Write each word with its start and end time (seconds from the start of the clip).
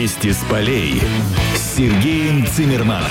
Вести 0.00 0.32
с 0.32 0.38
полей 0.48 0.98
с 1.54 1.76
Сергеем 1.76 2.46
Цимерманом. 2.46 3.10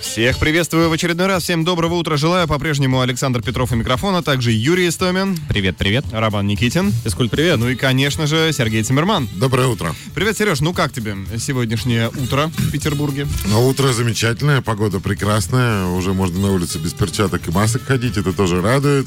Всех 0.00 0.38
приветствую 0.38 0.88
в 0.88 0.92
очередной 0.94 1.26
раз. 1.26 1.42
Всем 1.42 1.62
доброго 1.62 1.96
утра 1.96 2.16
желаю. 2.16 2.48
По-прежнему 2.48 3.02
Александр 3.02 3.42
Петров 3.42 3.70
у 3.72 3.76
микрофона, 3.76 4.18
а 4.18 4.22
также 4.22 4.50
Юрий 4.50 4.88
Истомин. 4.88 5.36
Привет, 5.46 5.76
привет. 5.76 6.06
Роман 6.10 6.46
Никитин. 6.46 6.90
Физкульт, 6.90 7.30
привет. 7.30 7.58
Ну 7.58 7.68
и, 7.68 7.74
конечно 7.74 8.26
же, 8.26 8.50
Сергей 8.54 8.82
Цимерман. 8.82 9.28
Доброе 9.34 9.66
утро. 9.66 9.94
Привет, 10.14 10.38
Сереж. 10.38 10.60
Ну 10.60 10.72
как 10.72 10.90
тебе 10.90 11.16
сегодняшнее 11.36 12.08
утро 12.08 12.46
в 12.56 12.70
Петербурге? 12.70 13.26
Ну, 13.44 13.68
утро 13.68 13.92
замечательное, 13.92 14.62
погода 14.62 15.00
прекрасная. 15.00 15.84
Уже 15.84 16.14
можно 16.14 16.40
на 16.40 16.50
улице 16.50 16.78
без 16.78 16.94
перчаток 16.94 17.46
и 17.46 17.50
масок 17.50 17.82
ходить, 17.84 18.16
это 18.16 18.32
тоже 18.32 18.62
радует. 18.62 19.06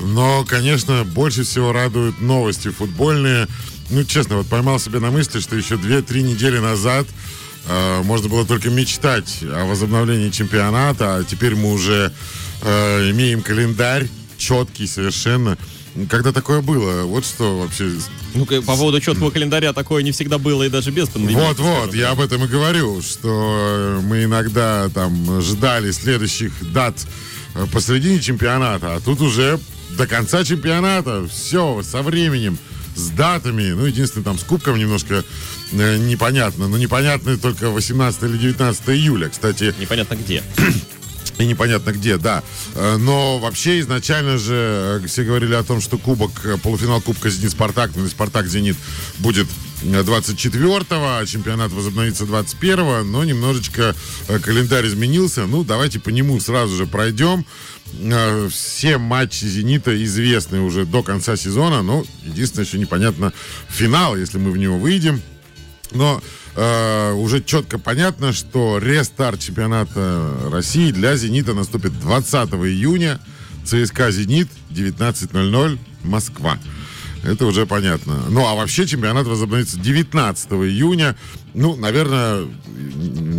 Но, 0.00 0.44
конечно, 0.44 1.04
больше 1.04 1.44
всего 1.44 1.72
радуют 1.72 2.20
новости 2.20 2.70
футбольные. 2.70 3.46
Ну, 3.90 4.04
честно, 4.04 4.36
вот 4.36 4.46
поймал 4.46 4.78
себя 4.78 5.00
на 5.00 5.10
мысли, 5.10 5.40
что 5.40 5.56
еще 5.56 5.76
2-3 5.76 6.20
недели 6.20 6.58
назад 6.58 7.06
э, 7.66 8.02
можно 8.02 8.28
было 8.28 8.44
только 8.44 8.68
мечтать 8.68 9.38
о 9.42 9.64
возобновлении 9.64 10.30
чемпионата, 10.30 11.16
а 11.16 11.24
теперь 11.24 11.54
мы 11.54 11.72
уже 11.72 12.12
э, 12.62 13.10
имеем 13.10 13.42
календарь 13.42 14.08
четкий 14.36 14.86
совершенно. 14.86 15.56
Когда 16.10 16.32
такое 16.32 16.60
было? 16.60 17.04
Вот 17.04 17.24
что 17.24 17.58
вообще... 17.58 17.90
Ну, 18.34 18.44
по 18.44 18.76
поводу 18.76 19.00
четкого 19.00 19.30
календаря 19.30 19.72
такое 19.72 20.02
не 20.02 20.12
всегда 20.12 20.38
было 20.38 20.64
и 20.64 20.68
даже 20.68 20.90
без 20.90 21.08
пандемии. 21.08 21.34
Вот-вот, 21.34 21.94
я 21.94 22.10
об 22.10 22.20
этом 22.20 22.44
и 22.44 22.46
говорю, 22.46 23.00
что 23.02 24.00
мы 24.04 24.24
иногда 24.24 24.88
там 24.90 25.40
ждали 25.40 25.90
следующих 25.92 26.52
дат 26.72 26.94
э, 27.54 27.66
посредине 27.72 28.20
чемпионата, 28.20 28.96
а 28.96 29.00
тут 29.00 29.22
уже 29.22 29.58
до 29.96 30.06
конца 30.06 30.44
чемпионата 30.44 31.26
все 31.28 31.82
со 31.82 32.02
временем 32.02 32.58
с 32.98 33.10
датами. 33.10 33.70
Ну, 33.70 33.86
единственное, 33.86 34.24
там 34.24 34.38
с 34.38 34.42
кубком 34.42 34.78
немножко 34.78 35.24
э, 35.72 35.96
непонятно. 35.98 36.68
Но 36.68 36.76
непонятно 36.76 37.38
только 37.38 37.70
18 37.70 38.22
или 38.24 38.36
19 38.38 38.88
июля. 38.90 39.28
Кстати, 39.28 39.74
Непонятно 39.78 40.14
где. 40.14 40.42
и 41.38 41.46
непонятно 41.46 41.92
где, 41.92 42.16
да. 42.16 42.42
Э, 42.74 42.96
Но 42.98 43.38
вообще 43.38 43.80
изначально 43.80 44.38
же 44.38 45.00
э, 45.02 45.06
все 45.06 45.24
говорили 45.24 45.54
о 45.54 45.62
том, 45.62 45.80
что 45.80 45.98
кубок, 45.98 46.30
э, 46.44 46.58
полуфинал 46.58 47.00
Кубка 47.00 47.30
Зенит-Спартак, 47.30 47.92
ну, 47.94 48.06
Спартак-Зенит 48.06 48.76
будет 49.18 49.46
э, 49.82 50.02
24-го, 50.02 51.18
а 51.18 51.26
чемпионат 51.26 51.72
возобновится 51.72 52.24
21-го, 52.24 53.04
но 53.04 53.24
немножечко 53.24 53.94
календарь 54.42 54.86
изменился. 54.88 55.46
Ну, 55.46 55.64
давайте 55.64 56.00
по 56.00 56.10
нему 56.10 56.38
сразу 56.40 56.76
же 56.76 56.86
пройдем. 56.86 57.46
Все 58.50 58.98
матчи 58.98 59.46
«Зенита» 59.46 60.04
известны 60.04 60.60
уже 60.60 60.84
до 60.84 61.02
конца 61.02 61.36
сезона, 61.36 61.82
но 61.82 62.04
единственное, 62.22 62.66
еще 62.66 62.78
непонятно 62.78 63.32
финал, 63.70 64.14
если 64.14 64.36
мы 64.36 64.50
в 64.50 64.58
него 64.58 64.76
выйдем. 64.76 65.22
Но 65.92 66.20
э, 66.54 67.12
уже 67.12 67.42
четко 67.42 67.78
понятно, 67.78 68.32
что 68.32 68.78
рестарт 68.78 69.40
чемпионата 69.40 70.34
России 70.50 70.90
для 70.92 71.16
«Зенита» 71.16 71.54
наступит 71.54 71.98
20 72.00 72.34
июня. 72.50 73.20
ЦСКА 73.64 74.10
«Зенит» 74.10 74.48
19.00 74.70 75.78
Москва. 76.04 76.58
Это 77.24 77.46
уже 77.46 77.66
понятно. 77.66 78.24
Ну, 78.28 78.46
а 78.46 78.54
вообще 78.54 78.86
чемпионат 78.86 79.26
возобновится 79.26 79.78
19 79.78 80.50
июня. 80.52 81.16
Ну, 81.52 81.74
наверное, 81.76 82.46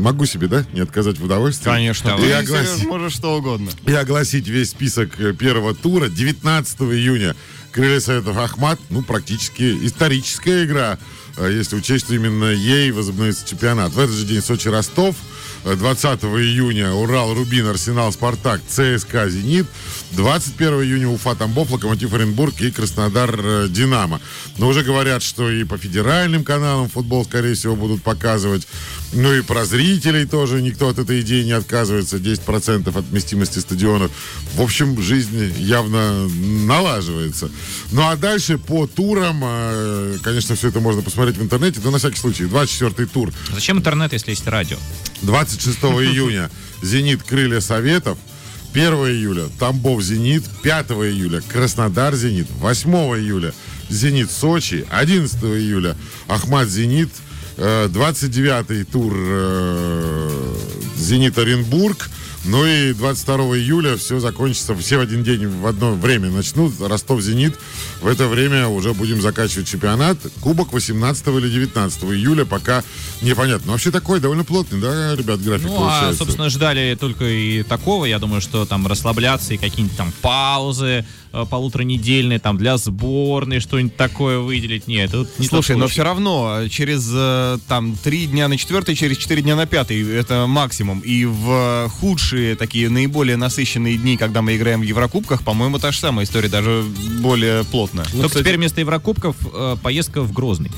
могу 0.01 0.25
себе, 0.25 0.47
да, 0.47 0.65
не 0.73 0.81
отказать 0.81 1.17
в 1.17 1.23
удовольствии. 1.23 1.69
Конечно. 1.69 2.09
И 2.17 2.21
Ты, 2.21 2.33
огласить- 2.33 2.73
Сереж, 2.75 2.87
можешь 2.87 3.13
что 3.13 3.37
угодно. 3.37 3.69
и 3.85 3.93
огласить 3.93 4.47
весь 4.47 4.71
список 4.71 5.19
э, 5.19 5.33
первого 5.33 5.73
тура 5.73 6.09
19 6.09 6.81
июня. 6.81 7.35
Крылья 7.71 7.99
Советов 7.99 8.37
Ахмат, 8.37 8.79
ну, 8.89 9.01
практически 9.03 9.77
историческая 9.85 10.65
игра, 10.65 10.97
если 11.47 11.75
учесть, 11.75 12.05
что 12.05 12.15
именно 12.15 12.45
ей 12.45 12.91
возобновится 12.91 13.47
чемпионат. 13.47 13.93
В 13.93 13.99
этот 13.99 14.15
же 14.15 14.25
день 14.25 14.41
Сочи-Ростов, 14.41 15.15
20 15.63 16.23
июня 16.23 16.91
Урал, 16.93 17.33
Рубин, 17.33 17.67
Арсенал, 17.67 18.11
Спартак, 18.11 18.61
ЦСКА, 18.67 19.29
Зенит. 19.29 19.67
21 20.11 20.81
июня 20.81 21.09
Уфа, 21.09 21.35
Тамбов, 21.35 21.71
Локомотив 21.71 22.13
Оренбург 22.13 22.59
и 22.61 22.71
Краснодар, 22.71 23.39
э, 23.41 23.67
Динамо. 23.69 24.19
Но 24.57 24.67
уже 24.67 24.83
говорят, 24.83 25.21
что 25.21 25.49
и 25.49 25.63
по 25.63 25.77
федеральным 25.77 26.43
каналам 26.43 26.89
футбол, 26.89 27.25
скорее 27.25 27.53
всего, 27.53 27.75
будут 27.75 28.01
показывать. 28.01 28.67
Ну 29.13 29.33
и 29.33 29.41
про 29.41 29.65
зрителей 29.65 30.25
тоже 30.25 30.61
никто 30.61 30.89
от 30.89 30.99
этой 30.99 31.21
идеи 31.21 31.43
не 31.43 31.51
отказывается. 31.51 32.17
10% 32.17 32.95
от 32.95 33.05
вместимости 33.05 33.59
стадионов. 33.59 34.11
В 34.55 34.61
общем, 34.61 35.01
жизнь 35.01 35.53
явно 35.57 36.27
налаживается. 36.27 37.49
Ну 37.91 38.07
а 38.07 38.15
дальше 38.15 38.57
по 38.57 38.87
турам, 38.87 39.41
э, 39.43 40.17
конечно, 40.23 40.55
все 40.55 40.69
это 40.69 40.79
можно 40.79 41.01
посмотреть 41.01 41.37
в 41.37 41.43
интернете, 41.43 41.79
но 41.83 41.91
на 41.91 41.97
всякий 41.97 42.17
случай, 42.17 42.45
24 42.45 43.07
тур, 43.07 43.31
Зачем 43.53 43.77
интернет, 43.77 44.13
если 44.13 44.31
есть 44.31 44.47
радио? 44.47 44.77
26 45.49 45.77
июня 46.13 46.49
«Зенит. 46.81 47.23
Крылья 47.23 47.59
Советов». 47.59 48.17
1 48.73 48.83
июля 48.93 49.47
Тамбов 49.59 50.01
«Зенит». 50.03 50.43
5 50.63 50.91
июля 50.91 51.41
Краснодар 51.41 52.15
«Зенит». 52.15 52.47
8 52.59 52.91
июля 53.17 53.53
«Зенит. 53.89 54.29
Сочи». 54.29 54.85
11 54.91 55.43
июля 55.43 55.95
Ахмат 56.27 56.69
«Зенит». 56.69 57.09
Э, 57.57 57.87
29 57.89 58.91
тур 58.91 59.13
э, 59.15 60.55
«Зенит. 60.95 61.37
Оренбург». 61.37 62.09
Ну 62.45 62.65
и 62.65 62.93
22 62.93 63.57
июля 63.57 63.97
все 63.97 64.19
закончится, 64.19 64.73
все 64.75 64.97
в 64.97 65.01
один 65.01 65.23
день, 65.23 65.45
в 65.47 65.67
одно 65.67 65.93
время 65.93 66.29
начнут. 66.29 66.73
Ростов-Зенит. 66.79 67.59
В 68.01 68.07
это 68.07 68.27
время 68.27 68.67
уже 68.67 68.93
будем 68.93 69.21
заканчивать 69.21 69.67
чемпионат. 69.67 70.17
Кубок 70.39 70.71
18 70.71 71.27
или 71.27 71.49
19 71.49 72.03
июля, 72.05 72.45
пока 72.45 72.83
непонятно. 73.21 73.67
Но 73.67 73.71
вообще 73.73 73.91
такой 73.91 74.21
довольно 74.21 74.45
плотный, 74.45 74.79
да, 74.79 75.15
ребят, 75.15 75.41
график 75.41 75.67
Ну, 75.67 75.75
а, 75.75 75.79
получается? 75.79 76.17
собственно, 76.23 76.49
ждали 76.49 76.97
только 76.99 77.25
и 77.25 77.63
такого. 77.63 78.05
Я 78.05 78.19
думаю, 78.19 78.39
что 78.41 78.65
там 78.65 78.87
расслабляться 78.87 79.53
и 79.53 79.57
какие-нибудь 79.57 79.97
там 79.97 80.13
паузы 80.21 81.05
э, 81.33 81.45
полуторанедельные 81.49 82.39
там 82.39 82.57
для 82.57 82.77
сборной, 82.77 83.59
что-нибудь 83.59 83.95
такое 83.95 84.39
выделить. 84.39 84.87
Нет, 84.87 85.13
это 85.13 85.27
не 85.37 85.47
Слушай, 85.47 85.75
но 85.75 85.87
все 85.87 86.03
равно 86.03 86.67
через 86.69 87.09
э, 87.13 87.57
там 87.67 87.95
три 87.95 88.27
дня 88.27 88.47
на 88.47 88.57
четвертый, 88.57 88.95
через 88.95 89.17
четыре 89.17 89.41
дня 89.41 89.55
на 89.55 89.65
пятый 89.65 90.01
это 90.15 90.45
максимум. 90.47 90.99
И 90.99 91.25
в 91.25 91.85
э, 91.85 91.89
худшие 91.89 92.55
такие 92.55 92.89
наиболее 92.89 93.37
насыщенные 93.37 93.97
дни, 93.97 94.17
когда 94.17 94.41
мы 94.41 94.55
играем 94.55 94.81
в 94.81 94.83
Еврокубках, 94.83 95.43
по-моему, 95.43 95.79
та 95.79 95.91
же 95.91 95.99
самая 95.99 96.25
история, 96.25 96.49
даже 96.49 96.83
более 97.21 97.63
плотно. 97.65 98.05
Только 98.11 98.39
теперь 98.39 98.57
вместо 98.57 98.81
Еврокубков 98.81 99.35
э, 99.53 99.77
поездка 99.81 100.21
в 100.21 100.31
Грозный. 100.31 100.71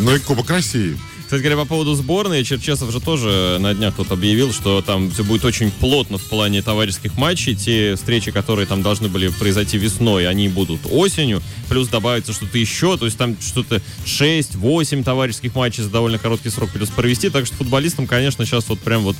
Ну 0.00 0.14
и 0.14 0.18
Кубок 0.18 0.50
России. 0.50 0.96
Кстати 1.34 1.48
говоря, 1.48 1.62
по 1.64 1.68
поводу 1.68 1.96
сборной, 1.96 2.44
Черчесов 2.44 2.92
же 2.92 3.00
тоже 3.00 3.56
на 3.58 3.74
днях 3.74 3.96
тут 3.96 4.12
объявил, 4.12 4.52
что 4.52 4.80
там 4.82 5.10
все 5.10 5.24
будет 5.24 5.44
очень 5.44 5.72
плотно 5.72 6.16
в 6.16 6.22
плане 6.22 6.62
товарищеских 6.62 7.18
матчей. 7.18 7.56
Те 7.56 7.96
встречи, 7.96 8.30
которые 8.30 8.68
там 8.68 8.82
должны 8.82 9.08
были 9.08 9.26
произойти 9.26 9.76
весной, 9.76 10.28
они 10.28 10.48
будут 10.48 10.82
осенью. 10.88 11.42
Плюс 11.68 11.88
добавится 11.88 12.32
что-то 12.32 12.56
еще, 12.56 12.96
то 12.96 13.06
есть 13.06 13.18
там 13.18 13.36
что-то 13.40 13.82
6-8 14.06 15.02
товарищеских 15.02 15.56
матчей 15.56 15.82
за 15.82 15.90
довольно 15.90 16.18
короткий 16.18 16.50
срок 16.50 16.70
придется 16.70 16.94
провести. 16.94 17.30
Так 17.30 17.46
что 17.46 17.56
футболистам, 17.56 18.06
конечно, 18.06 18.46
сейчас 18.46 18.68
вот 18.68 18.78
прям 18.78 19.02
вот 19.02 19.16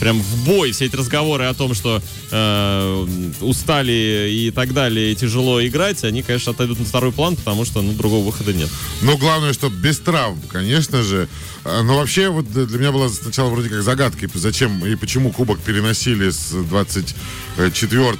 прям 0.00 0.20
в 0.20 0.44
бой 0.44 0.72
все 0.72 0.86
эти 0.86 0.96
разговоры 0.96 1.44
о 1.44 1.54
том, 1.54 1.74
что 1.74 2.02
э, 2.30 3.06
устали 3.40 4.30
и 4.30 4.50
так 4.50 4.72
далее, 4.72 5.12
и 5.12 5.16
тяжело 5.16 5.64
играть, 5.64 6.04
они, 6.04 6.22
конечно, 6.22 6.52
отойдут 6.52 6.78
на 6.78 6.84
второй 6.84 7.12
план, 7.12 7.36
потому 7.36 7.64
что 7.64 7.82
ну, 7.82 7.92
другого 7.92 8.24
выхода 8.24 8.52
нет. 8.52 8.68
Но 9.02 9.16
главное, 9.16 9.52
чтобы 9.52 9.76
без 9.76 9.98
травм, 9.98 10.40
конечно 10.48 11.02
же. 11.02 11.28
А, 11.64 11.82
Но 11.82 11.96
вообще, 11.96 12.28
вот 12.28 12.50
для 12.50 12.78
меня 12.78 12.92
была 12.92 13.08
сначала 13.08 13.50
вроде 13.50 13.68
как 13.68 13.82
загадкой, 13.82 14.28
зачем 14.34 14.84
и 14.84 14.94
почему 14.96 15.32
Кубок 15.32 15.60
переносили 15.60 16.30
с 16.30 16.50
24 16.50 18.12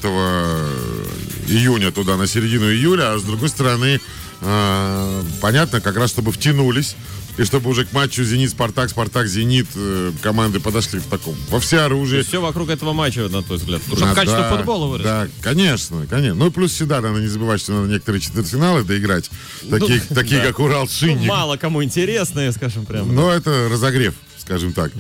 июня 1.49 1.93
туда 1.93 2.17
на 2.17 2.27
середину 2.27 2.71
июля, 2.71 3.15
а 3.15 3.19
с 3.19 3.23
другой 3.23 3.49
стороны, 3.49 4.01
а, 4.41 5.25
понятно, 5.41 5.81
как 5.81 5.97
раз 5.97 6.11
чтобы 6.11 6.33
втянулись. 6.33 6.97
И 7.39 7.45
чтобы 7.45 7.71
уже 7.71 7.85
к 7.85 7.93
матчу 7.93 8.25
«Зенит-Спартак», 8.25 8.91
«Спартак-Зенит» 8.91 9.67
э, 9.75 10.13
команды 10.23 10.59
подошли 10.59 11.01
в 11.01 11.07
таком, 11.07 11.35
во 11.51 11.61
всеоружии. 11.61 12.23
Все 12.23 12.41
вокруг 12.41 12.71
этого 12.71 12.93
матча, 12.93 13.29
на 13.29 13.43
твой 13.43 13.59
взгляд. 13.59 13.83
Чтобы 13.87 14.11
А, 14.11 14.15
качество 14.15 14.41
да, 14.41 14.57
футбола 14.57 14.87
выросло. 14.87 15.11
Да, 15.11 15.29
конечно, 15.43 16.07
конечно. 16.09 16.35
Ну 16.35 16.47
и 16.47 16.51
плюс 16.51 16.73
всегда 16.73 17.01
надо 17.01 17.21
не 17.21 17.27
забывать, 17.27 17.61
что 17.61 17.73
надо 17.73 17.89
некоторые 17.93 18.21
четвертьфиналы 18.21 18.85
доиграть. 18.85 19.31
Такие, 19.69 20.01
такие 20.01 20.41
да. 20.43 20.49
как 20.49 20.61
Урал 20.61 20.89
Ну, 21.03 21.25
мало 21.25 21.57
кому 21.57 21.85
интересные, 21.85 22.53
скажем 22.53 22.87
прямо. 22.87 23.13
Но 23.13 23.31
это 23.31 23.69
разогрев, 23.71 24.15
скажем 24.47 24.73
так. 24.73 24.93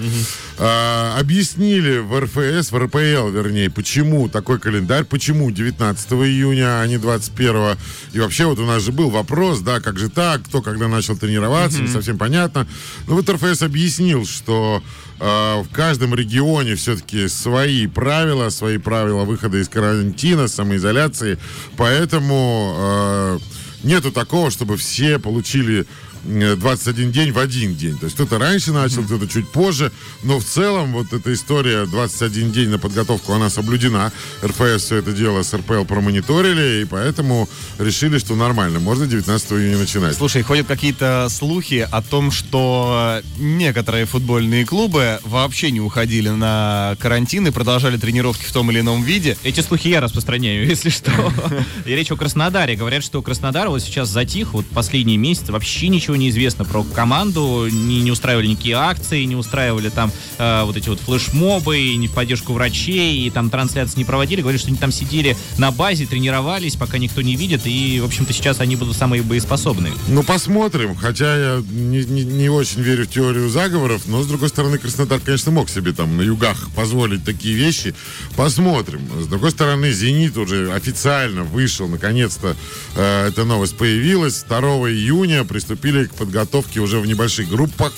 А, 0.58 1.16
объяснили 1.18 1.98
в 1.98 2.18
РФС, 2.20 2.72
в 2.72 2.78
РПЛ, 2.78 3.28
вернее, 3.30 3.70
почему 3.70 4.28
такой 4.28 4.58
календарь, 4.58 5.04
почему 5.04 5.52
19 5.52 6.12
июня, 6.12 6.80
а 6.80 6.86
не 6.86 6.98
21. 6.98 7.76
И 8.12 8.18
вообще 8.18 8.46
вот 8.46 8.58
у 8.58 8.66
нас 8.66 8.82
же 8.82 8.90
был 8.90 9.08
вопрос, 9.08 9.60
да, 9.60 9.80
как 9.80 9.98
же 9.98 10.10
так, 10.10 10.42
кто 10.42 10.62
когда 10.62 10.88
начал 10.88 11.16
тренироваться, 11.16 11.80
не 11.80 11.88
совсем 11.88 12.18
понятно. 12.18 12.66
Но 13.06 13.14
вот 13.14 13.30
РФС 13.30 13.62
объяснил, 13.62 14.26
что 14.26 14.82
а, 15.20 15.62
в 15.62 15.68
каждом 15.68 16.14
регионе 16.14 16.74
все-таки 16.74 17.28
свои 17.28 17.86
правила, 17.86 18.48
свои 18.50 18.78
правила 18.78 19.24
выхода 19.24 19.58
из 19.58 19.68
карантина, 19.68 20.48
самоизоляции. 20.48 21.38
Поэтому 21.76 22.74
а, 22.76 23.38
нету 23.84 24.10
такого, 24.10 24.50
чтобы 24.50 24.76
все 24.76 25.20
получили 25.20 25.86
21 26.26 27.12
день 27.12 27.32
в 27.32 27.38
один 27.38 27.74
день. 27.74 27.96
То 27.98 28.04
есть 28.06 28.14
кто-то 28.14 28.38
раньше 28.38 28.72
начал, 28.72 29.02
кто-то 29.02 29.26
чуть 29.26 29.48
позже. 29.48 29.92
Но 30.22 30.38
в 30.38 30.44
целом 30.44 30.92
вот 30.92 31.12
эта 31.12 31.32
история 31.32 31.86
21 31.86 32.52
день 32.52 32.68
на 32.68 32.78
подготовку, 32.78 33.32
она 33.32 33.50
соблюдена. 33.50 34.12
РФС 34.44 34.84
все 34.84 34.96
это 34.96 35.12
дело 35.12 35.42
с 35.42 35.54
РПЛ 35.54 35.84
промониторили, 35.84 36.82
и 36.82 36.84
поэтому 36.84 37.48
решили, 37.78 38.18
что 38.18 38.34
нормально. 38.34 38.80
Можно 38.80 39.06
19 39.06 39.52
июня 39.52 39.78
начинать. 39.78 40.16
Слушай, 40.16 40.42
ходят 40.42 40.66
какие-то 40.66 41.28
слухи 41.30 41.86
о 41.90 42.02
том, 42.02 42.30
что 42.30 43.20
некоторые 43.38 44.06
футбольные 44.06 44.64
клубы 44.64 45.20
вообще 45.24 45.70
не 45.70 45.80
уходили 45.80 46.28
на 46.28 46.96
карантин 46.98 47.46
и 47.46 47.50
продолжали 47.50 47.96
тренировки 47.96 48.44
в 48.44 48.52
том 48.52 48.70
или 48.70 48.80
ином 48.80 49.02
виде. 49.02 49.36
Эти 49.42 49.60
слухи 49.60 49.88
я 49.88 50.00
распространяю, 50.00 50.66
если 50.68 50.90
что. 50.90 51.12
И 51.84 51.90
речь 51.94 52.10
о 52.10 52.16
Краснодаре. 52.16 52.76
Говорят, 52.76 53.04
что 53.04 53.22
Краснодар 53.22 53.68
вот 53.68 53.82
сейчас 53.82 54.08
затих, 54.08 54.54
вот 54.54 54.66
последние 54.66 55.16
месяцы 55.16 55.52
вообще 55.52 55.88
ничего 55.88 56.15
не 56.16 56.30
известно 56.30 56.64
про 56.64 56.82
команду, 56.82 57.68
не, 57.70 58.02
не 58.02 58.10
устраивали 58.10 58.46
никакие 58.46 58.76
акции, 58.76 59.24
не 59.24 59.36
устраивали 59.36 59.88
там 59.88 60.12
э, 60.38 60.62
вот 60.64 60.76
эти 60.76 60.88
вот 60.88 61.00
флешмобы, 61.00 61.78
и 61.78 61.96
не 61.96 62.08
в 62.08 62.12
поддержку 62.12 62.52
врачей, 62.52 63.26
и 63.26 63.30
там 63.30 63.50
трансляции 63.50 63.98
не 63.98 64.04
проводили. 64.04 64.40
Говорят, 64.40 64.60
что 64.60 64.68
они 64.68 64.78
там 64.78 64.92
сидели 64.92 65.36
на 65.58 65.70
базе, 65.70 66.06
тренировались, 66.06 66.76
пока 66.76 66.98
никто 66.98 67.22
не 67.22 67.36
видит, 67.36 67.62
и, 67.66 68.00
в 68.00 68.04
общем-то, 68.04 68.32
сейчас 68.32 68.60
они 68.60 68.76
будут 68.76 68.96
самые 68.96 69.22
боеспособные. 69.22 69.92
Ну, 70.08 70.22
посмотрим. 70.22 70.94
Хотя 70.96 71.36
я 71.36 71.62
не, 71.70 72.04
не- 72.04 72.24
не 72.24 72.48
очень 72.48 72.80
верю 72.80 73.04
в 73.06 73.10
теорию 73.10 73.48
заговоров, 73.48 74.02
но, 74.06 74.22
с 74.22 74.26
другой 74.26 74.48
стороны, 74.48 74.78
Краснодар, 74.78 75.20
конечно, 75.20 75.52
мог 75.52 75.68
себе 75.70 75.92
там 75.92 76.16
на 76.16 76.22
югах 76.22 76.70
позволить 76.74 77.24
такие 77.24 77.54
вещи. 77.54 77.94
Посмотрим. 78.36 79.00
С 79.20 79.26
другой 79.26 79.50
стороны, 79.50 79.92
«Зенит» 79.92 80.36
уже 80.36 80.72
официально 80.72 81.42
вышел, 81.42 81.88
наконец-то 81.88 82.56
э, 82.94 83.28
эта 83.28 83.44
новость 83.44 83.76
появилась. 83.76 84.44
2 84.48 84.58
июня 84.90 85.44
приступили 85.44 86.05
к 86.08 86.14
подготовке 86.14 86.80
уже 86.80 87.00
в 87.00 87.06
небольших 87.06 87.48
группах. 87.48 87.92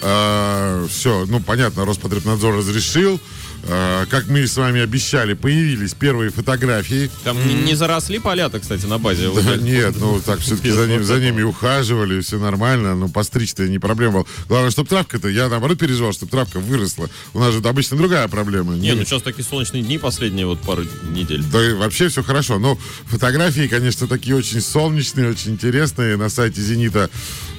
все, 0.00 1.26
ну, 1.26 1.40
понятно, 1.40 1.84
Роспотребнадзор 1.84 2.56
разрешил. 2.56 3.20
Э, 3.64 4.06
как 4.10 4.26
мы 4.28 4.46
с 4.46 4.56
вами 4.56 4.80
обещали, 4.80 5.34
появились 5.34 5.94
первые 5.94 6.30
фотографии. 6.30 7.10
Там 7.24 7.36
не, 7.46 7.54
не 7.54 7.74
заросли 7.74 8.18
поля-то, 8.18 8.58
кстати, 8.60 8.86
на 8.86 8.98
базе. 8.98 9.24
Да, 9.24 9.30
Вот 9.30 9.60
нет, 9.62 9.94
ну 9.98 10.20
так 10.20 10.40
все-таки 10.40 10.70
за, 10.70 10.86
ним- 10.86 11.04
за 11.04 11.18
ними 11.20 11.42
ухаживали, 11.42 12.20
все 12.20 12.38
нормально, 12.38 12.94
ну 12.94 13.08
постричь-то 13.08 13.68
не 13.68 13.78
проблема 13.78 14.12
была. 14.12 14.24
Главное, 14.48 14.70
чтобы 14.70 14.88
травка-то, 14.88 15.28
я 15.28 15.48
наоборот 15.48 15.78
переживал, 15.78 16.12
чтобы 16.12 16.30
травка 16.30 16.58
выросла. 16.60 17.08
У 17.34 17.40
нас 17.40 17.52
же 17.54 17.60
обычно 17.60 17.96
другая 17.96 18.26
проблема. 18.28 18.74
Не, 18.74 18.94
ну 18.94 19.04
сейчас 19.04 19.22
такие 19.22 19.44
солнечные 19.44 19.82
дни 19.82 19.98
последние 19.98 20.46
вот 20.46 20.60
пару 20.60 20.84
недель. 21.10 21.42
Да 21.44 21.62
и 21.62 21.72
вообще 21.74 22.08
все 22.08 22.22
хорошо. 22.22 22.58
Но 22.58 22.78
фотографии, 23.06 23.66
конечно, 23.68 24.06
такие 24.06 24.34
очень 24.36 24.60
солнечные, 24.60 25.30
очень 25.30 25.52
интересные. 25.52 26.16
На 26.16 26.28
сайте 26.28 26.60
«Зенита» 26.60 27.10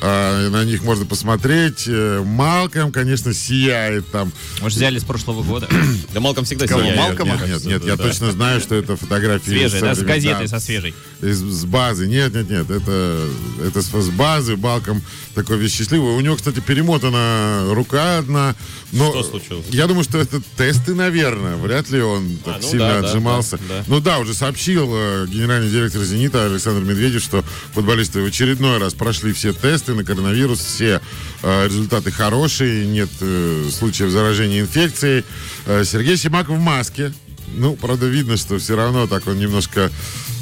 а, 0.01 0.49
на 0.49 0.63
них 0.65 0.83
можно 0.83 1.05
посмотреть. 1.05 1.83
Э, 1.87 2.23
Малком, 2.25 2.91
конечно, 2.91 3.33
сияет 3.33 4.09
там. 4.11 4.31
Может, 4.61 4.77
взяли 4.77 4.99
с 4.99 5.03
прошлого 5.03 5.43
года? 5.43 5.69
Да 6.13 6.19
Малком 6.19 6.45
всегда 6.45 6.67
Кого, 6.67 6.81
сияет, 6.81 6.97
Малкома? 6.97 7.31
Нет, 7.31 7.39
кажется, 7.39 7.67
нет, 7.67 7.81
да, 7.81 7.87
я 7.87 7.95
да. 7.95 8.03
точно 8.03 8.31
знаю, 8.31 8.61
что 8.61 8.75
это 8.75 8.95
фотографии. 8.95 9.49
Свежие, 9.49 9.81
да, 9.81 9.95
с 9.95 9.99
газетой, 9.99 10.47
да, 10.47 10.47
со 10.47 10.59
свежей. 10.59 10.93
Из, 11.21 11.37
с 11.37 11.65
базы. 11.65 12.07
Нет, 12.07 12.33
нет, 12.33 12.49
нет. 12.49 12.69
Это, 12.69 13.27
это 13.65 13.81
с, 13.81 13.87
с 13.87 14.09
базы. 14.09 14.55
Балком 14.55 15.01
такой 15.33 15.57
весь 15.57 15.73
счастливый. 15.73 16.15
У 16.15 16.19
него, 16.19 16.35
кстати, 16.35 16.59
перемотана 16.59 17.73
рука 17.73 18.19
одна. 18.19 18.55
Но 18.91 19.11
Что 19.11 19.23
случилось? 19.23 19.65
Я 19.69 19.87
думаю, 19.87 20.03
что 20.03 20.17
это 20.17 20.41
тесты, 20.57 20.93
наверное. 20.93 21.55
Вряд 21.55 21.89
ли 21.89 22.01
он 22.01 22.37
так 22.43 22.61
ну 22.61 22.67
сильно 22.67 23.01
да, 23.01 23.07
отжимался. 23.07 23.57
да, 23.57 23.63
да. 23.79 23.83
Ну 23.87 23.99
да, 23.99 24.19
уже 24.19 24.33
сообщил 24.33 24.89
э, 24.93 25.27
генеральный 25.27 25.69
директор 25.69 26.01
«Зенита» 26.01 26.45
Александр 26.45 26.81
Медведев, 26.81 27.23
что 27.23 27.43
футболисты 27.73 28.21
в 28.21 28.25
очередной 28.25 28.77
раз 28.77 28.93
прошли 28.93 29.33
все 29.33 29.53
тесты 29.53 29.93
на 29.93 30.03
коронавирус. 30.03 30.59
Все 30.59 31.01
э, 31.43 31.65
результаты 31.67 32.11
хорошие. 32.11 32.85
Нет 32.87 33.09
э, 33.21 33.69
случаев 33.71 34.09
заражения 34.09 34.61
инфекцией. 34.61 35.23
Э, 35.65 35.83
Сергей 35.85 36.17
Симаков 36.17 36.57
в 36.57 36.59
маске. 36.59 37.13
Ну, 37.53 37.75
правда, 37.75 38.05
видно, 38.05 38.37
что 38.37 38.57
все 38.59 38.75
равно 38.75 39.07
так 39.07 39.27
он 39.27 39.37
немножко, 39.37 39.91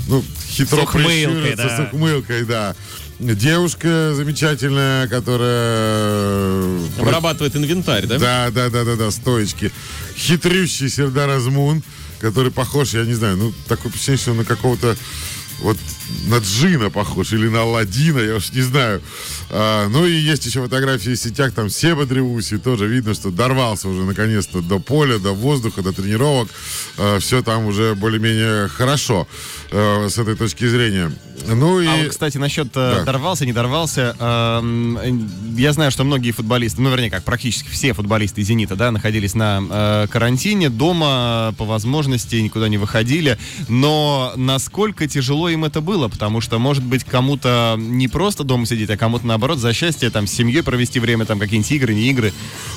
ну, 0.08 0.24
хитро 0.48 0.82
С 0.82 0.84
ухмылкой, 0.84 1.56
да. 1.56 1.78
с 1.78 1.80
ухмылкой, 1.80 2.46
да. 2.46 2.76
Девушка 3.20 4.14
замечательная, 4.16 5.08
которая... 5.10 5.50
э, 5.52 6.88
Обрабатывает 7.00 7.54
инвентарь, 7.56 8.06
да? 8.06 8.18
Да, 8.18 8.50
да, 8.50 8.70
да, 8.70 8.86
да, 8.86 8.96
да, 8.96 9.12
стоечки. 9.12 9.74
Хитрющий 10.16 10.90
Сердар 10.90 11.30
Азмун, 11.30 11.84
который 12.22 12.50
похож, 12.52 12.94
я 12.94 13.04
не 13.04 13.14
знаю, 13.14 13.36
ну, 13.36 13.54
такое 13.68 13.92
впечатление, 13.92 14.22
что 14.22 14.34
на 14.34 14.46
какого-то 14.46 14.96
вот 15.60 15.78
на 16.28 16.38
Джина 16.38 16.90
похож 16.90 17.34
или 17.34 17.48
на 17.48 17.62
Алладина, 17.62 18.20
я 18.20 18.36
уж 18.36 18.52
не 18.52 18.62
знаю. 18.62 19.02
А, 19.50 19.88
ну 19.90 20.06
и 20.06 20.12
есть 20.14 20.46
еще 20.46 20.62
фотографии 20.62 21.12
в 21.12 21.18
сетях, 21.18 21.54
там 21.54 21.70
Себа 21.70 22.06
Древуси, 22.06 22.58
тоже 22.58 22.88
видно, 22.88 23.14
что 23.14 23.32
дорвался 23.32 23.90
уже 23.90 24.04
наконец-то 24.04 24.62
до 24.62 24.80
поля, 24.80 25.18
до 25.20 25.32
воздуха, 25.34 25.82
до 25.82 25.92
тренировок. 25.94 26.50
все 27.20 27.42
там 27.42 27.66
уже 27.66 27.96
более-менее 27.96 28.68
хорошо 28.68 29.28
э, 29.72 30.08
с 30.10 30.18
этой 30.18 30.36
точки 30.36 30.68
зрения. 30.68 31.12
Ну 31.48 31.80
и... 31.80 31.88
А 31.88 31.96
вот, 31.98 32.10
кстати, 32.10 32.38
насчет 32.38 32.68
э, 32.76 32.96
Да. 33.00 33.04
дорвался, 33.06 33.46
не 33.46 33.54
дорвался. 33.54 34.16
э, 34.20 35.20
я 35.58 35.74
знаю, 35.74 35.92
что 35.92 36.04
многие 36.04 36.32
футболисты, 36.32 36.82
ну, 36.82 36.90
вернее, 36.90 37.10
как 37.10 37.24
практически 37.24 37.70
все 37.70 37.94
футболисты 37.94 38.42
«Зенита», 38.44 38.76
да, 38.76 38.92
находились 38.92 39.36
на 39.36 39.62
э, 39.70 40.08
карантине, 40.10 40.70
дома, 40.70 41.54
по 41.58 41.66
возможности, 41.66 42.36
никуда 42.38 42.68
не 42.70 42.78
выходили. 42.78 43.38
Но 43.68 44.34
насколько 44.36 45.08
тяжело 45.08 45.50
им 45.50 45.66
это 45.66 45.82
было? 45.82 45.99
Потому 46.08 46.40
что, 46.40 46.60
может 46.60 46.84
быть, 46.84 47.04
кому-то 47.04 47.76
не 47.78 48.08
просто 48.08 48.44
дома 48.44 48.66
сидеть, 48.66 48.90
а 48.90 48.98
кому-то, 48.98 49.26
наоборот, 49.26 49.60
за 49.60 49.74
счастье, 49.74 50.10
там, 50.10 50.28
с 50.28 50.32
семьей 50.32 50.64
провести 50.64 51.00
время, 51.00 51.26
там, 51.26 51.40
какие-нибудь 51.40 51.72
игры, 51.72 51.94
не 51.94 52.10
игры. 52.10 52.34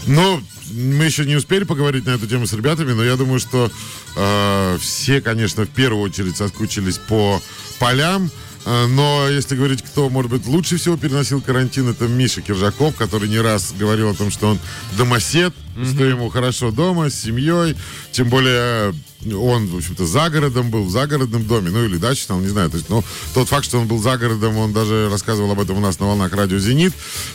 Ну, 0.07 0.41
мы 0.73 1.05
еще 1.05 1.25
не 1.25 1.37
успели 1.37 1.65
поговорить 1.65 2.07
на 2.07 2.11
эту 2.11 2.27
тему 2.27 2.47
с 2.47 2.53
ребятами, 2.53 2.93
но 2.93 3.05
я 3.05 3.17
думаю, 3.17 3.39
что 3.39 3.71
э, 4.17 4.79
все, 4.81 5.21
конечно, 5.21 5.65
в 5.65 5.69
первую 5.69 6.03
очередь 6.03 6.37
соскучились 6.37 6.99
по 6.99 7.41
полям. 7.79 8.31
Э, 8.65 8.87
Но 8.87 9.29
если 9.29 9.57
говорить, 9.57 9.83
кто, 9.83 10.09
может 10.09 10.31
быть, 10.31 10.47
лучше 10.47 10.77
всего 10.77 10.97
переносил 10.97 11.41
карантин, 11.41 11.89
это 11.89 12.07
Миша 12.09 12.43
Киржаков, 12.43 12.97
который 12.97 13.29
не 13.29 13.41
раз 13.41 13.75
говорил 13.79 14.11
о 14.11 14.15
том, 14.15 14.31
что 14.31 14.49
он 14.49 14.59
домосед, 14.97 15.53
что 15.75 16.05
ему 16.05 16.29
хорошо 16.29 16.71
дома, 16.71 17.11
с 17.11 17.15
семьей. 17.15 17.77
Тем 18.13 18.29
более 18.29 18.95
он, 19.31 19.69
в 19.69 19.77
общем-то, 19.77 20.07
за 20.07 20.31
городом 20.31 20.71
был, 20.71 20.85
в 20.85 20.91
загородном 20.91 21.45
доме, 21.47 21.71
ну 21.71 21.85
или 21.85 21.97
даче, 21.97 22.25
там, 22.27 22.43
не 22.43 22.49
знаю. 22.49 22.71
То 22.71 22.77
есть, 22.77 22.89
ну, 22.89 23.05
тот 23.35 23.49
факт, 23.49 23.65
что 23.65 23.79
он 23.79 23.87
был 23.87 23.99
за 24.01 24.17
городом, 24.19 24.57
он 24.57 24.73
даже 24.73 25.09
рассказывал 25.11 25.53
об 25.53 25.61
этом 25.61 25.77
у 25.77 25.81
нас 25.81 26.01
на 26.01 26.07
волнах 26.07 26.33
радио 26.33 26.59
«Зенит». 26.59 26.93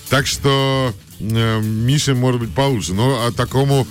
Так 0.10 0.27
что 0.27 0.93
э, 1.19 1.62
Мише 1.62 2.13
может 2.13 2.41
быть 2.41 2.53
получше. 2.53 2.93
Но 2.93 3.25
а 3.25 3.31
такому 3.31 3.88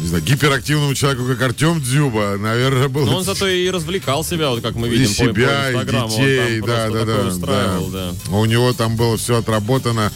не 0.00 0.08
знаю, 0.08 0.22
гиперактивному 0.22 0.94
человеку, 0.94 1.24
как 1.26 1.40
Артем 1.42 1.80
Дзюба, 1.80 2.36
наверное, 2.38 2.88
было... 2.88 3.06
Но 3.06 3.16
он 3.18 3.24
зато 3.24 3.46
и 3.48 3.68
развлекал 3.70 4.24
себя, 4.24 4.50
вот 4.50 4.62
как 4.62 4.74
мы 4.74 4.88
и 4.88 4.90
видим 4.90 5.14
по, 5.14 5.32
по 5.32 5.40
себя, 5.40 5.70
и 5.70 5.84
детей, 5.84 6.60
да, 6.60 6.90
да, 6.90 7.04
да, 7.04 7.26
устраивал, 7.26 7.88
да. 7.88 8.14
У 8.30 8.44
него 8.44 8.72
там 8.72 8.96
было 8.96 9.16
все 9.16 9.38
отработано, 9.38 10.12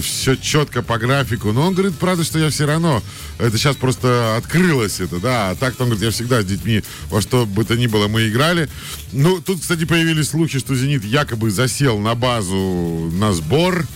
все 0.00 0.36
четко 0.36 0.82
по 0.82 0.98
графику. 0.98 1.52
Но 1.52 1.68
он 1.68 1.74
говорит, 1.74 1.96
правда, 1.98 2.24
что 2.24 2.38
я 2.38 2.50
все 2.50 2.66
равно, 2.66 3.02
это 3.38 3.56
сейчас 3.58 3.76
просто 3.76 4.36
открылось 4.36 5.00
это, 5.00 5.18
да. 5.18 5.50
А 5.50 5.54
так, 5.54 5.74
он 5.80 5.86
говорит, 5.86 6.04
я 6.04 6.10
всегда 6.10 6.42
с 6.42 6.44
детьми 6.44 6.82
во 7.08 7.20
что 7.20 7.46
бы 7.46 7.64
то 7.64 7.76
ни 7.76 7.86
было 7.86 8.08
мы 8.08 8.28
играли. 8.28 8.68
Ну, 9.12 9.40
тут, 9.40 9.60
кстати, 9.60 9.84
появились 9.84 10.30
слухи, 10.30 10.58
что 10.58 10.74
«Зенит» 10.74 11.04
якобы 11.04 11.50
засел 11.50 11.98
на 11.98 12.14
базу 12.14 13.10
на 13.12 13.32
сбор, 13.32 13.84
Э, 13.84 13.86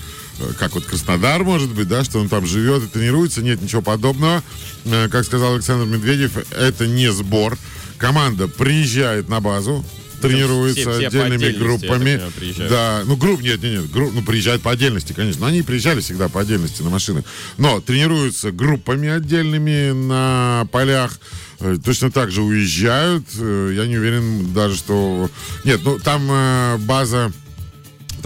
как 0.58 0.74
вот 0.74 0.84
Краснодар, 0.84 1.42
может 1.44 1.70
быть, 1.72 1.88
да, 1.88 2.04
что 2.04 2.18
он 2.18 2.28
там 2.28 2.46
живет 2.46 2.82
и 2.84 2.86
тренируется. 2.86 3.42
Нет 3.42 3.60
ничего 3.62 3.82
подобного. 3.82 4.42
Э, 4.84 5.08
Как 5.08 5.24
сказал 5.24 5.54
Александр 5.54 5.86
Медведев, 5.86 6.36
это 6.52 6.86
не 6.86 7.10
сбор. 7.12 7.56
Команда 7.98 8.46
приезжает 8.46 9.28
на 9.30 9.40
базу, 9.40 9.84
тренируется 10.20 10.80
все- 10.92 11.08
все 11.08 11.22
отдельными 11.22 11.50
группами. 11.52 12.20
понимаю. 12.38 12.70
Да, 12.70 13.02
ну 13.06 13.16
групп 13.16 13.40
нет, 13.40 13.62
нет, 13.62 13.72
нет, 13.82 13.90
групп, 13.90 14.12
ну 14.14 14.22
приезжают 14.22 14.60
по 14.62 14.70
отдельности, 14.70 15.12
конечно. 15.14 15.42
Но 15.42 15.46
они 15.46 15.62
приезжали 15.62 16.00
всегда 16.00 16.28
по 16.28 16.40
отдельности 16.42 16.82
на 16.82 16.90
машинах. 16.90 17.24
Но 17.56 17.80
тренируются 17.80 18.50
группами 18.52 19.08
отдельными 19.08 19.92
на 19.92 20.66
полях. 20.72 21.18
Э, 21.60 21.76
Точно 21.82 22.10
так 22.10 22.30
же 22.30 22.42
уезжают. 22.42 23.24
Э, 23.38 23.72
Я 23.74 23.86
не 23.86 23.96
уверен 23.96 24.52
даже, 24.52 24.76
что... 24.76 25.30
Нет, 25.64 25.80
ну 25.84 25.98
там 25.98 26.28
э, 26.30 26.76
база 26.80 27.32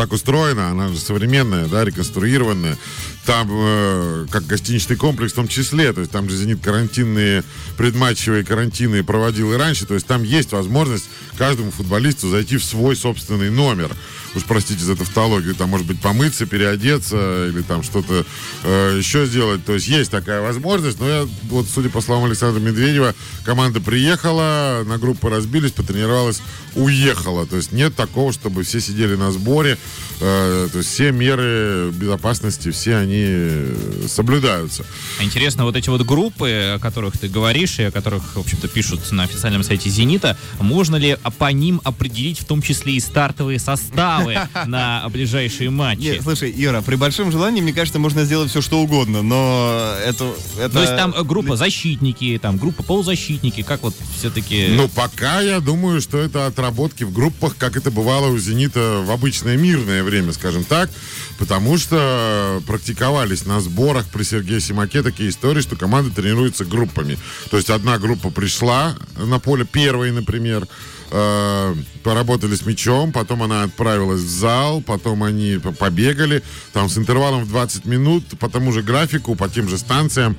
так 0.00 0.14
устроена, 0.14 0.70
она 0.70 0.88
же 0.88 0.98
современная, 0.98 1.66
да, 1.66 1.84
реконструированная. 1.84 2.78
там 3.26 3.48
э, 3.52 4.26
как 4.30 4.46
гостиничный 4.46 4.96
комплекс 4.96 5.32
в 5.32 5.36
том 5.36 5.46
числе, 5.46 5.92
то 5.92 6.00
есть 6.00 6.10
там 6.10 6.28
же 6.30 6.38
«Зенит» 6.38 6.62
карантинные, 6.62 7.44
предматчевые 7.76 8.42
карантины 8.42 9.04
проводил 9.04 9.52
и 9.52 9.56
раньше, 9.56 9.84
то 9.84 9.92
есть 9.92 10.06
там 10.06 10.22
есть 10.22 10.52
возможность 10.52 11.04
каждому 11.36 11.70
футболисту 11.70 12.30
зайти 12.30 12.56
в 12.56 12.64
свой 12.64 12.96
собственный 12.96 13.50
номер. 13.50 13.94
Уж 14.34 14.44
простите 14.44 14.84
за 14.84 14.94
тавтологию, 14.94 15.56
там 15.56 15.70
может 15.70 15.86
быть 15.86 16.00
помыться, 16.00 16.46
переодеться 16.46 17.48
или 17.48 17.62
там 17.62 17.82
что-то 17.82 18.24
э, 18.62 18.96
еще 18.96 19.26
сделать. 19.26 19.64
То 19.64 19.74
есть 19.74 19.88
есть 19.88 20.10
такая 20.10 20.40
возможность, 20.40 21.00
но 21.00 21.08
я, 21.08 21.28
вот 21.48 21.66
судя 21.68 21.88
по 21.90 22.00
словам 22.00 22.26
Александра 22.26 22.60
Медведева, 22.60 23.14
команда 23.44 23.80
приехала, 23.80 24.84
на 24.86 24.98
группы 24.98 25.28
разбились, 25.28 25.72
потренировалась, 25.72 26.42
уехала. 26.76 27.44
То 27.44 27.56
есть 27.56 27.72
нет 27.72 27.96
такого, 27.96 28.32
чтобы 28.32 28.62
все 28.62 28.80
сидели 28.80 29.16
на 29.16 29.32
сборе. 29.32 29.76
Э, 30.20 30.68
то 30.70 30.78
есть 30.78 30.90
все 30.90 31.10
меры 31.10 31.90
безопасности, 31.92 32.70
все 32.70 32.96
они 32.96 33.24
э, 33.24 34.06
соблюдаются. 34.08 34.84
А 35.18 35.24
Интересно, 35.24 35.64
вот 35.64 35.74
эти 35.74 35.88
вот 35.88 36.02
группы, 36.02 36.74
о 36.76 36.78
которых 36.78 37.18
ты 37.18 37.28
говоришь, 37.28 37.80
и 37.80 37.82
о 37.82 37.90
которых, 37.90 38.36
в 38.36 38.40
общем-то, 38.40 38.68
пишут 38.68 39.10
на 39.10 39.24
официальном 39.24 39.64
сайте 39.64 39.90
«Зенита», 39.90 40.38
можно 40.60 40.94
ли 40.94 41.16
по 41.38 41.50
ним 41.50 41.80
определить 41.82 42.38
в 42.38 42.44
том 42.44 42.62
числе 42.62 42.94
и 42.94 43.00
стартовые 43.00 43.58
составы 43.58 44.19
на 44.66 45.08
ближайшие 45.08 45.70
матчи? 45.70 46.00
Нет, 46.00 46.22
слушай, 46.22 46.52
Ира, 46.56 46.82
при 46.82 46.96
большом 46.96 47.32
желании, 47.32 47.60
мне 47.60 47.72
кажется, 47.72 47.98
можно 47.98 48.24
сделать 48.24 48.50
все, 48.50 48.60
что 48.60 48.80
угодно, 48.80 49.22
но 49.22 49.94
это... 50.04 50.32
это... 50.58 50.70
То 50.70 50.80
есть 50.80 50.96
там 50.96 51.14
э, 51.16 51.22
группа 51.22 51.56
защитники, 51.56 52.38
там 52.40 52.56
группа 52.56 52.82
полузащитники, 52.82 53.62
как 53.62 53.82
вот 53.82 53.94
все-таки... 54.16 54.68
Ну, 54.70 54.88
пока 54.88 55.40
я 55.40 55.60
думаю, 55.60 56.00
что 56.00 56.18
это 56.18 56.46
отработки 56.46 57.04
в 57.04 57.12
группах, 57.12 57.56
как 57.56 57.76
это 57.76 57.90
бывало 57.90 58.28
у 58.28 58.38
«Зенита» 58.38 59.02
в 59.04 59.10
обычное 59.10 59.56
мирное 59.56 60.02
время, 60.02 60.32
скажем 60.32 60.64
так, 60.64 60.90
потому 61.38 61.78
что 61.78 62.62
практиковались 62.66 63.46
на 63.46 63.60
сборах 63.60 64.06
при 64.12 64.22
Сергее 64.22 64.60
Симаке 64.60 65.02
такие 65.02 65.30
истории, 65.30 65.60
что 65.60 65.76
команда 65.76 66.14
тренируется 66.14 66.64
группами. 66.64 67.18
То 67.50 67.56
есть 67.56 67.70
одна 67.70 67.98
группа 67.98 68.30
пришла 68.30 68.94
на 69.16 69.38
поле 69.38 69.64
первой, 69.64 70.12
например, 70.12 70.66
э, 71.10 71.74
поработали 72.02 72.54
с 72.54 72.64
мячом, 72.64 73.12
потом 73.12 73.42
она 73.42 73.64
отправилась 73.64 74.20
в 74.20 74.28
зал, 74.28 74.80
потом 74.80 75.22
они 75.22 75.58
побегали, 75.78 76.42
там 76.72 76.88
с 76.88 76.96
интервалом 76.98 77.44
в 77.44 77.48
20 77.48 77.84
минут 77.84 78.24
по 78.38 78.48
тому 78.48 78.72
же 78.72 78.82
графику, 78.82 79.34
по 79.34 79.48
тем 79.48 79.68
же 79.68 79.78
станциям 79.78 80.36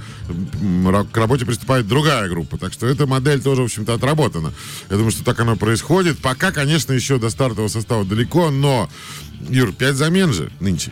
к 1.12 1.18
работе 1.18 1.46
приступает 1.46 1.88
другая 1.88 2.30
группа. 2.30 2.58
Так 2.58 2.74
что 2.74 2.88
эта 2.88 3.08
модель 3.08 3.42
тоже, 3.42 3.62
в 3.62 3.66
общем-то, 3.66 3.94
отработана. 3.94 4.54
Я 4.90 4.98
думаю, 4.98 5.12
что 5.12 5.24
так 5.24 5.40
оно 5.40 5.56
происходит. 5.56 6.20
Пока, 6.20 6.52
конечно, 6.52 6.94
еще 6.94 7.18
до 7.18 7.30
стартового 7.30 7.70
состава 7.70 8.06
далеко, 8.06 8.50
но 8.50 8.90
Юр, 9.50 9.74
пять 9.74 9.96
замен 9.96 10.34
же 10.34 10.52
нынче. 10.60 10.92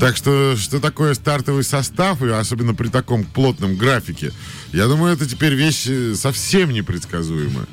Так 0.00 0.16
что, 0.16 0.56
что 0.56 0.80
такое 0.80 1.14
стартовый 1.14 1.64
состав, 1.64 2.22
и 2.22 2.28
особенно 2.28 2.74
при 2.74 2.88
таком 2.88 3.24
плотном 3.24 3.76
графике, 3.76 4.32
я 4.72 4.86
думаю, 4.86 5.14
это 5.14 5.26
теперь 5.26 5.54
вещь 5.54 5.84
э, 5.86 6.14
совсем 6.14 6.70
непредсказуемая. 6.72 7.66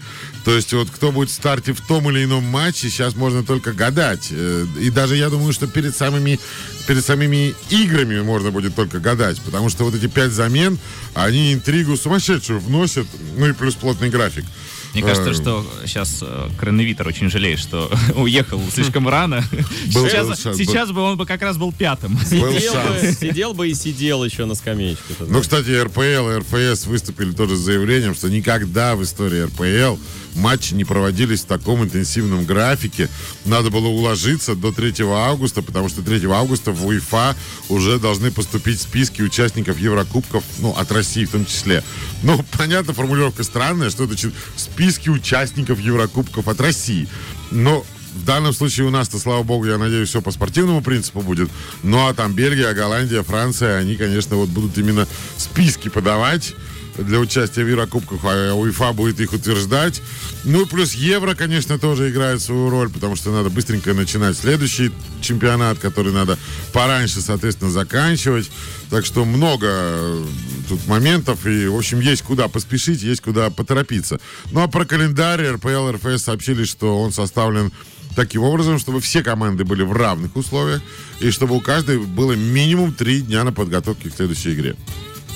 То 0.44 0.56
есть 0.56 0.74
вот 0.74 0.90
кто 0.90 1.12
будет 1.12 1.30
в 1.30 1.34
старте 1.34 1.74
в 1.74 1.82
том 1.82 2.10
или 2.10 2.24
ином 2.24 2.44
матче, 2.44 2.90
сейчас 2.90 3.16
можно 3.16 3.44
только 3.44 3.74
гадать. 3.74 4.30
Э, 4.32 4.66
И 4.80 4.90
даже 4.90 5.16
я 5.16 5.30
думаю, 5.30 5.54
что 5.54 5.68
перед 5.68 5.96
самыми, 5.96 6.40
перед 6.88 7.06
самими 7.06 7.54
играми 7.70 8.22
можно 8.22 8.50
будет 8.50 8.76
только 8.76 9.00
гадать. 9.00 9.40
Потому 9.42 9.70
что 9.70 9.84
вот 9.84 9.94
эти 9.94 10.08
пять 10.08 10.32
замен, 10.32 10.80
они 11.14 11.54
интригу 11.54 11.96
сумасшедшую 11.96 12.60
вносят. 12.60 13.06
Ну 13.38 13.48
и 13.48 13.54
плюс 13.54 13.76
плотный 13.76 14.10
график. 14.10 14.46
Мне 14.94 15.04
кажется, 15.04 15.32
Э, 15.32 15.34
что 15.34 15.66
сейчас 15.86 16.24
Кроновитер 16.58 17.08
очень 17.08 17.30
жалеет, 17.30 17.60
что 17.60 17.92
уехал 18.16 18.62
слишком 18.74 19.08
рано. 19.08 19.44
Был 19.94 20.08
Сейчас, 20.08 20.42
шанс, 20.42 20.58
сейчас 20.58 20.92
бы 20.92 21.02
он 21.02 21.18
бы 21.18 21.26
как 21.26 21.42
раз 21.42 21.58
был 21.58 21.72
пятым. 21.72 22.16
Был 22.16 22.26
Сидел 22.26 22.52
бы, 22.52 22.60
шанс. 22.60 23.20
сидел 23.20 23.54
бы 23.54 23.70
и 23.70 23.74
сидел 23.74 24.24
еще 24.24 24.46
на 24.46 24.56
скамеечке. 24.56 25.16
Ну, 25.20 25.42
кстати, 25.42 25.70
РПЛ 25.82 26.02
и 26.02 26.40
РФС 26.40 26.86
выступили 26.86 27.32
тоже 27.32 27.56
с 27.56 27.60
заявлением, 27.60 28.16
что 28.16 28.30
никогда 28.30 28.96
в 28.96 29.04
истории 29.04 29.44
РПЛ 29.44 30.00
матчи 30.36 30.74
не 30.74 30.84
проводились 30.84 31.42
в 31.42 31.46
таком 31.46 31.84
интенсивном 31.84 32.46
графике. 32.46 33.10
Надо 33.46 33.70
было 33.70 33.88
уложиться 33.88 34.56
до 34.56 34.72
3 34.72 34.94
августа, 35.06 35.62
потому 35.62 35.90
что 35.90 36.02
3 36.02 36.26
августа 36.28 36.72
в 36.72 36.86
УЕФА 36.86 37.36
уже 37.70 38.00
должны 38.00 38.32
поступить 38.32 38.80
списки 38.82 39.22
участников 39.22 39.80
Еврокубков, 39.80 40.44
ну, 40.60 40.72
от 40.72 40.92
России 40.92 41.26
в 41.26 41.32
том 41.32 41.46
числе. 41.46 41.84
Ну, 42.24 42.44
понятно, 42.58 42.94
формулировка 42.94 43.44
странная, 43.44 43.90
что 43.90 44.04
это 44.04 44.14
значит 44.14 44.34
списки 44.82 45.10
участников 45.10 45.80
Еврокубков 45.80 46.48
от 46.48 46.60
России. 46.60 47.08
Но 47.52 47.86
в 48.16 48.26
данном 48.26 48.52
случае 48.52 48.88
у 48.88 48.90
нас-то, 48.90 49.20
слава 49.20 49.44
богу, 49.44 49.68
я 49.68 49.78
надеюсь, 49.78 50.10
все 50.10 50.24
по 50.24 50.32
спортивному 50.32 50.82
принципу 50.82 51.22
будет. 51.22 51.52
Ну, 51.84 52.08
а 52.08 52.16
там 52.16 52.34
Бельгия, 52.34 52.74
Голландия, 52.74 53.22
Франция, 53.22 53.78
они, 53.78 53.96
конечно, 53.96 54.38
вот 54.38 54.50
будут 54.50 54.76
именно 54.80 55.08
списки 55.38 55.90
подавать 55.90 56.56
для 56.98 57.20
участия 57.20 57.64
в 57.64 57.68
Еврокубках, 57.68 58.20
а 58.24 58.54
УЕФА 58.54 58.94
будет 58.94 59.20
их 59.20 59.34
утверждать. 59.34 60.02
Ну, 60.44 60.66
плюс 60.66 60.94
Евро, 60.94 61.36
конечно, 61.36 61.78
тоже 61.80 62.10
играет 62.10 62.42
свою 62.42 62.70
роль, 62.70 62.90
потому 62.90 63.16
что 63.16 63.32
надо 63.32 63.50
быстренько 63.50 63.94
начинать 63.94 64.38
следующий 64.38 64.92
чемпионат, 65.22 65.80
который 65.80 66.12
надо 66.12 66.38
пораньше, 66.74 67.22
соответственно, 67.22 67.72
заканчивать. 67.72 68.52
Так 68.90 69.06
что 69.06 69.26
много 69.26 69.68
э, 69.70 70.26
тут 70.68 70.88
моментов, 70.88 71.46
и, 71.46 71.68
в 71.68 71.76
общем, 71.76 72.00
есть 72.00 72.24
куда 72.24 72.48
поспешить, 72.48 73.02
есть 73.02 73.22
куда 73.22 73.50
поторопиться. 73.50 74.20
Ну, 74.52 74.62
а 74.62 74.68
про 74.68 74.86
календарь 74.86 75.46
РПЛ, 75.48 75.92
РФС 75.92 76.24
сообщили, 76.24 76.66
что 76.66 77.02
он 77.02 77.12
составлен 77.12 77.72
таким 78.16 78.44
образом, 78.44 78.80
чтобы 78.80 79.00
все 79.00 79.24
команды 79.24 79.64
были 79.64 79.84
в 79.84 79.94
равных 79.94 80.36
условиях, 80.36 80.82
и 81.20 81.32
чтобы 81.32 81.56
у 81.56 81.62
каждой 81.62 82.00
было 82.00 82.34
минимум 82.34 82.94
три 82.94 83.22
дня 83.22 83.44
на 83.44 83.54
подготовке 83.54 84.10
к 84.10 84.16
следующей 84.16 84.54
игре. 84.54 84.76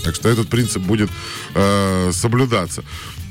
Так 0.05 0.13
что 0.15 0.29
этот 0.29 0.47
принцип 0.49 0.83
будет 0.83 1.09
э, 1.55 2.11
соблюдаться. 2.13 2.83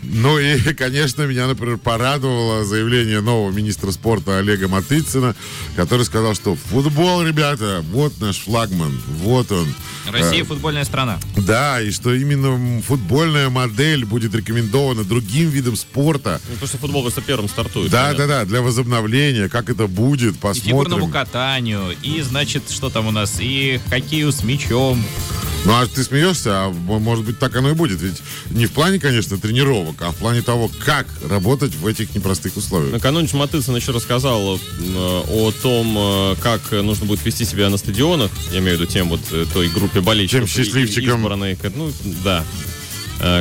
Ну 0.02 0.38
и, 0.38 0.58
конечно, 0.74 1.22
меня, 1.22 1.46
например, 1.46 1.78
порадовало 1.78 2.64
заявление 2.64 3.20
нового 3.20 3.50
министра 3.50 3.90
спорта 3.92 4.38
Олега 4.38 4.68
Матыцына, 4.68 5.34
который 5.76 6.04
сказал, 6.04 6.34
что 6.34 6.56
футбол, 6.56 7.22
ребята, 7.22 7.82
вот 7.90 8.20
наш 8.20 8.38
флагман, 8.40 9.00
вот 9.22 9.50
он. 9.52 9.72
Россия 10.10 10.42
Э, 10.42 10.44
футбольная 10.44 10.84
страна. 10.84 11.18
да, 11.36 11.80
и 11.80 11.90
что 11.92 12.12
именно 12.12 12.82
футбольная 12.82 13.48
модель 13.50 14.04
будет 14.04 14.34
рекомендована 14.34 15.04
другим 15.04 15.48
видам 15.48 15.76
спорта. 15.76 16.40
Ну, 16.48 16.54
потому 16.54 16.68
что 16.68 16.78
футбол 16.78 17.02
просто 17.02 17.22
первым 17.22 17.48
стартует. 17.48 17.90
Да, 17.90 18.06
понятно. 18.08 18.26
да, 18.26 18.38
да, 18.40 18.44
для 18.44 18.60
возобновления, 18.62 19.48
как 19.48 19.70
это 19.70 19.86
будет, 19.86 20.34
И 20.34 20.60
фигурному 20.60 21.06
посмотрим. 21.06 21.10
катанию, 21.12 21.96
и, 22.02 22.20
значит, 22.20 22.64
что 22.68 22.90
там 22.90 23.06
у 23.06 23.12
нас, 23.12 23.36
и 23.38 23.80
хоккею 23.88 24.32
с 24.32 24.42
мячом. 24.42 25.02
Ну, 25.64 25.72
а 25.72 25.86
ты 25.86 26.04
смеешься, 26.04 26.66
а 26.66 26.70
может 26.70 27.24
быть 27.24 27.38
так 27.38 27.56
оно 27.56 27.70
и 27.70 27.72
будет. 27.72 28.00
Ведь 28.00 28.20
не 28.50 28.66
в 28.66 28.72
плане, 28.72 28.98
конечно, 28.98 29.38
тренировок, 29.38 29.96
а 30.00 30.10
в 30.10 30.16
плане 30.16 30.42
того, 30.42 30.70
как 30.84 31.06
работать 31.28 31.74
в 31.74 31.86
этих 31.86 32.14
непростых 32.14 32.56
условиях. 32.56 32.92
Накануне 32.92 33.28
Матыцын 33.32 33.74
еще 33.74 33.92
рассказал 33.92 34.56
э, 34.56 34.58
о 34.94 35.52
том, 35.62 35.94
э, 35.96 36.36
как 36.42 36.70
нужно 36.72 37.06
будет 37.06 37.24
вести 37.24 37.46
себя 37.46 37.70
на 37.70 37.78
стадионах. 37.78 38.30
Я 38.52 38.58
имею 38.58 38.76
в 38.76 38.80
виду 38.80 38.92
тем 38.92 39.08
вот 39.08 39.20
э, 39.32 39.46
той 39.52 39.68
группе 39.68 40.00
болельщиков. 40.02 40.52
Тем 40.52 40.64
счастливчикам. 40.64 41.14
и- 41.14 41.22
избранной, 41.22 41.58
ну, 41.74 41.92
да 42.22 42.44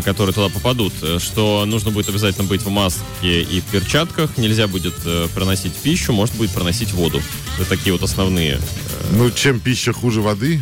которые 0.06 0.34
туда 0.36 0.50
попадут, 0.50 0.94
что 1.18 1.65
нужно 1.65 1.89
будет 1.89 2.08
обязательно 2.08 2.48
быть 2.48 2.62
в 2.62 2.70
маске 2.70 3.42
и 3.42 3.60
в 3.60 3.65
перчатках, 3.65 4.38
нельзя 4.38 4.68
будет 4.68 4.94
проносить 5.34 5.74
пищу, 5.74 6.13
может 6.13 6.36
будет 6.36 6.51
проносить 6.51 6.94
воду. 6.94 7.22
Это 7.60 7.70
такие 7.70 7.92
вот 7.92 8.03
основные. 8.03 8.62
Ну, 9.12 9.32
чем 9.32 9.60
пища 9.60 9.92
хуже 9.92 10.22
воды? 10.22 10.62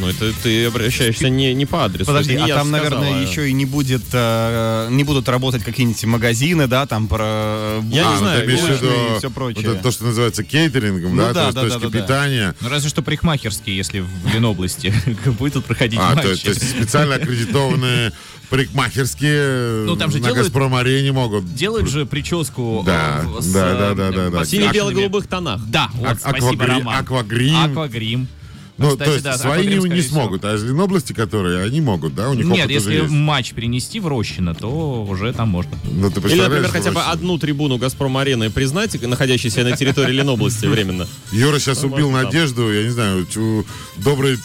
Но 0.00 0.10
это 0.10 0.32
ты 0.42 0.64
обращаешься 0.66 1.28
не, 1.28 1.54
не 1.54 1.66
по 1.66 1.84
адресу. 1.84 2.06
Подожди, 2.06 2.34
не 2.34 2.42
а 2.42 2.46
я 2.48 2.54
там, 2.56 2.68
сказал, 2.68 2.82
наверное, 3.00 3.20
а- 3.20 3.22
еще 3.30 3.48
и 3.48 3.52
не 3.52 3.64
будет, 3.64 4.02
э, 4.12 4.88
не 4.90 5.04
будут 5.04 5.28
работать 5.28 5.62
какие-нибудь 5.62 6.02
магазины, 6.04 6.66
да, 6.66 6.84
там 6.86 7.06
про... 7.06 7.78
Я 7.82 7.82
не 7.90 7.98
А, 8.00 8.10
ну, 8.12 8.18
знаю, 8.18 8.40
ты 8.44 8.50
виду 8.50 8.66
и 8.66 9.18
все 9.18 9.30
прочее. 9.30 9.66
вот 9.68 9.74
это 9.76 9.82
то, 9.84 9.90
что 9.92 10.04
называется 10.04 10.42
кейтерингом, 10.42 11.14
Ну 11.14 11.22
да, 11.22 11.32
да, 11.32 11.32
то 11.32 11.46
есть 11.46 11.54
да, 11.54 11.62
точки 11.62 11.78
да, 11.80 11.88
да, 11.88 11.90
да. 11.98 12.02
питания. 12.02 12.54
Ну, 12.60 12.68
разве 12.70 12.90
что 12.90 13.02
парикмахерские, 13.02 13.76
если 13.76 14.00
в 14.00 14.34
Ленобласти 14.34 14.92
будет 15.38 15.64
проходить 15.64 16.00
А, 16.02 16.16
то, 16.16 16.28
матчи. 16.28 16.42
то 16.44 16.50
есть 16.50 16.68
специально 16.70 17.14
аккредитованные 17.14 18.12
парикмахерские 18.50 19.84
Ну, 19.86 19.96
там 19.96 20.10
же 20.10 20.18
на 20.18 20.24
делают- 20.28 20.44
Газпром-арене 20.46 21.12
могут. 21.12 21.54
Делают 21.54 21.88
же 21.88 22.04
прическу 22.06 22.82
Да, 22.84 23.24
э, 23.38 23.40
с, 23.42 23.52
да, 23.52 23.70
э, 23.70 23.78
да, 23.78 23.94
да, 23.94 24.10
да, 24.10 24.10
да. 24.10 24.30
В 24.30 24.32
подкрашенными- 24.42 24.46
сине-бело-голубых 24.46 25.26
тонах. 25.26 25.60
Да, 25.66 25.88
вот, 25.94 26.08
Ак- 26.08 26.18
спасибо, 26.20 26.64
аквагри- 26.64 26.78
Роман. 26.78 26.98
аквагрим. 26.98 27.56
Аквагрим. 27.64 28.28
Ну, 28.76 28.90
Кстати, 28.90 29.06
то 29.08 29.12
есть 29.12 29.24
да, 29.24 29.38
свои 29.38 29.66
не, 29.68 29.88
не 29.88 30.02
смогут, 30.02 30.44
а 30.44 30.54
из 30.56 30.64
Ленобласти, 30.64 31.12
которые, 31.12 31.62
они 31.62 31.80
могут, 31.80 32.14
да? 32.16 32.28
У 32.30 32.34
них 32.34 32.44
Нет, 32.46 32.64
опыт 32.64 32.64
уже 32.64 32.72
если 32.90 33.02
есть. 33.02 33.10
матч 33.10 33.52
перенести 33.52 34.00
в 34.00 34.08
Рощино, 34.08 34.54
то 34.54 35.04
уже 35.04 35.32
там 35.32 35.48
можно. 35.48 35.78
Ну, 35.84 36.10
ты 36.10 36.20
Или, 36.20 36.40
например, 36.40 36.68
хотя 36.70 36.90
бы 36.90 37.00
одну 37.00 37.38
трибуну 37.38 37.78
Газпром-арены 37.78 38.50
признать, 38.50 39.00
находящейся 39.00 39.62
на 39.62 39.76
территории 39.76 40.14
Ленобласти 40.14 40.66
временно. 40.66 41.06
Юра 41.30 41.60
сейчас 41.60 41.82
Ну, 41.82 41.88
убил 41.92 42.10
может, 42.10 42.30
там. 42.30 42.34
надежду, 42.34 42.72
я 42.72 42.82
не 42.82 42.90
знаю, 42.90 43.26
у 43.36 43.64
доброй 43.98 44.38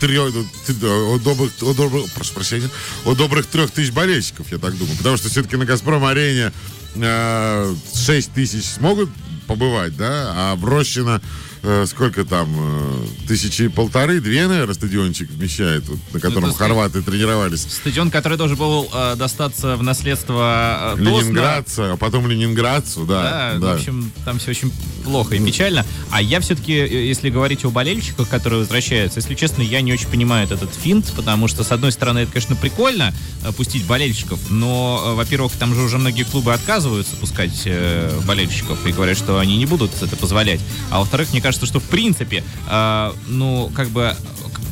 трех, 0.00 0.34
о 0.82 1.18
добрых, 1.18 1.52
о 1.62 1.72
добрых, 1.74 2.10
прошу 2.12 2.34
прощения, 2.34 2.68
о 3.04 3.14
добрых 3.14 3.46
трех 3.46 3.70
тысяч 3.70 3.92
болельщиков, 3.92 4.50
я 4.50 4.58
так 4.58 4.76
думаю. 4.76 4.96
Потому 4.96 5.16
что 5.16 5.28
все-таки 5.28 5.56
на 5.56 5.64
Газпром-арене 5.66 6.52
э, 6.96 7.74
6 7.94 8.32
тысяч 8.32 8.64
смогут 8.64 9.08
побывать, 9.46 9.96
да, 9.96 10.32
а 10.34 10.56
в 10.56 10.64
Рощино 10.64 11.20
э, 11.62 11.86
сколько 11.86 12.24
там, 12.24 12.48
э, 12.56 13.06
тысячи 13.26 13.68
полторы, 13.68 14.20
две, 14.20 14.46
наверное, 14.46 14.74
стадиончик 14.74 15.30
вмещает, 15.30 15.88
вот, 15.88 15.98
на 16.12 16.20
котором 16.20 16.50
ста- 16.50 16.64
хорваты 16.64 17.02
тренировались. 17.02 17.62
Стадион, 17.62 18.10
который 18.10 18.38
должен 18.38 18.56
был 18.56 18.88
э, 18.92 19.14
достаться 19.16 19.76
в 19.76 19.82
наследство 19.82 20.94
э. 20.96 21.00
Ленинградца, 21.00 21.92
а 21.92 21.96
потом 21.96 22.26
Ленинградцу, 22.28 23.04
Да, 23.04 23.54
да. 23.58 23.72
в 23.72 23.76
общем, 23.76 24.12
там 24.24 24.38
все 24.38 24.50
очень 24.50 24.72
плохо 25.04 25.34
и 25.34 25.44
печально. 25.44 25.84
А 26.10 26.20
я 26.22 26.40
все-таки, 26.40 26.72
если 26.72 27.30
говорить 27.30 27.64
о 27.64 27.70
болельщиках, 27.70 28.28
которые 28.28 28.60
возвращаются, 28.60 29.20
если 29.20 29.34
честно, 29.34 29.62
я 29.62 29.80
не 29.80 29.92
очень 29.92 30.08
понимаю 30.08 30.46
этот 30.48 30.74
финт, 30.74 31.12
потому 31.16 31.48
что, 31.48 31.64
с 31.64 31.72
одной 31.72 31.92
стороны, 31.92 32.20
это, 32.20 32.32
конечно, 32.32 32.56
прикольно 32.56 33.14
э, 33.44 33.52
пустить 33.52 33.84
болельщиков, 33.86 34.38
но, 34.50 35.02
э, 35.04 35.14
во-первых, 35.14 35.52
там 35.52 35.74
же 35.74 35.82
уже 35.82 35.98
многие 35.98 36.24
клубы 36.24 36.52
отказываются 36.52 37.16
пускать 37.16 37.62
э, 37.64 38.18
болельщиков 38.26 38.84
и 38.86 38.92
говорят, 38.92 39.16
что 39.18 39.38
они 39.38 39.56
не 39.56 39.66
будут 39.66 39.90
это 40.02 40.16
позволять. 40.16 40.60
А 40.90 40.98
во-вторых, 41.00 41.32
мне 41.32 41.40
кажется, 41.40 41.47
что, 41.52 41.80
в 41.80 41.84
принципе, 41.84 42.44
э, 42.68 43.12
ну, 43.28 43.70
как 43.74 43.88
бы, 43.88 44.14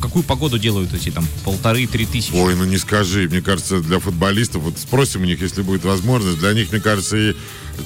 какую 0.01 0.23
погоду 0.23 0.57
делают 0.59 0.93
эти 0.93 1.09
там 1.09 1.25
полторы-три 1.43 2.05
тысячи? 2.05 2.33
Ой, 2.33 2.55
ну 2.55 2.65
не 2.65 2.77
скажи, 2.77 3.27
мне 3.27 3.41
кажется, 3.41 3.79
для 3.79 3.99
футболистов, 3.99 4.63
вот 4.63 4.77
спросим 4.77 5.21
у 5.21 5.25
них, 5.25 5.41
если 5.41 5.61
будет 5.61 5.83
возможность, 5.83 6.39
для 6.39 6.53
них, 6.53 6.71
мне 6.71 6.81
кажется, 6.81 7.17
и 7.17 7.35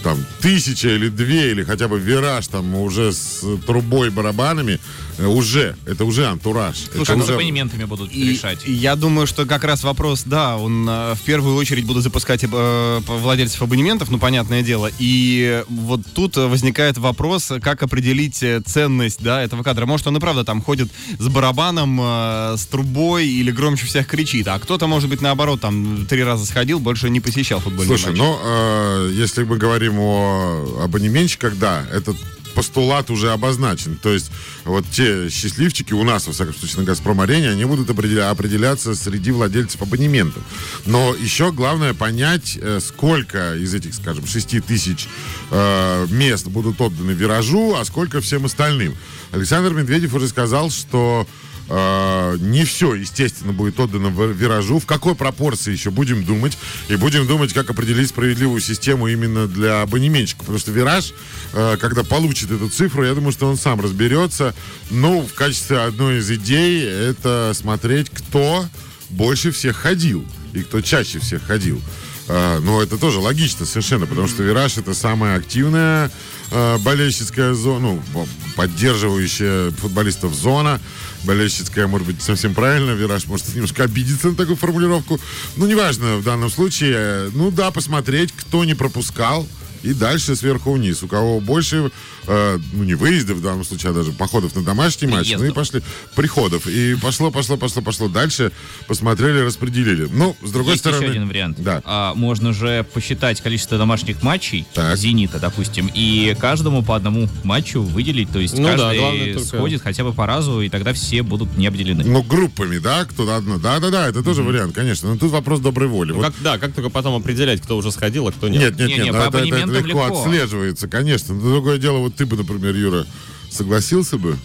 там 0.03 0.17
тысяча 0.41 0.89
или 0.89 1.09
две, 1.09 1.51
или 1.51 1.63
хотя 1.63 1.87
бы 1.87 1.99
вираж 1.99 2.47
там 2.47 2.75
уже 2.75 3.11
с 3.11 3.43
трубой, 3.65 4.09
барабанами, 4.09 4.79
э, 5.17 5.25
уже, 5.25 5.75
это 5.85 6.05
уже 6.05 6.25
антураж. 6.27 6.77
Слушай, 6.77 7.01
это 7.03 7.15
ну, 7.15 7.21
с 7.21 7.25
уже... 7.25 7.33
абонементами 7.33 7.83
будут 7.83 8.11
И, 8.11 8.29
решать. 8.31 8.59
и 8.65 8.71
я 8.71 8.95
думаю, 8.95 9.27
что 9.27 9.45
как 9.45 9.63
раз 9.63 9.83
вопрос, 9.83 10.23
да, 10.25 10.57
он 10.57 10.87
э, 10.89 11.13
в 11.15 11.21
первую 11.21 11.55
очередь 11.55 11.85
будут 11.85 12.03
запускать 12.03 12.43
э, 12.43 12.99
владельцев 13.05 13.61
абонементов, 13.61 14.09
ну, 14.09 14.17
понятное 14.17 14.61
дело. 14.63 14.89
И 14.99 15.63
вот 15.67 16.01
тут 16.13 16.37
возникает 16.37 16.97
вопрос, 16.97 17.51
как 17.61 17.83
определить 17.83 18.41
э, 18.43 18.61
ценность, 18.65 19.21
да, 19.21 19.41
этого 19.43 19.63
кадра. 19.63 19.85
Может, 19.85 20.07
он 20.07 20.17
и 20.17 20.19
правда 20.19 20.43
там 20.43 20.61
ходит 20.61 20.89
с 21.19 21.27
барабаном, 21.27 21.99
э, 22.01 22.55
с 22.57 22.65
трубой 22.65 23.27
или 23.27 23.51
громче 23.51 23.85
всех 23.85 24.07
кричит, 24.07 24.47
а 24.47 24.57
кто-то, 24.59 24.87
может 24.87 25.09
быть, 25.09 25.21
наоборот, 25.21 25.61
там 25.61 26.05
три 26.07 26.23
раза 26.23 26.45
сходил, 26.45 26.79
больше 26.79 27.09
не 27.09 27.19
посещал 27.19 27.59
футбольный 27.59 27.87
Слушай, 27.87 28.09
матч. 28.11 28.17
ну, 28.17 28.39
э, 28.41 29.11
если 29.13 29.43
мы 29.43 29.57
говорим 29.57 29.80
о 29.89 30.83
абонементчиках, 30.83 31.57
да, 31.57 31.85
этот 31.91 32.17
постулат 32.53 33.09
уже 33.09 33.31
обозначен. 33.31 33.97
То 33.97 34.09
есть 34.09 34.31
вот 34.65 34.85
те 34.91 35.29
счастливчики 35.29 35.93
у 35.93 36.03
нас, 36.03 36.27
во 36.27 36.33
всяком 36.33 36.53
случае, 36.53 36.79
на 36.79 36.83
«Газпром-арене», 36.85 37.49
они 37.49 37.65
будут 37.65 37.89
определя- 37.89 38.29
определяться 38.29 38.93
среди 38.95 39.31
владельцев 39.31 39.81
абонементов. 39.81 40.43
Но 40.85 41.15
еще 41.15 41.51
главное 41.51 41.93
понять, 41.93 42.57
э, 42.61 42.79
сколько 42.81 43.55
из 43.55 43.73
этих, 43.73 43.93
скажем, 43.93 44.25
6 44.25 44.59
тысяч 44.59 45.07
э, 45.49 46.07
мест 46.09 46.47
будут 46.47 46.79
отданы 46.81 47.11
«Виражу», 47.11 47.75
а 47.75 47.85
сколько 47.85 48.21
всем 48.21 48.45
остальным. 48.45 48.95
Александр 49.31 49.73
Медведев 49.73 50.13
уже 50.13 50.27
сказал, 50.27 50.69
что 50.69 51.25
э, 51.71 52.37
не 52.39 52.65
все, 52.65 52.93
естественно, 52.95 53.53
будет 53.53 53.79
отдано 53.79 54.09
в 54.09 54.31
виражу. 54.31 54.79
В 54.79 54.85
какой 54.85 55.15
пропорции 55.15 55.71
еще 55.71 55.89
будем 55.89 56.23
думать. 56.25 56.57
И 56.89 56.95
будем 56.95 57.25
думать, 57.27 57.53
как 57.53 57.69
определить 57.69 58.09
справедливую 58.09 58.61
систему 58.61 59.07
именно 59.07 59.47
для 59.47 59.81
абонементчика. 59.81 60.39
Потому 60.41 60.59
что 60.59 60.71
вираж, 60.71 61.13
э, 61.53 61.77
когда 61.79 62.03
получит 62.03 62.51
эту 62.51 62.69
цифру, 62.69 63.05
я 63.05 63.13
думаю, 63.13 63.31
что 63.31 63.47
он 63.47 63.57
сам 63.57 63.79
разберется. 63.79 64.53
Ну, 64.89 65.21
в 65.21 65.33
качестве 65.33 65.79
одной 65.79 66.19
из 66.19 66.29
идей, 66.29 66.83
это 66.83 67.53
смотреть, 67.55 68.09
кто 68.09 68.65
больше 69.09 69.51
всех 69.51 69.77
ходил. 69.77 70.25
И 70.53 70.63
кто 70.63 70.81
чаще 70.81 71.19
всех 71.19 71.43
ходил. 71.43 71.81
А, 72.27 72.59
Но 72.59 72.81
это 72.81 72.97
тоже 72.97 73.19
логично 73.19 73.65
совершенно, 73.65 74.05
потому 74.05 74.27
что 74.27 74.43
«Вираж»— 74.43 74.77
это 74.77 74.93
самая 74.93 75.37
активная 75.37 76.11
э, 76.51 76.77
болельщицкая 76.79 77.53
зона, 77.53 78.01
ну, 78.13 78.27
поддерживающая 78.55 79.71
футболистов 79.71 80.33
зона. 80.33 80.79
Болельщицкая, 81.23 81.87
может 81.87 82.07
быть, 82.07 82.21
совсем 82.21 82.53
правильно. 82.53 82.91
«Вираж» 82.91 83.25
может 83.27 83.53
немножко 83.53 83.83
обидеться 83.83 84.29
на 84.29 84.35
такую 84.35 84.55
формулировку. 84.57 85.19
Ну, 85.55 85.67
неважно 85.67 86.17
в 86.17 86.23
данном 86.23 86.49
случае. 86.49 86.93
Э, 86.95 87.29
Ну 87.33 87.51
да, 87.51 87.71
посмотреть, 87.71 88.31
кто 88.31 88.65
не 88.65 88.73
пропускал. 88.73 89.47
И 89.83 89.93
дальше 89.93 90.35
сверху 90.35 90.73
вниз. 90.73 91.03
У 91.03 91.07
кого 91.07 91.39
больше, 91.39 91.91
э, 92.27 92.59
ну 92.73 92.83
не 92.83 92.93
выездов 92.93 93.37
в 93.37 93.41
данном 93.41 93.63
случае, 93.63 93.91
а 93.91 93.93
даже 93.93 94.11
походов 94.11 94.55
на 94.55 94.63
домашний 94.63 95.07
матч, 95.07 95.31
ну 95.37 95.45
и 95.45 95.51
пошли 95.51 95.81
приходов. 96.15 96.67
И 96.67 96.95
пошло, 97.01 97.31
пошло, 97.31 97.57
пошло, 97.57 97.81
пошло. 97.81 98.07
Дальше 98.07 98.51
посмотрели, 98.87 99.39
распределили. 99.39 100.07
Ну, 100.11 100.35
с 100.43 100.51
другой 100.51 100.73
Есть 100.73 100.81
стороны... 100.83 101.03
еще 101.03 101.11
один 101.11 101.27
вариант. 101.27 101.57
Да. 101.61 101.81
А, 101.85 102.13
можно 102.13 102.53
же 102.53 102.85
посчитать 102.93 103.41
количество 103.41 103.77
домашних 103.77 104.21
матчей 104.23 104.65
Так. 104.73 104.97
«Зенита», 104.97 105.39
допустим, 105.39 105.89
и 105.93 106.35
каждому 106.39 106.83
по 106.83 106.95
одному 106.95 107.27
матчу 107.43 107.81
выделить. 107.81 108.31
То 108.31 108.39
есть 108.39 108.57
Ну 108.57 108.63
да, 108.63 108.77
каждый 108.77 108.99
главное 108.99 109.33
только- 109.33 109.47
сходит 109.47 109.81
хотя 109.81 110.03
бы 110.03 110.13
по 110.13 110.25
разу, 110.25 110.61
и 110.61 110.69
тогда 110.69 110.93
все 110.93 111.23
будут 111.23 111.57
не 111.57 111.67
обделены. 111.67 112.03
Ну, 112.03 112.21
группами, 112.23 112.77
да, 112.77 113.05
кто-то 113.05 113.35
одно. 113.37 113.57
Да-да-да, 113.57 114.07
это 114.07 114.23
тоже 114.23 114.43
вариант, 114.43 114.75
конечно. 114.75 115.09
Но 115.09 115.17
тут 115.17 115.31
вопрос 115.31 115.59
доброй 115.59 115.87
воли. 115.87 116.11
Ну, 116.11 116.17
Вот 116.17 116.25
как, 116.27 116.35
да, 116.41 116.57
как 116.57 116.73
только 116.73 116.89
потом 116.89 117.15
определять, 117.15 117.61
кто 117.61 117.77
уже 117.77 117.91
сходил, 117.91 118.27
а 118.27 118.31
кто 118.31 118.47
нет. 118.47 118.61
Нет, 118.61 118.79
нет, 118.79 118.87
Не-не, 118.89 119.03
нет, 119.05 119.13
по 119.13 119.19
ну, 119.19 119.27
это, 119.27 119.37
это- 119.37 119.70
это 119.79 119.87
легко, 119.87 120.05
легко. 120.05 120.23
отслеживается, 120.23 120.87
конечно. 120.87 121.33
Но 121.33 121.41
другое 121.51 121.77
дело, 121.77 121.97
вот 121.99 122.15
ты 122.15 122.25
бы, 122.25 122.37
например, 122.37 122.75
Юра, 122.75 123.05
согласился 123.49 124.17
бы? 124.17 124.37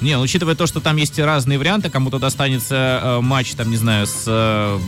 Не, 0.00 0.16
ну, 0.16 0.22
учитывая 0.22 0.54
то, 0.54 0.66
что 0.66 0.80
там 0.80 0.96
есть 0.96 1.18
разные 1.18 1.58
варианты, 1.58 1.88
кому-то 1.88 2.18
достанется 2.18 3.00
э, 3.02 3.20
матч, 3.20 3.52
там, 3.54 3.70
не 3.70 3.76
знаю, 3.76 4.06
с... 4.06 4.24
э, 4.26 4.78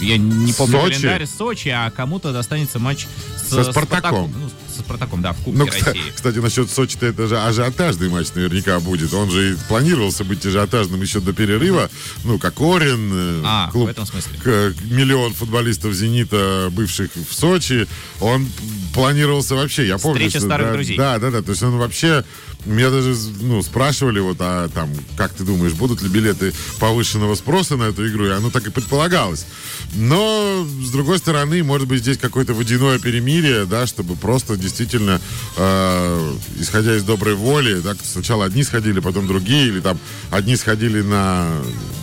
я 0.00 0.18
не 0.18 0.52
помню 0.52 0.80
Сочи? 0.80 0.94
календарь, 1.00 1.26
с 1.26 1.34
Сочи, 1.34 1.68
а 1.68 1.90
кому-то 1.90 2.32
достанется 2.32 2.78
матч 2.78 3.06
с, 3.36 3.48
Со 3.48 3.64
«Спартаком». 3.64 4.32
Ну, 4.38 4.50
со 4.76 4.82
«Спартаком», 4.82 5.22
да, 5.22 5.32
в 5.32 5.36
Кубке 5.38 5.58
Ну, 5.58 5.66
кстати, 5.66 5.96
России. 5.98 6.12
кстати, 6.14 6.38
насчет 6.38 6.70
Сочи-то 6.70 7.06
это 7.06 7.26
же 7.26 7.38
ажиотажный 7.38 8.08
матч 8.08 8.28
наверняка 8.34 8.78
будет. 8.80 9.12
Он 9.14 9.30
же 9.30 9.52
и 9.52 9.56
планировался 9.68 10.24
быть 10.24 10.44
ажиотажным 10.44 11.00
еще 11.02 11.20
до 11.20 11.32
перерыва. 11.32 11.90
Ну, 12.24 12.38
как 12.38 12.60
Орен, 12.60 13.10
э, 13.12 13.42
А, 13.44 13.70
клуб, 13.70 13.86
в 13.88 13.90
этом 13.90 14.06
смысле. 14.06 14.38
к- 14.42 14.74
миллион 14.90 15.32
футболистов 15.34 15.92
«Зенита», 15.94 16.68
бывших 16.72 17.10
в 17.16 17.32
Сочи, 17.34 17.86
он 18.20 18.46
планировался 18.94 19.54
вообще, 19.54 19.86
я 19.86 19.98
помню. 19.98 20.20
Встреча 20.28 20.44
старых 20.44 20.68
да, 20.68 20.72
друзей. 20.72 20.96
Да, 20.96 21.18
да, 21.18 21.30
да, 21.30 21.42
то 21.42 21.50
есть 21.50 21.62
он 21.62 21.76
вообще, 21.76 22.24
меня 22.64 22.90
даже, 22.90 23.14
ну, 23.40 23.62
спрашивали 23.62 24.20
вот, 24.20 24.36
а 24.40 24.68
там, 24.68 24.90
как 25.16 25.32
ты 25.34 25.44
думаешь, 25.44 25.72
будут 25.74 26.02
ли 26.02 26.08
билеты 26.08 26.52
повышенного 26.78 27.34
спроса 27.34 27.76
на 27.76 27.84
эту 27.84 28.06
игру, 28.08 28.26
и 28.26 28.30
оно 28.30 28.50
так 28.50 28.66
и 28.66 28.70
предполагалось. 28.70 29.46
Но, 29.94 30.66
с 30.82 30.90
другой 30.90 31.18
стороны, 31.18 31.62
может 31.62 31.86
быть, 31.86 32.00
здесь 32.00 32.18
какое-то 32.18 32.54
водяное 32.54 32.98
перемирие, 32.98 33.66
да, 33.66 33.86
чтобы 33.86 34.16
просто 34.16 34.56
действительно, 34.66 35.20
э, 35.56 36.34
исходя 36.58 36.96
из 36.96 37.04
доброй 37.04 37.34
воли, 37.34 37.80
да, 37.80 37.94
сначала 38.02 38.44
одни 38.44 38.64
сходили, 38.64 39.00
потом 39.00 39.26
другие, 39.26 39.68
или 39.68 39.80
там 39.80 39.98
одни 40.30 40.56
сходили 40.56 41.02
на 41.02 41.48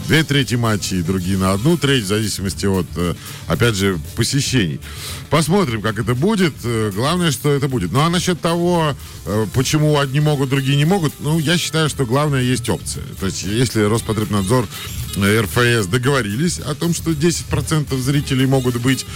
две 0.07 0.23
трети 0.23 0.55
матчей, 0.55 1.01
другие 1.01 1.37
на 1.37 1.53
одну 1.53 1.77
треть, 1.77 2.03
в 2.03 2.07
зависимости 2.07 2.65
от, 2.65 2.87
э, 2.95 3.15
опять 3.47 3.75
же, 3.75 3.99
посещений. 4.15 4.79
Посмотрим, 5.33 5.81
как 5.81 5.97
это 5.97 6.13
будет. 6.13 6.53
Э, 6.63 6.91
Главное, 6.93 7.31
что 7.31 7.51
это 7.51 7.67
будет. 7.67 7.91
Ну, 7.91 8.01
а 8.01 8.09
насчет 8.11 8.39
того, 8.39 8.95
э, 9.25 9.47
почему 9.55 9.97
одни 9.97 10.19
могут, 10.19 10.51
другие 10.51 10.77
не 10.77 10.85
могут, 10.85 11.11
ну, 11.21 11.39
я 11.39 11.57
считаю, 11.57 11.89
что 11.89 12.05
главное 12.05 12.43
есть 12.43 12.69
опция. 12.69 13.03
То 13.19 13.25
есть, 13.25 13.41
если 13.41 13.81
Роспотребнадзор 13.81 14.67
э, 15.15 15.41
РФС 15.41 15.87
договорились 15.87 16.59
о 16.59 16.75
том, 16.75 16.93
что 16.93 17.09
10% 17.09 17.97
зрителей 17.99 18.45
могут 18.45 18.79
быть, 18.79 19.07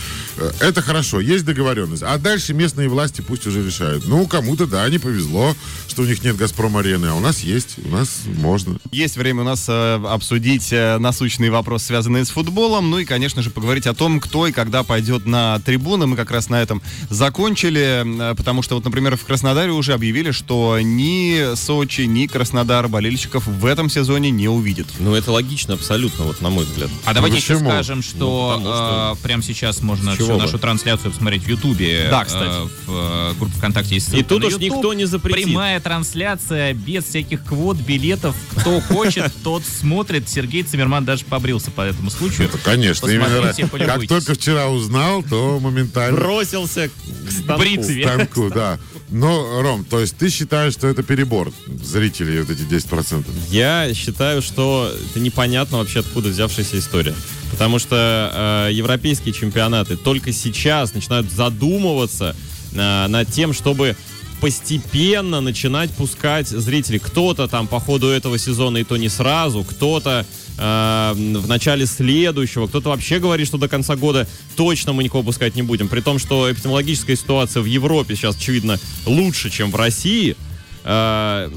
это 0.60 0.82
хорошо, 0.82 1.20
есть 1.20 1.46
договоренность. 1.46 2.02
А 2.02 2.18
дальше 2.18 2.56
местные 2.56 2.90
власти 2.90 3.22
пусть 3.22 3.46
уже 3.46 3.64
решают. 3.64 4.08
Ну, 4.08 4.26
кому-то, 4.26 4.66
да, 4.66 4.90
не 4.90 4.98
повезло, 4.98 5.56
что 5.88 6.02
у 6.02 6.06
них 6.06 6.24
нет 6.24 6.36
«Газпром-арены», 6.36 7.08
а 7.08 7.14
у 7.14 7.20
нас 7.20 7.42
есть, 7.42 7.76
у 7.84 7.90
нас 7.90 8.22
можно. 8.38 8.80
Есть 8.92 9.18
время 9.18 9.42
у 9.42 9.46
нас 9.46 9.66
э, 9.68 10.02
обсудить 10.08 10.72
э, 10.72 10.98
насущный 10.98 11.52
вопрос, 11.52 11.84
связанный 11.84 12.26
с 12.26 12.30
футболом, 12.30 12.90
ну 12.90 12.98
и, 12.98 13.06
конечно 13.06 13.44
же, 13.44 13.52
поговорить 13.52 13.86
о 13.86 13.94
том, 13.94 14.20
кто 14.20 14.48
и 14.48 14.52
когда 14.52 14.84
пойдет 14.84 15.28
на 15.28 15.60
трибуны. 15.60 16.07
Мы 16.08 16.15
как 16.15 16.32
раз 16.32 16.50
на 16.50 16.62
этом 16.62 16.82
закончили, 17.10 18.32
э, 18.32 18.36
потому 18.36 18.62
что 18.62 18.76
вот, 18.76 18.86
например, 18.86 19.17
в 19.17 19.26
Краснодаре 19.26 19.72
уже 19.72 19.93
объявили, 19.93 20.32
что 20.32 20.80
ни 20.82 21.56
Сочи, 21.56 22.02
ни 22.02 22.28
Краснодар 22.28 22.88
болельщиков 22.88 23.46
в 23.46 23.65
этом 23.65 23.89
сезоне 23.89 24.30
не 24.32 24.48
увидит. 24.48 24.88
Ну, 25.00 25.13
это 25.15 25.32
логично 25.32 25.74
абсолютно, 25.74 26.26
вот 26.26 26.41
на 26.41 26.50
мой 26.50 26.65
взгляд. 26.65 26.89
А 27.06 27.13
давайте 27.13 27.38
еще 27.38 27.54
почему? 27.56 27.70
скажем, 27.72 28.02
что 28.02 28.56
Ну, 28.60 28.63
что- 28.65 29.17
э, 29.20 29.24
прямо 29.24 29.43
сейчас 29.43 29.82
можно 29.82 30.13
всю 30.15 30.28
бы? 30.28 30.38
нашу 30.38 30.58
трансляцию 30.60 31.12
посмотреть 31.12 31.43
в 31.43 31.48
Ютубе. 31.48 32.08
Да, 32.10 32.24
кстати. 32.26 32.46
э, 32.48 32.67
в 32.86 33.32
э, 33.34 33.34
группе 33.39 33.56
ВКонтакте 33.58 33.96
есть 33.96 34.08
ссылка 34.08 34.20
И 34.20 34.24
тут 34.24 34.41
на 34.41 34.48
уж 34.48 34.54
YouTube. 34.54 34.76
никто 34.78 34.93
не 34.93 35.06
запретит. 35.06 35.46
Прямая 35.46 35.80
трансляция, 35.80 36.74
без 36.74 37.04
всяких 37.06 37.43
квот, 37.43 37.78
билетов. 37.78 38.36
Кто 38.56 38.80
хочет, 38.88 39.32
тот 39.43 39.63
смотрит. 39.65 40.30
Сергей 40.30 40.63
Цимерман 40.63 41.06
даже 41.06 41.26
побрился 41.26 41.72
по 41.72 41.82
этому 41.82 42.10
случаю. 42.10 42.48
Это, 42.48 42.58
конечно, 42.58 43.08
именно 43.08 43.54
как 43.86 44.08
только 44.08 44.34
вчера 44.36 44.67
узнал, 44.67 45.24
то 45.24 45.60
моментально 45.60 45.97
Бросился 46.12 46.90
к 46.90 47.32
станку. 47.32 47.62
Бритве. 47.62 48.04
станку, 48.04 48.50
да. 48.50 48.80
Но, 49.10 49.62
Ром, 49.62 49.86
то 49.86 50.00
есть 50.02 50.18
ты 50.18 50.30
считаешь, 50.30 50.74
что 50.74 50.88
это 50.88 51.02
перебор 51.02 51.52
зрителей, 51.82 52.42
вот 52.42 52.50
эти 52.50 52.62
10%? 52.62 53.26
Я 53.50 53.94
считаю, 53.94 54.42
что 54.42 54.94
это 55.10 55.20
непонятно 55.22 55.78
вообще, 55.78 56.02
откуда 56.02 56.30
взявшаяся 56.30 56.78
история. 56.78 57.16
Потому 57.52 57.80
что 57.80 58.68
э, 58.70 58.74
европейские 58.74 59.34
чемпионаты 59.34 59.96
только 59.96 60.34
сейчас 60.34 60.94
начинают 60.94 61.32
задумываться 61.32 62.36
э, 62.74 63.08
над 63.08 63.32
тем, 63.32 63.54
чтобы 63.54 63.96
постепенно 64.42 65.42
начинать 65.42 65.90
пускать 65.92 66.48
зрителей. 66.48 67.00
Кто-то 67.00 67.48
там 67.48 67.68
по 67.68 67.80
ходу 67.80 68.08
этого 68.08 68.38
сезона 68.38 68.78
и 68.78 68.84
то 68.84 68.98
не 68.98 69.10
сразу, 69.10 69.64
кто-то 69.64 70.26
э, 70.58 71.13
в 71.15 71.48
начале 71.48 71.86
следующего, 71.86 72.67
кто-то 72.67 72.89
вообще 72.89 73.20
говорит, 73.20 73.48
что 73.48 73.58
до 73.58 73.67
конца 73.67 73.96
года 73.96 74.28
точно 74.56 74.93
мы 74.93 75.04
никого 75.04 75.24
пускать 75.24 75.56
не 75.56 75.62
будем. 75.62 75.88
При 75.88 76.02
том, 76.02 76.20
что 76.20 76.52
эпидемиологическая 76.52 77.15
ситуация 77.15 77.62
в 77.62 77.65
Европе 77.65 78.15
сейчас, 78.15 78.36
очевидно, 78.36 78.80
лучше, 79.06 79.50
чем 79.50 79.72
в 79.72 79.76
России. 79.76 80.36
Э, 80.84 81.50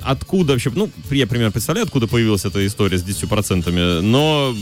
откуда 0.00 0.52
вообще, 0.52 0.70
ну, 0.74 0.90
я 1.10 1.26
примерно 1.26 1.52
представляю, 1.52 1.84
откуда 1.84 2.06
появилась 2.06 2.44
эта 2.44 2.66
история 2.66 2.98
с 2.98 3.04
10%, 3.04 4.00
но 4.00 4.54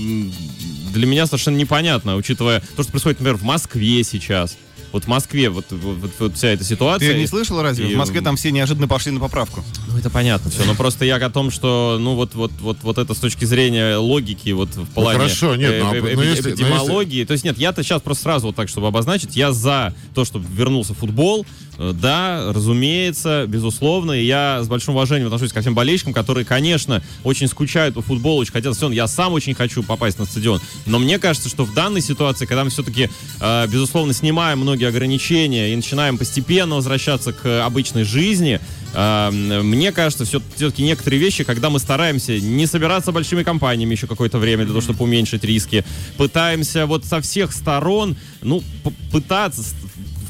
для 0.92 1.06
меня 1.06 1.26
совершенно 1.26 1.56
непонятно, 1.56 2.16
учитывая 2.16 2.60
то, 2.76 2.82
что 2.82 2.92
происходит, 2.92 3.20
например, 3.20 3.36
в 3.36 3.44
Москве 3.44 4.02
сейчас. 4.04 4.56
Вот 4.92 5.04
в 5.04 5.06
Москве 5.08 5.50
вот, 5.50 5.66
вот- 5.70 6.10
вот- 6.18 6.36
вся 6.36 6.48
эта 6.48 6.64
ситуация. 6.64 7.12
Ты 7.12 7.18
не 7.20 7.26
слышал 7.26 7.60
разве? 7.62 7.90
И, 7.90 7.94
В 7.94 7.98
Москве 7.98 8.20
там 8.20 8.36
все 8.36 8.50
неожиданно 8.50 8.88
пошли 8.88 9.12
на 9.12 9.20
поправку. 9.20 9.62
Ну, 9.88 9.98
это 9.98 10.08
понятно 10.10 10.50
все. 10.50 10.64
Но 10.64 10.74
просто 10.74 11.04
я 11.04 11.16
о 11.16 11.30
том, 11.30 11.50
что, 11.50 11.98
ну, 12.00 12.14
вот, 12.14 12.34
вот, 12.34 12.52
вот, 12.60 12.78
вот 12.82 12.98
это 12.98 13.12
с 13.14 13.18
точки 13.18 13.44
зрения 13.44 13.96
логики, 13.96 14.50
вот 14.50 14.70
в 14.74 14.86
плане 14.86 15.18
хорошо, 15.18 15.56
нет, 15.56 15.72
э, 15.72 15.82
ну, 15.82 15.90
а- 15.90 15.96
э, 15.96 16.00
ну, 16.00 16.06
эпи- 16.22 16.30
если- 16.30 16.42
ну, 16.50 16.54
эпидемиологии. 16.54 17.24
То 17.24 17.32
есть, 17.32 17.44
нет, 17.44 17.58
я-то 17.58 17.82
сейчас 17.82 18.00
просто 18.02 18.22
сразу 18.24 18.46
вот 18.48 18.56
так, 18.56 18.68
чтобы 18.68 18.86
обозначить, 18.86 19.36
я 19.36 19.52
за 19.52 19.94
то, 20.14 20.24
чтобы 20.24 20.46
вернулся 20.50 20.94
футбол. 20.94 21.44
Э, 21.80 21.92
Да, 21.94 22.52
разумеется, 22.52 23.44
безусловно. 23.46 24.12
И 24.12 24.24
я 24.24 24.60
с 24.62 24.68
большим 24.68 24.94
уважением 24.94 25.28
отношусь 25.28 25.52
ко 25.52 25.60
всем 25.60 25.74
болельщикам, 25.74 26.12
которые, 26.12 26.44
конечно, 26.44 27.02
очень 27.24 27.46
скучают 27.48 27.94
по 27.94 28.02
футболу, 28.02 28.40
очень 28.40 28.52
хотят 28.52 28.74
стадион. 28.74 28.92
Я 28.92 29.06
сам 29.06 29.32
очень 29.32 29.54
хочу 29.54 29.82
попасть 29.82 30.18
на 30.18 30.24
стадион. 30.24 30.60
Но 30.86 30.98
мне 30.98 31.18
кажется, 31.18 31.48
что 31.48 31.64
в 31.64 31.74
данной 31.74 32.00
ситуации, 32.00 32.46
когда 32.46 32.64
мы 32.64 32.70
все-таки, 32.70 33.08
э, 33.40 33.66
безусловно, 33.68 34.12
снимаем 34.12 34.58
многие 34.58 34.77
ограничения 34.84 35.72
и 35.72 35.76
начинаем 35.76 36.18
постепенно 36.18 36.76
возвращаться 36.76 37.32
к 37.32 37.64
обычной 37.64 38.04
жизни, 38.04 38.60
э, 38.94 39.30
мне 39.62 39.92
кажется, 39.92 40.24
все-таки 40.24 40.82
некоторые 40.82 41.20
вещи, 41.20 41.44
когда 41.44 41.70
мы 41.70 41.78
стараемся 41.78 42.38
не 42.38 42.66
собираться 42.66 43.12
большими 43.12 43.42
компаниями 43.42 43.92
еще 43.94 44.06
какое-то 44.06 44.38
время 44.38 44.64
для 44.64 44.72
того, 44.72 44.80
чтобы 44.80 45.04
уменьшить 45.04 45.44
риски, 45.44 45.84
пытаемся 46.16 46.86
вот 46.86 47.04
со 47.04 47.20
всех 47.20 47.52
сторон, 47.52 48.16
ну, 48.42 48.62
пытаться 49.12 49.62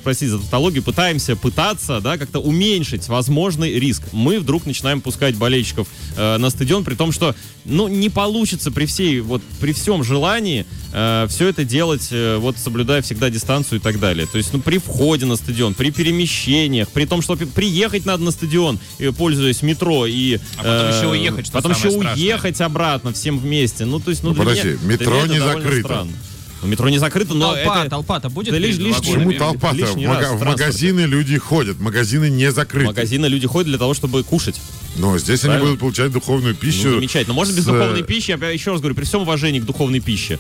простите 0.03 0.33
за 0.33 0.39
тавтологию, 0.39 0.83
пытаемся 0.83 1.37
пытаться, 1.37 2.01
да, 2.01 2.19
как-то 2.19 2.39
уменьшить 2.41 3.09
возможный 3.09 3.79
риск. 3.79 4.03
Мы 4.13 4.39
вдруг 4.41 4.67
начинаем 4.67 5.01
пускать 5.01 5.37
болельщиков 5.37 5.89
э, 6.17 6.37
на 6.39 6.51
стадион, 6.51 6.85
при 6.85 6.95
том, 6.95 7.13
что, 7.13 7.35
ну, 7.65 7.89
не 7.89 8.09
получится 8.11 8.71
при 8.71 8.87
всей, 8.87 9.21
вот, 9.21 9.43
при 9.61 9.73
всем 9.73 10.03
желании 10.05 10.67
все 10.91 11.49
это 11.49 11.65
делать, 11.65 12.09
э, 12.11 12.39
вот, 12.39 12.57
соблюдая 12.57 13.03
всегда 13.03 13.29
дистанцию 13.29 13.79
и 13.79 13.83
так 13.83 14.01
далее. 14.01 14.27
То 14.27 14.39
есть, 14.39 14.53
ну, 14.55 14.61
при 14.61 14.79
входе 14.79 15.27
на 15.27 15.37
стадион, 15.37 15.75
при 15.75 15.91
перемещениях, 15.91 16.89
при 16.89 17.05
том, 17.05 17.21
что 17.23 17.37
приехать 17.37 18.07
надо 18.07 18.23
на 18.25 18.31
стадион, 18.31 18.79
э, 18.99 19.13
пользуясь 19.13 19.63
метро, 19.63 20.07
и... 20.07 20.37
э, 20.37 20.39
А 20.57 20.63
потом 20.63 20.89
еще 20.97 21.09
уехать, 21.09 21.47
что 21.47 21.53
Потом 21.53 21.73
еще 21.73 21.91
страшное. 21.91 22.15
уехать 22.15 22.61
обратно 22.63 23.13
всем 23.13 23.39
вместе. 23.39 23.85
Ну, 23.85 24.01
то 24.01 24.11
есть, 24.11 24.23
ну, 24.23 24.31
Ну, 24.31 24.35
для 24.37 24.45
подожди, 24.45 24.69
меня- 24.69 24.79
для 24.79 24.89
метро 24.89 25.27
не 25.27 25.39
закрыто. 25.39 25.89
странно. 25.89 26.13
Ну, 26.63 26.69
метро 26.69 26.89
не 26.89 26.99
закрыто, 26.99 27.35
но 27.35 27.55
толпа, 27.55 27.81
это... 27.83 27.91
толпа-то 27.91 28.31
будет 28.31 28.53
Да 28.53 28.59
лишь- 28.59 28.79
лишь? 28.79 28.97
Почему 28.97 29.33
толпа-то? 29.33 29.87
В, 29.87 29.97
мага- 29.97 30.33
в 30.35 30.41
в 30.41 30.45
магазины 30.45 31.01
люди 31.03 31.39
ходят, 31.39 31.79
магазины 31.79 32.29
не 32.31 32.51
В 32.51 32.55
закрыты. 32.55 32.87
магазины 32.87 33.27
люди 33.27 33.47
ходят 33.47 33.69
для 33.69 33.79
того, 33.79 33.95
чтобы 33.95 34.25
кушать. 34.25 34.61
Но 34.99 35.17
здесь 35.19 35.41
они 35.45 35.49
Правильно. 35.51 35.65
будут 35.67 35.81
получать 35.81 36.13
духовную 36.13 36.55
пищу. 36.55 36.89
Ну, 36.89 36.95
замечательно. 36.97 37.35
Можно 37.35 37.53
без 37.53 37.65
с, 37.65 37.69
э, 37.69 37.73
духовной 37.73 38.03
пищи, 38.03 38.31
я 38.39 38.51
еще 38.51 38.73
раз 38.73 38.81
говорю, 38.81 38.95
при 38.97 39.05
всем 39.05 39.23
уважении 39.23 39.61
к 39.61 39.65
духовной 39.65 40.01
пище, 40.01 40.39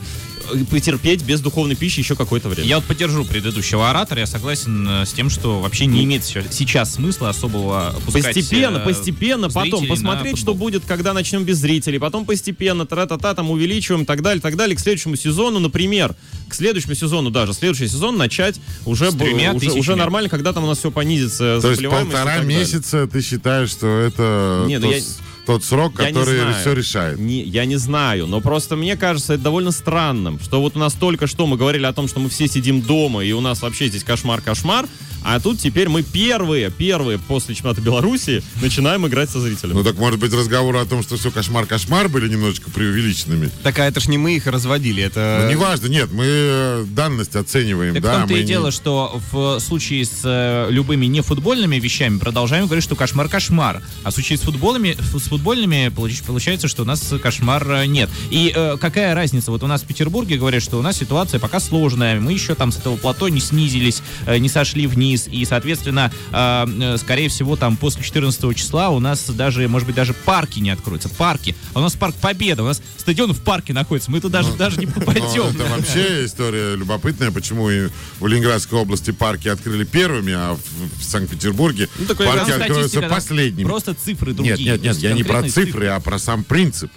э, 0.53 0.65
потерпеть 0.71 1.23
без 1.23 1.41
духовной 1.41 1.77
пищи 1.77 2.01
еще 2.01 2.17
какое-то 2.17 2.49
время. 2.49 2.69
Я 2.69 2.77
вот 2.77 2.85
поддержу 2.87 3.25
предыдущего 3.25 3.89
оратора, 3.91 4.21
я 4.21 4.27
согласен 4.27 4.87
э, 4.89 5.07
с 5.07 5.13
тем, 5.13 5.31
что 5.31 5.61
вообще 5.61 5.87
не 5.87 6.05
имеет 6.05 6.25
сейчас- 6.25 6.95
смысла 6.95 7.29
особого 7.31 7.95
пускать 8.05 8.35
Постепенно, 8.35 8.81
постепенно, 8.81 9.49
потом 9.51 9.87
посмотреть, 9.87 10.39
что 10.39 10.55
будет, 10.55 10.85
когда 10.85 11.13
начнем 11.13 11.45
без 11.45 11.59
зрителей, 11.59 11.99
потом 11.99 12.25
постепенно, 12.25 12.87
тра-та-та, 12.87 13.35
там 13.35 13.51
увеличиваем, 13.51 14.05
так 14.07 14.23
далее, 14.23 14.41
так 14.41 14.57
далее, 14.57 14.77
к 14.77 14.81
следующему 14.81 15.17
сезону, 15.17 15.59
например, 15.61 16.15
к 16.49 16.55
следующему 16.55 16.95
сезону 16.95 17.31
даже, 17.31 17.53
следующий 17.53 17.89
сезон 17.89 18.17
начать 18.17 18.61
уже, 18.87 19.11
уже, 19.11 19.59
тысячами. 19.61 19.81
уже 19.81 19.97
нормально, 19.97 20.29
когда 20.29 20.53
там 20.53 20.65
у 20.65 20.67
нас 20.67 20.79
все 20.79 20.91
понизится, 20.91 21.61
То 21.61 21.71
есть 21.71 21.83
полтора 21.89 22.39
месяца 22.39 23.07
ты 23.07 23.21
считаешь, 23.23 23.71
что 23.71 23.87
это 23.87 24.65
Не, 24.67 24.79
ну 24.79 24.87
тот, 24.89 24.97
я- 24.97 25.03
тот 25.47 25.65
срок, 25.65 25.93
Я 25.99 26.07
который 26.09 26.55
все 26.61 26.73
решает? 26.75 27.19
Не- 27.19 27.43
я 27.43 27.65
не 27.65 27.77
знаю, 27.77 28.27
но 28.27 28.41
просто 28.41 28.77
мне 28.77 28.97
кажется 28.97 29.35
это 29.35 29.45
довольно 29.45 29.71
странным, 29.71 30.39
что 30.41 30.61
вот 30.61 30.77
у 30.77 30.79
нас 30.79 30.95
только 30.95 31.27
что 31.27 31.47
мы 31.47 31.57
говорили 31.57 31.87
о 31.87 31.93
том, 31.93 32.09
что 32.09 32.21
мы 32.21 32.29
все 32.29 32.49
сидим 32.49 32.83
дома, 32.83 33.25
и 33.25 33.33
у 33.33 33.41
нас 33.41 33.63
вообще 33.63 33.89
здесь 33.89 34.05
кошмар-кошмар, 34.05 34.87
а 35.29 35.41
тут 35.41 35.59
теперь 35.61 35.89
мы 35.89 36.03
первые, 36.03 36.71
первые 36.71 37.19
после 37.19 37.55
чемпионата 37.55 37.81
Беларуси 37.83 38.43
начинаем 38.63 39.07
играть 39.07 39.29
со 39.29 39.41
зрителями. 39.41 39.75
Ну 39.77 39.85
так 39.85 39.97
может 39.99 40.19
быть 40.19 40.33
разговор 40.33 40.77
о 40.77 40.85
том, 40.87 41.03
что 41.03 41.17
все 41.17 41.31
кошмар-кошмар 41.31 42.09
были 42.09 42.29
немножечко 42.29 42.71
преувеличенными. 42.71 43.51
Так, 43.63 43.79
а 43.79 43.85
это 43.87 44.01
ж 44.01 44.09
не 44.09 44.17
мы 44.17 44.37
их 44.37 44.47
разводили, 44.47 45.03
это... 45.03 45.43
Ну, 45.45 45.51
неважно, 45.51 45.89
нет, 45.89 46.11
мы 46.13 46.25
э, 46.27 46.85
данность 46.89 47.37
оцениваем, 47.37 47.95
Так 47.95 48.03
да. 48.03 48.13
в 48.15 48.19
том-то 48.21 48.33
мы 48.33 48.39
и 48.39 48.43
не- 48.43 48.49
дело, 48.49 48.71
что 48.71 49.21
в 49.31 49.61
случае 49.61 50.05
с 50.07 50.21
э, 50.25 50.69
любыми 50.71 51.07
нефутбольными 51.07 51.77
вещами 51.77 52.19
продолжаем 52.19 52.65
говорить, 52.67 52.85
что 52.85 52.95
кошмар-кошмар. 52.97 53.83
А 54.05 54.11
в 54.11 54.15
случае 54.15 54.39
с, 54.39 54.41
футболами, 54.43 54.97
с 54.99 55.29
футбольными 55.29 55.89
получ- 55.95 56.25
получается, 56.25 56.69
что 56.69 56.83
у 56.83 56.87
нас 56.87 57.13
кошмар 57.23 57.71
э, 57.71 57.87
нет. 57.87 58.09
И 58.31 58.53
э, 58.55 58.77
какая 58.81 59.15
разница? 59.15 59.51
Вот 59.51 59.63
у 59.63 59.67
нас 59.67 59.83
в 59.83 59.87
Петербурге 59.87 60.39
говорят, 60.39 60.63
что 60.63 60.79
у 60.79 60.83
нас 60.83 60.97
ситуация 60.97 61.39
пока 61.39 61.61
сложная. 61.61 62.19
Мы 62.19 62.33
еще 62.33 62.55
там 62.55 62.73
с 62.73 62.79
этого 62.79 62.97
плато 62.97 63.29
не 63.29 63.41
снизились, 63.41 64.03
э, 64.27 64.39
не 64.39 64.49
сошли 64.49 64.87
вниз. 64.87 65.18
И, 65.27 65.45
соответственно, 65.45 66.13
э, 66.33 66.67
э, 66.95 66.97
скорее 66.99 67.29
всего, 67.29 67.57
там 67.57 67.77
после 67.77 68.03
14 68.03 68.55
числа 68.55 68.91
у 68.91 69.01
нас 69.01 69.29
даже, 69.31 69.67
может 69.69 69.87
быть, 69.87 69.97
даже 69.97 70.15
парки 70.15 70.61
не 70.61 70.71
откроются. 70.71 71.09
Парки. 71.09 71.57
А 71.75 71.81
у 71.81 71.83
нас 71.83 71.95
парк 71.95 72.15
Победа. 72.21 72.63
У 72.63 72.67
нас 72.67 72.81
стадион 72.97 73.33
в 73.33 73.41
парке 73.43 73.73
находится. 73.73 74.11
Мы 74.11 74.21
туда 74.21 74.43
даже, 74.43 74.57
даже 74.57 74.79
не 74.79 74.87
Ну, 74.89 74.93
попадем. 74.93 75.45
это 75.45 75.65
вообще 75.65 76.25
история 76.25 76.77
любопытная, 76.77 77.31
почему 77.31 77.71
и 77.71 77.89
в 78.21 78.27
Ленинградской 78.27 78.79
области 78.79 79.11
парки 79.11 79.49
открыли 79.49 79.85
первыми, 79.85 80.33
а 80.33 80.55
в, 80.55 81.01
в 81.01 81.05
Санкт-Петербурге 81.05 81.89
Ну, 81.99 82.07
парки 82.15 82.51
откроются 82.51 83.03
последними. 83.03 83.65
Просто 83.67 83.95
цифры 83.95 84.33
другие. 84.35 84.57
Нет, 84.57 84.83
нет, 84.83 84.83
нет, 84.83 84.97
я 84.99 85.13
не 85.13 85.23
про 85.25 85.43
цифры, 85.49 85.87
а 85.89 86.01
про 86.01 86.19
сам 86.19 86.45
принцип. 86.45 86.91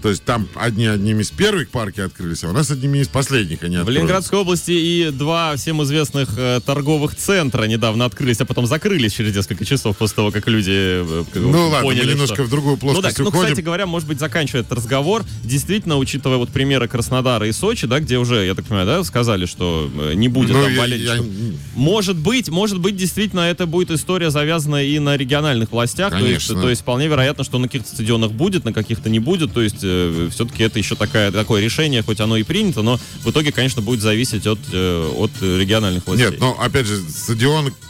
То 0.00 0.08
есть 0.08 0.24
там 0.24 0.48
одни 0.54 0.86
одними 0.86 1.20
из 1.22 1.30
первых 1.30 1.68
парки 1.68 2.00
открылись, 2.00 2.42
а 2.44 2.48
у 2.48 2.52
нас 2.52 2.70
одними 2.70 2.98
из 2.98 3.08
последних 3.08 3.62
они 3.62 3.76
В 3.76 3.80
откроются. 3.80 3.92
Ленинградской 4.00 4.38
области 4.38 4.70
и 4.70 5.10
два 5.10 5.54
всем 5.56 5.82
известных 5.82 6.30
э, 6.38 6.60
торговых 6.64 7.14
центра 7.14 7.64
недавно 7.68 8.04
открылись, 8.04 8.40
а 8.40 8.44
потом 8.44 8.66
закрылись 8.66 9.12
через 9.12 9.34
несколько 9.34 9.64
часов 9.64 9.96
после 9.96 10.16
того, 10.16 10.30
как 10.30 10.46
люди 10.48 10.70
э, 10.72 11.24
как 11.32 11.42
бы 11.42 11.48
Ну 11.50 11.68
ладно, 11.68 11.82
поняли, 11.82 12.04
мы 12.06 12.10
немножко 12.12 12.34
что- 12.36 12.44
в 12.44 12.50
другую 12.50 12.74
Ну 12.74 12.80
плоскость 12.80 13.16
так, 13.16 13.24
ну, 13.24 13.28
уходим. 13.28 13.46
кстати 13.46 13.64
говоря, 13.64 13.86
может 13.86 14.08
быть, 14.08 14.18
заканчивая 14.18 14.62
этот 14.62 14.72
разговор, 14.78 15.24
действительно, 15.44 15.96
учитывая 15.98 16.36
вот 16.38 16.50
примеры 16.50 16.88
Краснодара 16.88 17.46
и 17.48 17.52
Сочи, 17.52 17.86
да, 17.86 18.00
где 18.00 18.18
уже, 18.18 18.44
я 18.46 18.54
так 18.54 18.66
понимаю, 18.66 18.86
да, 18.86 19.04
сказали, 19.04 19.46
что 19.46 19.90
э, 19.98 20.12
не 20.14 20.28
будет 20.28 20.50
Ну, 20.56 20.62
там 20.62 20.72
я- 20.72 20.78
болельщиков. 20.80 21.26
я- 21.26 21.52
Может 21.74 22.16
быть, 22.16 22.48
может 22.48 22.78
быть, 22.80 22.96
действительно, 22.96 23.40
это 23.40 23.66
будет 23.66 23.90
история 23.90 24.30
завязана 24.30 24.84
и 24.84 24.98
на 24.98 25.16
региональных 25.16 25.72
властях. 25.72 26.10
То 26.10 26.18
есть, 26.18 26.46
Конечно. 26.46 26.60
то 26.62 26.70
есть 26.70 26.82
вполне 26.82 27.06
вероятно, 27.08 27.44
что 27.44 27.58
на 27.58 27.66
каких-то 27.68 27.88
стадионах 27.88 28.32
будет, 28.32 28.64
на 28.64 28.72
каких-то 28.72 29.08
не 29.08 29.18
будет. 29.18 29.52
То 29.52 29.62
есть 29.62 29.78
все-таки 29.78 30.62
это 30.62 30.78
еще 30.78 30.94
такая, 30.96 31.30
такое 31.32 31.62
решение, 31.62 32.02
хоть 32.02 32.20
оно 32.20 32.36
и 32.36 32.42
принято, 32.42 32.82
но 32.82 32.98
в 33.22 33.30
итоге, 33.30 33.52
конечно, 33.52 33.82
будет 33.82 34.00
зависеть 34.00 34.46
от, 34.46 34.58
э, 34.72 35.12
от 35.16 35.30
региональных 35.40 36.06
властей. 36.06 36.30
Нет, 36.30 36.40
но 36.40 36.56
опять 36.60 36.86
же, 36.86 36.98
стадион 37.08 37.45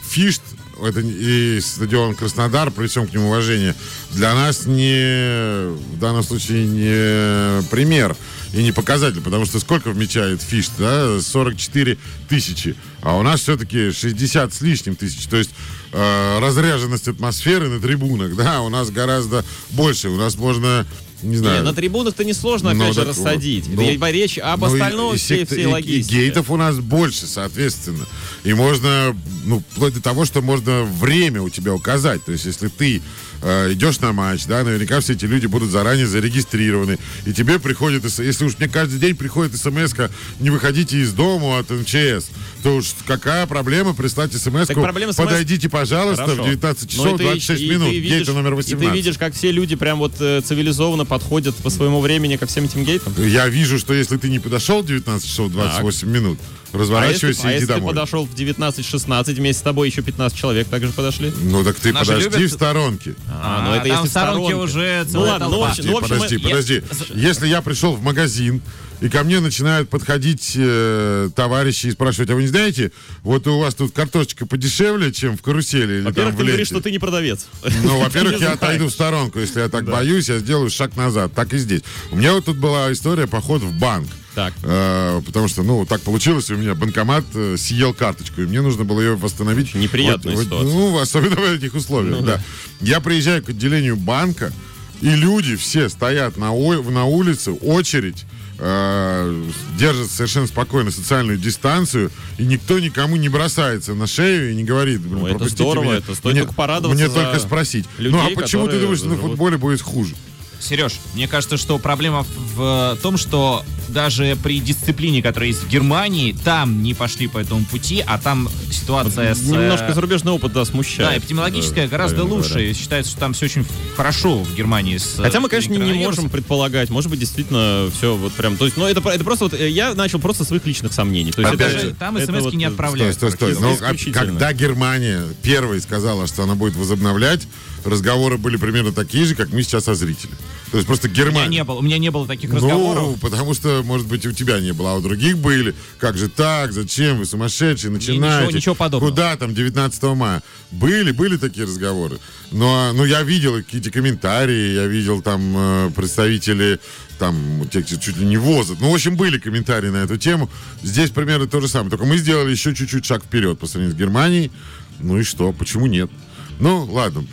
Фишт 0.08 0.42
это 0.82 1.00
и 1.00 1.60
стадион 1.60 2.14
Краснодар, 2.14 2.70
при 2.70 2.86
всем 2.86 3.06
к 3.06 3.12
нему 3.12 3.28
уважении, 3.28 3.74
для 4.12 4.34
нас 4.34 4.66
не 4.66 5.70
в 5.70 5.98
данном 5.98 6.22
случае 6.22 6.66
не 6.66 7.62
пример 7.70 8.16
и 8.52 8.62
не 8.62 8.72
показатель, 8.72 9.20
потому 9.22 9.46
что 9.46 9.58
сколько 9.58 9.90
вмечает 9.90 10.42
Фишт, 10.42 10.72
да, 10.78 11.20
44 11.20 11.98
тысячи, 12.28 12.76
а 13.02 13.16
у 13.16 13.22
нас 13.22 13.40
все-таки 13.40 13.90
60 13.90 14.52
с 14.52 14.60
лишним 14.60 14.96
тысяч, 14.96 15.26
то 15.26 15.36
есть 15.36 15.50
э, 15.92 16.38
разряженность 16.40 17.08
атмосферы 17.08 17.68
на 17.68 17.80
трибунах, 17.80 18.36
да, 18.36 18.60
у 18.60 18.68
нас 18.68 18.90
гораздо 18.90 19.44
больше, 19.70 20.08
у 20.10 20.16
нас 20.16 20.36
можно 20.36 20.86
не 21.26 21.32
Не, 21.32 21.36
знаю. 21.38 21.64
на 21.64 21.74
трибунах-то 21.74 22.24
несложно, 22.24 22.72
Ну, 22.72 22.82
опять 22.82 22.94
же, 22.94 23.00
так 23.00 23.08
рассадить. 23.10 23.64
Ну, 23.68 23.82
речь 24.10 24.38
об 24.38 24.60
Ну, 24.60 24.66
остальном, 24.66 25.14
и 25.14 25.18
всей, 25.18 25.44
всей 25.44 25.58
и- 25.58 25.62
и 25.62 25.66
логистике. 25.66 26.16
гейтов 26.20 26.50
у 26.50 26.56
нас 26.56 26.78
больше, 26.78 27.26
соответственно. 27.26 28.06
И 28.44 28.54
можно, 28.54 29.14
ну, 29.44 29.62
вплоть 29.70 29.94
до 29.94 30.00
того, 30.02 30.24
что 30.24 30.40
можно 30.42 30.82
время 30.84 31.42
у 31.42 31.48
тебя 31.50 31.74
указать. 31.74 32.24
То 32.24 32.32
есть, 32.32 32.44
если 32.46 32.68
ты 32.68 33.02
э, 33.42 33.72
идешь 33.72 34.00
на 34.00 34.12
матч, 34.12 34.46
да, 34.46 34.62
наверняка 34.64 35.00
все 35.00 35.12
эти 35.14 35.24
люди 35.24 35.46
будут 35.46 35.70
заранее 35.70 36.06
зарегистрированы. 36.06 36.98
И 37.24 37.32
тебе 37.32 37.58
приходит, 37.58 38.04
если 38.18 38.44
уж 38.44 38.58
мне 38.58 38.68
каждый 38.68 38.98
день 38.98 39.16
приходит 39.16 39.56
смс 39.56 39.94
не 40.40 40.50
выходите 40.50 40.98
из 40.98 41.12
дома 41.12 41.58
от 41.58 41.70
МЧС, 41.70 42.28
то 42.62 42.76
уж 42.76 42.94
какая 43.06 43.46
проблема 43.46 43.94
прислать 43.94 44.32
смс 44.34 44.66
Так 44.68 44.76
подойдите, 45.16 45.68
пожалуйста, 45.68 46.24
Хорошо. 46.24 46.42
в 46.42 46.46
19 46.46 46.82
Но 46.84 46.88
часов 46.88 47.14
и 47.14 47.18
ты- 47.18 47.24
26 47.24 47.62
и 47.62 47.70
минут, 47.70 47.88
ты 47.88 48.00
гейта 48.00 48.14
видишь- 48.18 48.28
номер 48.34 48.52
И 48.52 48.56
18. 48.56 48.88
ты 48.88 48.94
видишь, 48.96 49.18
как 49.18 49.34
все 49.34 49.50
люди 49.52 49.76
прям 49.76 49.98
вот 49.98 50.14
э, 50.20 50.40
цивилизованно 50.44 51.04
подходят 51.04 51.54
по 51.56 51.70
своему 51.70 52.00
времени 52.00 52.36
ко 52.36 52.46
всем 52.46 52.64
этим 52.64 52.84
гейтам? 52.84 53.12
Я 53.18 53.48
вижу, 53.48 53.78
что 53.78 53.94
если 53.94 54.16
ты 54.16 54.28
не 54.28 54.38
подошел 54.38 54.82
в 54.82 54.86
19 54.86 55.26
часов 55.28 55.50
28 55.52 56.08
минут, 56.08 56.38
А 56.72 56.76
если, 56.76 56.78
разворачивайся 56.78 57.48
а 57.48 57.52
и 57.52 57.56
иди 57.56 57.60
если 57.62 57.74
ты 57.74 57.80
подошел 57.80 58.26
в 58.26 58.34
19-16, 58.34 59.34
вместе 59.34 59.60
с 59.60 59.62
тобой 59.62 59.88
еще 59.88 60.02
15 60.02 60.36
человек 60.36 60.68
также 60.68 60.92
подошли? 60.92 61.32
Ну 61.42 61.64
так 61.64 61.76
ты 61.76 61.92
Наши 61.92 62.06
подожди 62.06 62.38
любят- 62.38 62.50
в 62.50 62.54
сторонке. 62.54 63.14
А, 63.28 63.64
ну 63.66 63.74
это 63.74 63.88
там 63.88 63.92
если 63.92 64.06
в 64.06 64.10
сторонке 64.10 64.54
уже 64.54 65.06
Ну 65.12 65.20
ладно, 65.20 65.48
ну, 65.48 65.64
общем, 65.64 65.84
ну, 65.86 65.98
общем, 65.98 66.16
подожди, 66.16 66.36
я- 66.36 66.48
подожди. 66.48 66.82
Если 67.14 67.46
я 67.46 67.62
пришел 67.62 67.94
в 67.94 68.02
магазин, 68.02 68.60
и 69.00 69.08
ко 69.08 69.22
мне 69.24 69.40
начинают 69.40 69.90
подходить 69.90 70.52
э, 70.56 71.28
товарищи 71.34 71.88
и 71.88 71.90
спрашивать, 71.90 72.30
а 72.30 72.34
вы 72.34 72.42
не 72.42 72.48
знаете, 72.48 72.92
вот 73.22 73.46
у 73.46 73.58
вас 73.58 73.74
тут 73.74 73.92
картошечка 73.92 74.46
подешевле, 74.46 75.12
чем 75.12 75.36
в 75.36 75.42
карусели 75.42 75.94
или 75.94 76.02
там 76.04 76.12
Во-первых, 76.12 76.34
в 76.34 76.38
ты 76.38 76.44
говоришь, 76.44 76.58
ленте?» 76.58 76.74
что 76.74 76.82
ты 76.82 76.90
не 76.90 76.98
продавец. 76.98 77.46
Ну, 77.84 78.00
во-первых, 78.02 78.40
я 78.40 78.52
отойду 78.52 78.86
в 78.86 78.90
сторонку. 78.90 79.38
Если 79.38 79.60
я 79.60 79.68
так 79.68 79.84
боюсь, 79.84 80.28
я 80.28 80.38
сделаю 80.38 80.70
шаг 80.70 80.96
назад. 80.96 81.32
Так 81.34 81.52
и 81.52 81.58
здесь. 81.58 81.82
У 82.10 82.16
меня 82.16 82.32
вот 82.32 82.46
тут 82.46 82.56
была 82.56 82.90
история 82.90 83.26
поход 83.26 83.62
в 83.62 83.78
банк. 83.78 84.08
Так. 84.36 84.52
Э, 84.64 85.22
потому 85.24 85.48
что, 85.48 85.62
ну, 85.62 85.86
так 85.86 86.02
получилось, 86.02 86.50
у 86.50 86.56
меня 86.56 86.74
банкомат 86.74 87.24
э, 87.34 87.56
съел 87.58 87.94
карточку, 87.94 88.42
и 88.42 88.46
мне 88.46 88.60
нужно 88.60 88.84
было 88.84 89.00
ее 89.00 89.16
восстановить. 89.16 89.74
Неприятная 89.74 90.36
Вот- 90.36 90.44
ситуация. 90.44 90.72
Ну, 90.74 90.98
особенно 90.98 91.36
в 91.36 91.44
этих 91.52 91.74
условиях, 91.74 92.22
да. 92.22 92.40
Я 92.82 93.00
приезжаю 93.00 93.42
к 93.42 93.48
отделению 93.48 93.96
банка, 93.96 94.52
и 95.00 95.08
люди 95.08 95.56
все 95.56 95.88
стоят 95.88 96.36
на, 96.36 96.52
о- 96.52 96.82
на 96.82 97.06
улице, 97.06 97.52
очередь, 97.52 98.26
э, 98.58 99.44
держат 99.78 100.10
совершенно 100.10 100.46
спокойно 100.46 100.90
социальную 100.90 101.38
дистанцию, 101.38 102.10
и 102.38 102.44
никто 102.44 102.78
никому 102.78 103.16
не 103.16 103.30
бросается 103.30 103.94
на 103.94 104.06
шею 104.06 104.52
и 104.52 104.54
не 104.54 104.64
говорит, 104.64 105.00
блин, 105.00 105.20
Ну, 105.20 105.26
это 105.28 105.48
здорово, 105.48 105.84
меня. 105.84 105.94
это 105.96 106.14
стоит 106.14 106.34
мне, 106.34 106.42
только 106.42 106.54
порадоваться 106.54 107.04
Мне 107.04 107.12
только 107.12 107.38
спросить. 107.38 107.86
людей, 107.98 108.12
ну, 108.20 108.26
а 108.26 108.30
почему 108.38 108.68
ты 108.68 108.78
думаешь, 108.80 108.98
что 108.98 109.08
на 109.08 109.16
футболе 109.16 109.56
будет 109.56 109.80
хуже? 109.80 110.14
Сереж, 110.60 110.94
мне 111.14 111.28
кажется, 111.28 111.56
что 111.56 111.78
проблема 111.78 112.26
в 112.54 112.98
том, 113.02 113.16
что 113.16 113.64
даже 113.88 114.36
при 114.42 114.60
дисциплине, 114.60 115.22
которая 115.22 115.48
есть 115.50 115.62
в 115.62 115.68
Германии, 115.68 116.36
там 116.44 116.82
не 116.82 116.94
пошли 116.94 117.28
по 117.28 117.38
этому 117.38 117.64
пути, 117.64 118.02
а 118.06 118.18
там 118.18 118.48
ситуация 118.70 119.34
с... 119.34 119.42
э, 119.42 119.52
Немножко 119.52 119.92
зарубежный 119.94 120.32
опыт, 120.32 120.52
да, 120.52 120.64
смущает. 120.64 121.10
Да, 121.10 121.18
эпидемиологическая 121.18 121.84
Да, 121.84 121.90
гораздо 121.90 122.16
правильно 122.16 122.36
лучше. 122.36 122.50
говоря. 122.50 122.74
Считается, 122.74 123.10
что 123.12 123.20
там 123.20 123.32
все 123.32 123.46
очень 123.46 123.64
хорошо 123.96 124.38
в 124.42 124.54
Германии. 124.54 124.96
С, 124.96 125.16
Хотя 125.16 125.40
мы, 125.40 125.46
э, 125.46 125.50
конечно, 125.50 125.72
не 125.74 125.92
можем 125.92 126.28
предполагать. 126.30 126.90
Может 126.90 127.10
быть, 127.10 127.20
действительно 127.20 127.90
все 127.96 128.16
вот 128.16 128.32
прям... 128.32 128.56
То 128.56 128.64
есть, 128.64 128.76
ну, 128.76 128.86
это, 128.86 129.06
это 129.08 129.24
просто 129.24 129.44
вот... 129.44 129.54
э, 129.54 129.70
Я 129.70 129.94
начал 129.94 130.18
просто 130.18 130.44
с 130.44 130.48
своих 130.48 130.66
личных 130.66 130.92
сомнений. 130.92 131.32
То 131.32 131.42
есть, 131.42 131.54
Опять 131.54 131.74
это 131.74 131.80
же, 131.80 131.94
там 131.94 132.18
смс-ки 132.18 132.40
вот, 132.40 132.54
не 132.54 132.64
э, 132.64 132.68
отправляют. 132.68 133.14
Стой, 133.14 133.32
стой, 133.32 133.54
стой. 133.54 133.76
практически. 133.76 134.08
Ну, 134.10 134.20
а 134.20 134.26
когда 134.26 134.52
Германия 134.52 135.22
первой 135.42 135.80
сказала, 135.80 136.26
что 136.26 136.42
она 136.42 136.54
будет 136.54 136.76
возобновлять, 136.76 137.46
разговоры 137.84 138.36
были 138.38 138.56
примерно 138.56 138.92
такие 138.92 139.24
же, 139.24 139.34
как 139.34 139.50
мы 139.52 139.62
сейчас 139.62 139.88
о 139.88 139.94
зрителях. 139.94 140.36
То 140.70 140.78
есть 140.78 140.86
просто 140.86 141.06
У 141.06 141.10
меня 141.10 141.24
Германия. 141.24 141.48
не 141.48 141.64
было, 141.64 141.76
у 141.76 141.82
меня 141.82 141.98
не 141.98 142.10
было 142.10 142.26
таких 142.26 142.52
разговоров. 142.52 143.02
Ну, 143.02 143.16
потому 143.16 143.54
что, 143.54 143.82
может 143.84 144.06
быть, 144.06 144.26
у 144.26 144.32
тебя 144.32 144.60
не 144.60 144.72
было, 144.72 144.92
а 144.92 144.94
у 144.96 145.00
других 145.00 145.38
были. 145.38 145.74
Как 145.98 146.16
же 146.16 146.28
так? 146.28 146.72
Зачем? 146.72 147.18
Вы 147.18 147.24
сумасшедшие, 147.24 147.90
начинаете. 147.90 148.54
ничего 148.54 148.74
подобного. 148.74 149.10
Куда 149.10 149.36
там 149.36 149.54
19 149.54 150.02
мая? 150.14 150.42
Были, 150.72 151.12
были 151.12 151.36
такие 151.36 151.66
разговоры. 151.66 152.18
Но, 152.50 152.92
ну, 152.92 153.04
я 153.04 153.22
видел 153.22 153.56
какие-то 153.56 153.90
комментарии, 153.90 154.74
я 154.74 154.86
видел 154.86 155.22
там 155.22 155.54
э, 155.56 155.90
представители 155.94 156.80
там 157.18 157.68
те, 157.70 157.82
кто 157.82 157.96
чуть 157.96 158.16
ли 158.16 158.26
не 158.26 158.36
возят. 158.36 158.78
Ну, 158.80 158.90
в 158.90 158.94
общем, 158.94 159.16
были 159.16 159.38
комментарии 159.38 159.88
на 159.88 159.98
эту 159.98 160.16
тему. 160.16 160.50
Здесь 160.82 161.10
примерно 161.10 161.46
то 161.46 161.60
же 161.60 161.68
самое. 161.68 161.90
Только 161.90 162.04
мы 162.04 162.18
сделали 162.18 162.50
еще 162.50 162.74
чуть-чуть 162.74 163.04
шаг 163.04 163.24
вперед 163.24 163.58
по 163.58 163.66
сравнению 163.66 163.96
с 163.96 163.98
Германией. 163.98 164.50
Ну 164.98 165.18
и 165.18 165.22
что? 165.22 165.52
Почему 165.52 165.86
нет? 165.86 166.10
Ну, 166.58 166.84
ладно. 166.84 167.24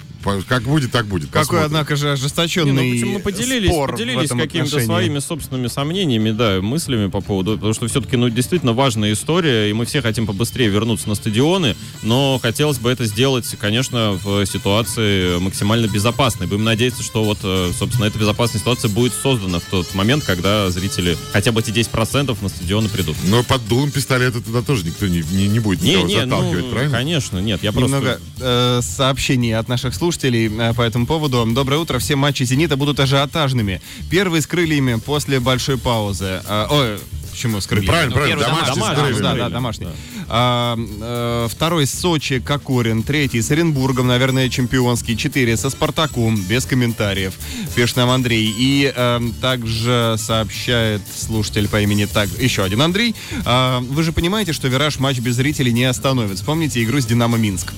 Как 0.47 0.63
будет, 0.63 0.91
так 0.91 1.05
будет. 1.05 1.29
Какой, 1.29 1.41
Посмотрим. 1.41 1.65
однако 1.65 1.95
же, 1.95 2.07
Не, 2.07 2.11
ожесточенный 2.13 2.71
ну, 2.71 2.91
почему 2.91 3.13
мы 3.13 3.19
поделились, 3.19 3.69
спор 3.69 3.91
поделились 3.91 4.29
какими-то 4.29 4.67
отношении. 4.67 4.85
своими 4.85 5.19
собственными 5.19 5.67
сомнениями, 5.67 6.31
да, 6.31 6.61
мыслями 6.61 7.09
по 7.09 7.21
поводу, 7.21 7.55
потому 7.55 7.73
что 7.73 7.87
все-таки, 7.87 8.17
ну, 8.17 8.29
действительно 8.29 8.73
важная 8.73 9.13
история, 9.13 9.69
и 9.69 9.73
мы 9.73 9.85
все 9.85 10.01
хотим 10.01 10.25
побыстрее 10.27 10.69
вернуться 10.69 11.09
на 11.09 11.15
стадионы, 11.15 11.75
но 12.01 12.39
хотелось 12.41 12.79
бы 12.79 12.89
это 12.91 13.05
сделать, 13.05 13.47
конечно, 13.59 14.19
в 14.23 14.45
ситуации 14.45 15.37
максимально 15.39 15.87
безопасной. 15.87 16.47
Будем 16.47 16.63
надеяться, 16.63 17.03
что 17.03 17.23
вот, 17.23 17.39
э, 17.43 17.71
собственно, 17.77 18.05
эта 18.05 18.17
безопасная 18.17 18.59
ситуация 18.59 18.89
будет 18.89 19.13
создана 19.13 19.59
в 19.59 19.63
тот 19.63 19.93
момент, 19.93 20.23
когда 20.23 20.69
зрители 20.69 21.17
хотя 21.31 21.51
бы 21.51 21.61
эти 21.61 21.71
10% 21.71 22.41
на 22.41 22.49
стадионы 22.49 22.89
придут. 22.89 23.15
Но 23.25 23.43
под 23.43 23.67
дулом 23.67 23.91
пистолета 23.91 24.41
туда 24.41 24.61
тоже 24.61 24.85
никто 24.85 25.07
не, 25.07 25.23
не, 25.31 25.47
не 25.47 25.59
будет 25.59 25.81
никого 25.81 26.07
Не-не, 26.07 26.21
заталкивать, 26.21 26.65
ну, 26.65 26.71
правильно? 26.71 26.97
конечно, 26.97 27.37
нет, 27.39 27.63
я 27.63 27.71
просто... 27.71 27.95
Немного 27.95 28.19
э, 28.39 28.79
сообщений 28.81 29.55
от 29.55 29.67
наших 29.67 29.93
слушателей 29.93 30.12
э, 30.21 30.73
по 30.73 30.81
этому 30.81 31.05
поводу. 31.05 31.45
Доброе 31.45 31.77
утро. 31.77 31.99
Все 31.99 32.15
матчи 32.15 32.43
«Зенита» 32.43 32.77
будут 32.77 32.99
ажиотажными. 32.99 33.81
Первый 34.09 34.41
с 34.41 34.47
крыльями 34.47 34.95
после 34.99 35.39
большой 35.39 35.77
паузы. 35.77 36.41
Э, 36.47 36.67
ой, 36.69 36.99
почему 37.31 37.59
с 37.61 37.67
крыльями? 37.67 37.87
Правильно, 37.87 38.09
Ну, 38.11 38.15
правильно, 38.21 38.41
домашний, 38.41 38.81
домашний, 38.95 39.21
да, 39.21 39.33
да, 39.35 39.49
домашний. 39.49 39.85
да. 39.85 39.91
А, 40.29 40.77
э, 40.77 41.47
второй 41.51 41.85
Сочи, 41.85 42.39
Кокорин. 42.39 43.03
Третий 43.03 43.41
с 43.41 43.51
Оренбургом, 43.51 44.07
наверное, 44.07 44.49
чемпионский. 44.49 45.17
Четыре 45.17 45.57
со 45.57 45.69
Спартаком, 45.69 46.41
без 46.43 46.65
комментариев. 46.65 47.33
Пишет 47.75 47.97
нам 47.97 48.09
Андрей. 48.09 48.53
И 48.57 48.91
э, 48.95 49.19
также 49.41 50.15
сообщает 50.17 51.01
слушатель 51.15 51.67
по 51.67 51.81
имени 51.81 52.05
так, 52.05 52.29
еще 52.39 52.63
один 52.63 52.81
Андрей. 52.81 53.15
А, 53.45 53.79
вы 53.81 54.03
же 54.03 54.11
понимаете, 54.13 54.53
что 54.53 54.67
вираж 54.69 54.97
матч 54.99 55.19
без 55.19 55.35
зрителей 55.35 55.71
не 55.73 55.83
остановит. 55.85 56.37
Вспомните 56.37 56.81
игру 56.83 56.99
с 57.01 57.05
Динамо 57.05 57.37
Минск. 57.37 57.73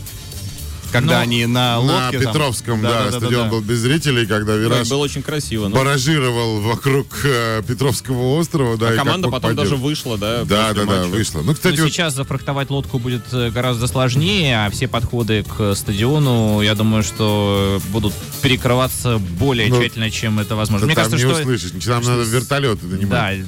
Когда 0.95 1.15
Ну, 1.17 1.21
они 1.23 1.45
на 1.45 1.75
На 1.75 1.79
лодке... 1.79 2.19
там- 2.19 2.27
Петровском, 2.34 2.81
да, 2.81 3.12
стадион 3.12 3.49
был 3.49 3.62
без 3.62 3.79
зрителей, 3.79 4.25
когда 4.25 4.53
Да, 4.53 4.60
Вираж 4.60 4.89
было 4.89 4.99
очень 5.03 5.21
красиво. 5.21 5.67
ну. 5.67 5.75
баражировал 5.75 6.62
вокруг 6.62 7.08
э, 7.23 7.62
Петровского 7.67 8.38
острова. 8.38 8.77
Да, 8.77 8.89
А 8.89 8.95
команда 8.95 9.27
потом 9.29 9.55
даже 9.55 9.71
поддерживал. 9.77 9.81
вышла, 9.84 10.17
да? 10.17 10.43
Да, 10.45 10.73
да, 10.73 10.84
да, 10.84 10.86
матча. 10.86 11.08
вышла. 11.10 11.39
Ну, 11.39 11.45
Но 11.47 11.53
кстати, 11.53 11.79
вот 11.79 11.89
сейчас 11.89 12.13
зафрахтовать 12.15 12.69
лодку 12.69 12.99
будет 12.99 13.23
э, 13.34 13.49
гораздо 13.51 13.88
сложнее, 13.88 14.65
а 14.65 14.69
все 14.69 14.88
подходы 14.88 15.43
к 15.43 15.75
стадиону, 15.75 16.62
я 16.62 16.75
думаю, 16.75 17.03
что 17.03 17.81
будут 17.89 18.13
перекрываться 18.41 19.17
более 19.17 19.67
Ну, 19.69 19.79
тщательно, 19.81 20.10
чем 20.12 20.39
это 20.39 20.55
возможно. 20.55 20.88
да 20.88 20.88
Мне 20.88 20.95
там 20.95 21.05
кажется, 21.12 21.27
не 21.27 21.31
что... 21.34 21.41
услышишь. 21.41 21.86
Там 21.86 22.03
надо 22.03 22.23
вертолеты 22.23 22.86
Да, 22.86 22.95
нанимать. 22.95 23.39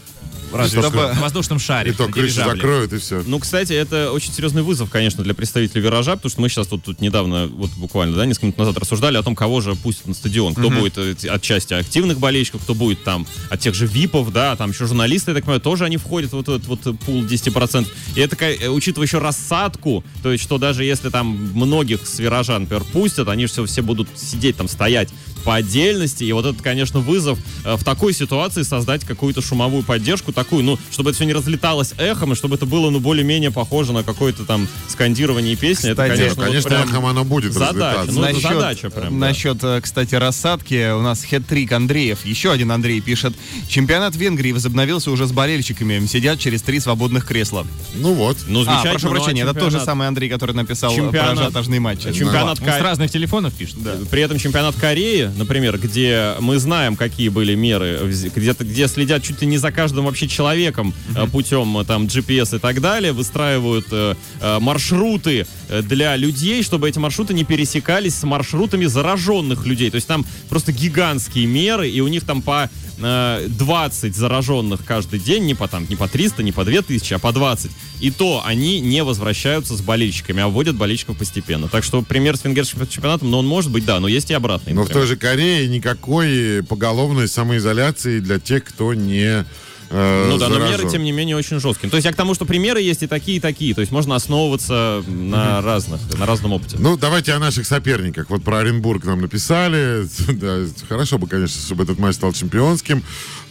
Разве 0.53 0.81
что 0.81 0.91
на 0.91 1.21
воздушном 1.21 1.60
шаре. 1.60 1.91
И 1.91 1.93
то 1.93 2.07
крышу 2.07 2.36
закроют, 2.36 2.93
и 2.93 2.97
все. 2.97 3.23
Ну, 3.25 3.39
кстати, 3.39 3.73
это 3.73 4.12
очень 4.12 4.31
серьезный 4.33 4.62
вызов, 4.62 4.89
конечно, 4.89 5.23
для 5.23 5.33
представителей 5.33 5.81
«Виража», 5.81 6.15
потому 6.15 6.29
что 6.29 6.41
мы 6.41 6.49
сейчас 6.49 6.67
тут, 6.67 6.83
тут 6.83 7.01
недавно, 7.01 7.47
вот 7.47 7.71
буквально, 7.77 8.15
да, 8.15 8.25
несколько 8.25 8.47
минут 8.47 8.57
назад 8.57 8.77
рассуждали 8.77 9.17
о 9.17 9.23
том, 9.23 9.36
кого 9.36 9.62
же 9.62 9.75
пустят 9.75 10.07
на 10.07 10.13
стадион. 10.13 10.53
Кто 10.53 10.69
будет 10.69 10.97
э, 10.97 11.15
от 11.27 11.41
части 11.41 11.73
активных 11.73 12.19
болельщиков, 12.19 12.62
кто 12.62 12.73
будет 12.73 13.03
там 13.03 13.27
от 13.49 13.60
тех 13.60 13.73
же 13.73 13.86
ВИПов, 13.88 14.31
да, 14.31 14.55
там 14.55 14.71
еще 14.71 14.86
журналисты, 14.88 15.31
я 15.31 15.36
так 15.36 15.43
понимаю, 15.43 15.62
тоже 15.62 15.86
они 15.86 15.97
входят 15.97 16.31
в 16.31 16.33
вот 16.33 16.47
этот 16.47 16.67
вот 16.67 16.99
пул 16.99 17.23
10%. 17.23 17.88
И 18.15 18.19
это, 18.19 18.36
э, 18.45 18.67
учитывая 18.69 19.07
еще 19.07 19.19
рассадку, 19.19 20.03
то 20.23 20.31
есть, 20.31 20.43
что 20.43 20.57
даже 20.57 20.83
если 20.83 21.10
там 21.10 21.27
многих 21.27 22.07
с 22.07 22.19
«Виража», 22.19 22.57
например, 22.57 22.83
пустят, 22.86 23.27
они 23.27 23.47
же 23.47 23.51
все, 23.51 23.65
все 23.65 23.81
будут 23.81 24.07
сидеть 24.15 24.57
там, 24.57 24.67
стоять 24.67 25.10
по 25.47 25.55
отдельности, 25.55 26.25
и 26.25 26.31
вот 26.33 26.45
это, 26.45 26.62
конечно, 26.62 26.99
вызов 26.99 27.39
э, 27.63 27.75
в 27.77 27.83
такой 27.86 28.12
ситуации 28.12 28.63
создать 28.63 29.05
какую-то 29.05 29.41
шумовую 29.41 29.81
поддержку, 29.81 30.33
такую, 30.33 30.62
ну, 30.65 30.77
чтобы 30.91 31.12
это 31.12 31.15
все 31.15 31.25
не 31.25 31.31
разлеталось 31.31 31.93
эхом, 31.97 32.33
и 32.33 32.36
чтобы 32.36 32.55
это 32.55 32.65
было, 32.65 32.89
ну, 32.89 32.99
более-менее 32.99 33.49
похоже 33.51 33.93
на 33.93 34.03
какое-то 34.03 34.43
там 34.43 34.67
скандирование 34.89 35.55
песни. 35.55 35.91
это, 35.91 36.03
Кстати, 36.03 36.17
конечно, 36.19 36.36
вот 36.41 36.45
Конечно, 36.47 36.69
прям 36.69 36.83
эхом 36.89 37.05
оно 37.05 37.23
будет 37.23 37.53
задача. 37.53 37.73
разлетаться. 37.97 38.12
Ну, 38.12 38.23
это 38.25 38.39
задача 38.41 38.89
прям, 38.89 39.19
да. 39.21 39.27
насчет, 39.27 39.63
э, 39.63 39.79
кстати, 39.81 40.15
рассадки. 40.15 40.91
У 40.91 41.01
нас 41.01 41.23
хет-трик 41.23 41.71
Андреев. 41.71 42.25
Еще 42.25 42.51
один 42.51 42.69
Андрей 42.73 42.99
пишет. 42.99 43.33
Чемпионат 43.69 44.17
Венгрии 44.17 44.51
возобновился 44.51 45.12
уже 45.12 45.27
с 45.27 45.31
болельщиками. 45.31 46.05
Сидят 46.07 46.39
через 46.39 46.62
три 46.62 46.81
свободных 46.81 47.25
кресла. 47.25 47.65
Ну 47.95 48.12
вот. 48.13 48.36
Ну, 48.47 48.65
А, 48.67 48.81
прошу 48.83 49.07
ну, 49.07 49.13
а 49.13 49.15
прощения, 49.15 49.43
это 49.43 49.53
тот 49.53 49.71
же 49.71 49.79
самый 49.79 50.10
Андрей, 50.10 50.29
который 50.29 50.55
написал 50.55 50.93
Чемпионат- 50.93 51.12
про 51.36 51.43
ажиотажные 51.43 51.79
матчи. 51.79 52.12
Чемпионат 52.12 52.60
Он 52.60 52.65
Ка- 52.65 52.79
с 52.79 52.81
разных 52.81 53.12
телефонов 53.12 53.53
пишет. 53.53 53.77
При 54.12 54.21
этом 54.21 54.38
чемпионат 54.39 54.75
Кореи, 54.75 55.31
например, 55.38 55.78
где 55.78 56.34
мы 56.39 56.60
знаем, 56.60 56.95
какие 56.95 57.30
были 57.30 57.56
меры, 57.56 58.00
где, 58.36 58.54
где 58.60 58.88
следят 58.88 59.23
чуть 59.23 59.41
ли 59.41 59.47
не 59.47 59.58
за 59.58 59.71
каждым 59.71 60.06
вообще 60.06 60.28
человеком 60.28 60.93
э, 61.15 61.28
путем 61.28 61.78
э, 61.78 61.86
там 61.86 62.06
GPS 62.06 62.58
и 62.58 62.60
так 62.60 62.82
далее, 62.82 63.13
выстраивают 63.13 63.88
э, 63.91 64.15
э, 64.41 64.60
маршруты 64.60 65.45
для 65.84 66.15
людей, 66.15 66.63
чтобы 66.63 66.89
эти 66.89 67.00
маршруты 67.00 67.34
не 67.34 67.43
пересекались 67.43 68.15
с 68.15 68.23
маршрутами 68.23 68.86
зараженных 68.86 69.65
людей. 69.65 69.89
То 69.89 69.95
есть 69.95 70.08
там 70.08 70.26
просто 70.50 70.71
гигантские 70.71 71.45
меры, 71.45 71.89
и 71.89 72.00
у 72.02 72.08
них 72.08 72.26
там 72.26 72.41
по 72.41 72.69
20 72.97 74.15
зараженных 74.15 74.83
каждый 74.83 75.19
день, 75.19 75.45
не 75.45 75.53
по, 75.53 75.67
там, 75.67 75.86
не 75.88 75.95
по 75.95 76.07
300, 76.07 76.43
не 76.43 76.51
по 76.51 76.65
2000, 76.65 77.13
а 77.13 77.19
по 77.19 77.31
20. 77.31 77.71
И 77.99 78.12
то 78.12 78.43
они 78.45 78.79
не 78.79 79.03
возвращаются 79.03 79.75
с 79.75 79.81
болельщиками, 79.81 80.41
а 80.41 80.47
вводят 80.47 80.75
болельщиков 80.75 81.17
постепенно. 81.17 81.67
Так 81.67 81.83
что 81.83 82.01
пример 82.01 82.38
с 82.38 82.43
венгерским 82.43 82.88
чемпионатом, 82.88 83.29
но 83.31 83.39
он 83.39 83.47
может 83.47 83.71
быть, 83.71 83.86
да, 83.86 83.99
но 83.99 84.07
есть 84.07 84.31
и 84.31 84.33
обратный. 84.33 84.73
Но 84.73 84.81
в 84.81 84.86
например. 84.86 85.03
той 85.03 85.07
же 85.07 85.17
Корее 85.17 85.67
никакой 85.67 86.63
поголовной 86.63 87.27
самоизоляции 87.27 88.19
для 88.19 88.39
тех, 88.39 88.63
кто 88.63 88.93
не 88.93 89.45
э, 89.89 90.28
Ну 90.30 90.38
да, 90.38 90.50
но 90.50 90.56
меры, 90.56 90.69
заражен. 90.69 90.89
тем 90.89 91.04
не 91.04 91.12
менее, 91.12 91.36
очень 91.36 91.60
жесткие. 91.60 91.89
То 91.89 91.97
есть 91.97 92.06
я 92.06 92.12
к 92.12 92.15
тому, 92.15 92.34
что 92.34 92.45
примеры 92.45 92.82
есть 92.82 93.04
и 93.04 93.08
такие, 93.08 93.38
и 93.38 93.39
такие. 93.39 93.73
То 93.73 93.82
есть 93.82 93.91
можно 93.91 94.15
основываться 94.15 95.04
на 95.08 95.62
разных, 95.62 96.02
на 96.17 96.26
разном 96.26 96.54
опыте. 96.54 96.78
Ну, 96.80 96.97
давайте 96.97 97.34
о 97.34 97.39
наших 97.39 97.65
соперниках. 97.65 98.30
Вот 98.30 98.43
про 98.43 98.60
Оренбург 98.60 99.04
нам 99.06 99.21
написали. 99.21 100.08
Да, 100.38 100.65
хорошо 100.88 101.17
бы, 101.17 101.28
конечно, 101.28 101.60
чтобы 101.62 101.84
этот 101.84 102.00
матч 102.00 102.15
стал 102.15 102.32
чемпионским. 102.34 103.04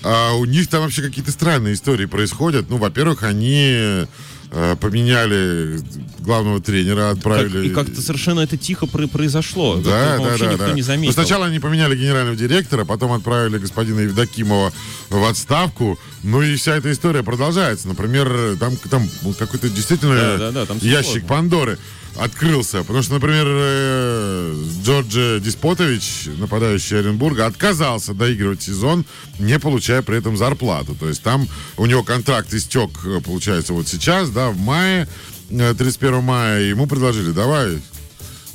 А 0.02 0.34
у 0.34 0.44
них 0.44 0.68
там 0.68 0.82
вообще 0.82 1.02
какие-то 1.02 1.32
странные 1.32 1.74
истории 1.74 2.06
происходят. 2.06 2.66
Ну, 2.70 2.76
во-первых, 2.76 3.22
они 3.24 4.06
поменяли 4.80 5.80
главного 6.20 6.60
тренера, 6.60 7.08
Как- 7.10 7.18
отправили... 7.18 7.68
и 7.68 7.70
как-то 7.70 8.00
совершенно 8.00 8.40
это 8.40 8.56
тихо 8.56 8.86
про- 8.86 9.06
произошло. 9.06 9.76
Да, 9.76 10.18
да, 10.18 10.36
да, 10.38 10.46
никто 10.52 10.66
да. 10.66 10.72
не 10.72 10.82
заметил. 10.82 11.12
сначала 11.12 11.46
они 11.46 11.58
поменяли 11.58 11.96
генерального 11.96 12.36
директора, 12.36 12.84
потом 12.84 13.12
отправили 13.12 13.58
господина 13.58 14.00
Евдокимова 14.00 14.72
в 15.10 15.24
отставку. 15.28 15.98
Ну 16.22 16.42
и 16.42 16.56
вся 16.56 16.76
эта 16.76 16.90
история 16.92 17.22
продолжается. 17.22 17.88
Например, 17.88 18.56
там, 18.58 18.76
там 18.76 19.08
какой-то 19.38 19.68
действительно 19.68 20.14
Да, 20.14 20.36
да, 20.38 20.50
да, 20.52 20.66
там 20.66 20.78
ящик 20.80 21.10
сложно. 21.10 21.28
Пандоры 21.28 21.78
открылся. 22.18 22.78
Потому 22.78 23.02
что, 23.02 23.14
например, 23.14 23.44
э, 23.46 24.64
Джордж 24.82 25.40
Диспотович, 25.40 26.28
нападающий 26.38 26.98
Оренбурга, 26.98 27.46
отказался 27.46 28.14
доигрывать 28.14 28.62
сезон, 28.62 29.04
не 29.38 29.58
получая 29.58 30.02
при 30.02 30.18
этом 30.18 30.36
зарплату. 30.36 30.94
То 30.94 31.08
есть 31.08 31.22
там 31.22 31.48
у 31.76 31.86
него 31.86 32.02
контракт 32.02 32.52
истек, 32.54 32.90
э, 33.04 33.20
получается, 33.24 33.72
вот 33.72 33.88
сейчас, 33.88 34.30
да, 34.30 34.50
в 34.50 34.58
мае, 34.58 35.08
э, 35.50 35.74
31 35.74 36.22
мая. 36.22 36.62
и 36.62 36.68
Ему 36.68 36.86
предложили, 36.86 37.32
давай, 37.32 37.78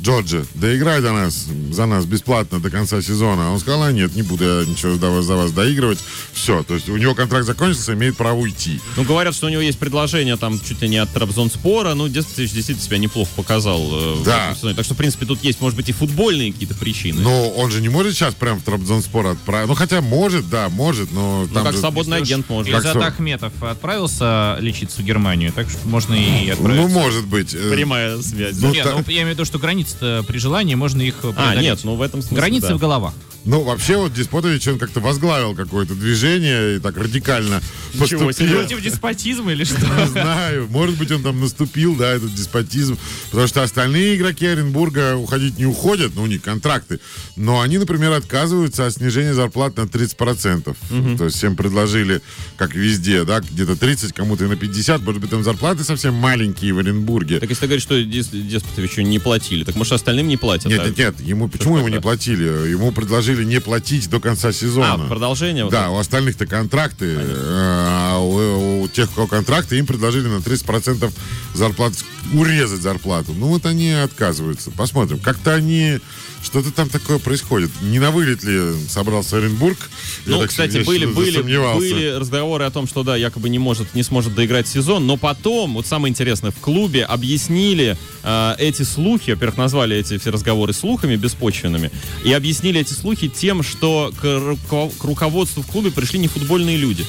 Джорджи, 0.02 0.46
доиграй 0.56 1.02
до 1.02 1.12
нас, 1.12 1.46
за 1.72 1.86
нас 1.86 2.06
бесплатно 2.06 2.60
до 2.60 2.70
конца 2.72 3.02
сезона. 3.02 3.52
Он 3.54 3.60
сказал, 3.60 3.84
а 3.84 3.92
нет, 3.92 4.16
не 4.16 4.24
буду 4.24 4.44
я 4.44 4.66
ничего 4.66 4.96
за 4.96 5.10
вас, 5.12 5.26
за 5.26 5.36
вас 5.36 5.52
доигрывать. 5.52 6.00
Все, 6.34 6.64
то 6.64 6.74
есть 6.74 6.90
у 6.90 6.98
него 6.98 7.14
контракт 7.14 7.46
закончился, 7.46 7.94
имеет 7.94 8.18
право 8.18 8.38
уйти. 8.40 8.80
Ну, 8.98 9.04
говорят, 9.04 9.36
что 9.36 9.46
у 9.46 9.50
него 9.50 9.62
есть 9.62 9.78
предложение 9.78 10.38
там 10.38 10.60
чуть 10.60 10.82
ли 10.82 10.90
не 10.90 10.98
от 10.98 11.12
Трабзонспора. 11.14 11.94
Ну, 11.94 12.08
Деспотович 12.08 12.52
действительно 12.52 12.84
себя 12.86 12.98
неплохо 12.98 13.30
показал 13.36 13.80
э, 13.82 14.14
в 14.16 14.24
Да. 14.24 14.56
Так 14.76 14.86
что, 14.86 14.94
в 14.96 14.98
принципе, 14.98 15.26
тут 15.28 15.44
есть, 15.44 15.62
может 15.62 15.78
быть, 15.78 15.90
и 15.90 15.92
футбольные 15.92 16.52
какие-то 16.52 16.74
причины. 16.76 17.22
Но 17.22 17.50
он 17.50 17.70
же 17.70 17.80
не 17.82 17.90
может 17.90 18.14
сейчас 18.16 18.34
прям 18.34 18.60
в 18.60 18.64
Трабзонспор 18.64 19.28
отправить. 19.28 19.68
Ну, 19.68 19.76
хотя 19.76 20.02
может, 20.02 20.50
да, 20.50 20.70
может, 20.70 21.12
но 21.12 21.42
Ну, 21.48 21.54
там 21.54 21.64
как 21.64 21.74
же- 21.74 21.80
свободный 21.80 22.18
агент 22.18 22.50
может. 22.50 22.72
Как 22.74 22.84
Изат? 22.84 22.96
Ахметов 23.04 23.54
отправился 23.62 24.58
лечиться 24.60 25.02
в 25.02 25.06
Германию, 25.06 25.52
так 25.54 25.70
что 25.70 25.88
можно 25.88 26.16
и 26.16 26.48
Ну, 26.48 26.54
отправиться. 26.54 26.88
может 26.88 27.28
быть. 27.28 27.54
Э, 27.54 27.72
Прямая 27.72 28.20
связь. 28.22 28.58
Ну, 28.60 28.72
Нет, 28.74 28.84
та- 28.84 28.92
ну, 28.94 29.04
я 29.08 29.22
имею 29.22 29.28
в 29.28 29.30
виду, 29.32 29.46
что 29.46 29.60
границы 29.60 29.91
при 30.00 30.38
желании 30.38 30.76
можно 30.76 31.02
их 31.02 31.16
А, 31.24 31.32
преодолеть. 31.32 31.62
нет, 31.64 31.80
ну 31.84 31.96
в 31.96 32.02
этом 32.02 32.22
смысле, 32.22 32.38
Границы 32.38 32.68
да. 32.70 32.76
в 32.76 32.80
головах. 32.80 33.14
Ну, 33.44 33.64
вообще, 33.64 33.98
вот 33.98 34.14
Диспотович, 34.14 34.68
он 34.68 34.78
как-то 34.78 35.00
возглавил 35.00 35.56
какое-то 35.56 35.96
движение 35.96 36.76
и 36.76 36.80
так 36.80 36.96
радикально 36.96 37.62
Ничего 37.94 38.28
поступил. 38.28 38.32
себе. 38.34 38.60
Против 38.60 38.82
деспотизма 38.82 39.52
или 39.52 39.64
что? 39.64 39.80
Не 39.80 40.08
знаю, 40.08 40.68
может 40.70 40.98
быть, 40.98 41.12
он 41.12 41.24
там 41.24 41.40
наступил, 41.40 41.96
да, 41.96 42.12
этот 42.12 42.34
деспотизм, 42.36 42.98
потому 43.32 43.48
что 43.48 43.64
остальные 43.64 44.16
игроки 44.16 44.46
Оренбурга 44.46 45.16
уходить 45.16 45.58
не 45.58 45.66
уходят, 45.66 46.12
ну, 46.16 46.24
у 46.24 46.28
них 46.28 46.44
контракты, 46.44 47.00
но 47.36 47.62
они, 47.62 47.80
например, 47.80 48.12
отказываются 48.12 48.86
от 48.86 48.94
снижения 48.94 49.34
зарплат 49.34 49.76
на 49.76 49.82
30%. 49.82 51.18
То 51.18 51.26
есть 51.26 51.38
всем 51.38 51.56
предложили, 51.56 52.22
как 52.58 52.76
везде, 52.76 53.24
да, 53.24 53.40
где-то 53.40 53.76
30, 53.76 54.14
кому-то 54.14 54.46
и 54.46 54.48
на 54.48 54.56
50, 54.56 55.02
может 55.02 55.20
быть, 55.20 55.32
там 55.32 55.44
зарплаты 55.44 55.84
совсем 55.84 56.14
маленькие 56.14 56.74
в 56.74 56.78
Оренбурге. 56.80 57.40
Так 57.40 57.50
если 57.50 57.62
ты 57.62 57.68
говоришь, 57.68 57.84
что 57.84 58.00
Дес- 58.04 58.30
Деспотовичу 58.32 59.02
не 59.02 59.18
платили, 59.18 59.64
так 59.64 59.76
может 59.76 59.94
остальным 59.94 60.28
не 60.28 60.38
платят? 60.38 60.66
Нет, 60.66 60.82
а? 60.82 60.86
нет, 60.88 60.98
нет, 60.98 61.22
ему, 61.22 61.48
почему 61.48 61.78
ему 61.78 61.88
не 61.88 62.00
платили? 62.00 62.70
Ему 62.70 62.92
предложили 62.92 63.31
не 63.40 63.60
платить 63.60 64.10
до 64.10 64.20
конца 64.20 64.52
сезона. 64.52 64.94
А, 64.94 65.08
продолжение? 65.08 65.64
вот 65.64 65.72
Да, 65.72 65.84
это? 65.84 65.90
у 65.92 65.98
остальных-то 65.98 66.46
контракты, 66.46 67.18
э, 67.18 67.36
а 67.38 68.20
у, 68.20 68.84
у 68.84 68.88
тех, 68.88 69.12
у 69.12 69.16
кого 69.16 69.28
контракты, 69.28 69.78
им 69.78 69.86
предложили 69.86 70.28
на 70.28 70.38
30% 70.38 71.12
зарплат 71.54 71.94
урезать 72.34 72.82
зарплату. 72.82 73.34
Ну 73.36 73.48
вот 73.48 73.66
они 73.66 73.92
отказываются. 73.92 74.72
Посмотрим. 74.72 75.20
Как-то 75.20 75.54
они... 75.54 76.00
Что-то 76.44 76.72
там 76.72 76.90
такое 76.90 77.20
происходит. 77.20 77.70
Не 77.84 78.00
на 78.00 78.10
вылет 78.10 78.44
ли 78.44 78.60
собрался 78.90 79.38
Оренбург? 79.38 79.78
Я 80.26 80.32
Ну, 80.32 80.40
так 80.40 80.50
кстати, 80.50 80.78
я 80.78 80.84
были, 80.84 81.06
были, 81.06 81.40
были 81.40 82.16
разговоры 82.16 82.66
о 82.66 82.72
том, 82.72 82.88
что 82.88 83.04
да, 83.04 83.16
якобы 83.16 83.48
не 83.50 83.60
может, 83.60 83.94
не 83.94 84.02
сможет 84.02 84.34
доиграть 84.34 84.68
сезон, 84.68 85.06
но 85.06 85.18
потом, 85.18 85.76
вот 85.76 85.86
самое 85.86 86.10
интересное, 86.10 86.50
в 86.50 86.56
клубе 86.56 87.06
объяснили 87.06 87.96
э, 88.24 88.56
эти 88.58 88.82
слухи, 88.82 89.30
во-первых, 89.32 89.58
назвали 89.58 89.96
эти 89.96 90.18
все 90.18 90.32
разговоры 90.32 90.74
слухами 90.74 91.16
беспочвенными, 91.16 91.92
и 92.26 92.34
объяснили 92.34 92.82
эти 92.82 92.94
слухи 92.94 93.21
тем, 93.30 93.64
что 93.64 94.12
к, 94.22 94.24
руко- 94.26 94.92
к 94.98 95.04
руководству 95.04 95.62
в 95.64 95.68
клубе 95.68 95.92
пришли 95.92 96.20
не 96.20 96.28
футбольные 96.28 96.78
люди. 96.78 97.06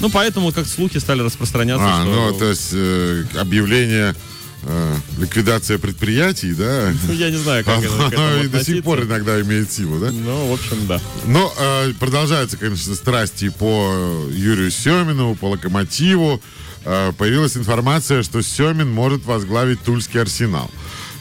Ну, 0.00 0.08
поэтому 0.10 0.52
как 0.52 0.66
слухи 0.66 0.98
стали 0.98 1.20
распространяться. 1.22 1.86
А, 1.86 2.02
что- 2.02 2.10
ну, 2.32 2.38
то 2.38 2.46
есть 2.50 2.70
э, 2.72 3.24
объявление 3.38 4.14
э, 4.64 4.94
ликвидация 5.18 5.78
предприятий, 5.78 6.54
да? 6.54 6.92
Ну, 7.08 7.12
я 7.12 7.30
не 7.30 7.36
знаю, 7.36 7.64
как 7.64 7.82
это 7.82 7.94
Оно 7.94 8.08
этому 8.08 8.44
и 8.44 8.48
до 8.48 8.64
сих 8.64 8.82
пор 8.84 9.02
иногда 9.02 9.40
имеет 9.42 9.70
силу, 9.70 9.98
да? 10.00 10.10
Ну, 10.10 10.48
в 10.48 10.52
общем, 10.54 10.86
да. 10.86 11.00
Но 11.26 11.52
э, 11.58 11.92
продолжаются, 12.00 12.56
конечно, 12.56 12.94
страсти 12.94 13.48
по 13.50 14.26
Юрию 14.30 14.70
Семину, 14.70 15.34
по 15.34 15.50
Локомотиву. 15.50 16.40
Э, 16.84 17.12
появилась 17.16 17.56
информация, 17.56 18.22
что 18.22 18.42
Семин 18.42 18.90
может 18.90 19.24
возглавить 19.24 19.82
Тульский 19.82 20.20
арсенал. 20.20 20.70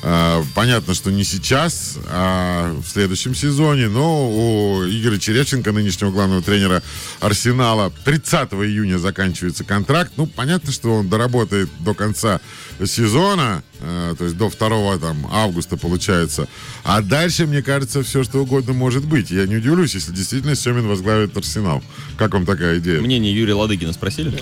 Э, 0.03 0.43
понятно, 0.55 0.93
что 0.93 1.11
не 1.11 1.23
сейчас, 1.23 1.97
а 2.07 2.73
в 2.73 2.87
следующем 2.87 3.35
сезоне, 3.35 3.87
но 3.87 4.29
у 4.29 4.83
Игоря 4.85 5.19
Черевченко, 5.19 5.71
нынешнего 5.71 6.11
главного 6.11 6.41
тренера 6.41 6.81
Арсенала, 7.19 7.91
30 8.03 8.53
июня 8.53 8.97
заканчивается 8.97 9.63
контракт. 9.63 10.13
Ну, 10.17 10.25
понятно, 10.25 10.71
что 10.71 10.95
он 10.95 11.09
доработает 11.09 11.69
до 11.79 11.93
конца 11.93 12.41
сезона, 12.88 13.63
э, 13.80 14.15
то 14.17 14.24
есть 14.26 14.38
до 14.38 14.50
2 14.50 14.98
там, 14.98 15.28
августа 15.32 15.78
получается. 15.78 16.48
А 16.84 17.02
дальше, 17.02 17.46
мне 17.46 17.62
кажется, 17.62 18.04
все 18.04 18.24
что 18.24 18.39
угодно 18.39 18.74
может 18.74 19.06
быть. 19.06 19.32
Я 19.32 19.46
не 19.48 19.58
удивлюсь, 19.58 19.94
если 19.96 20.12
действительно 20.12 20.56
Семин 20.56 20.88
возглавит 20.88 21.36
Арсенал. 21.38 21.84
Как 22.17 22.34
вам 22.34 22.46
такая 22.46 22.80
идея? 22.80 23.02
Мнение 23.02 23.34
Юрия 23.36 23.54
Ладыгина 23.54 23.94
спросили? 23.94 24.41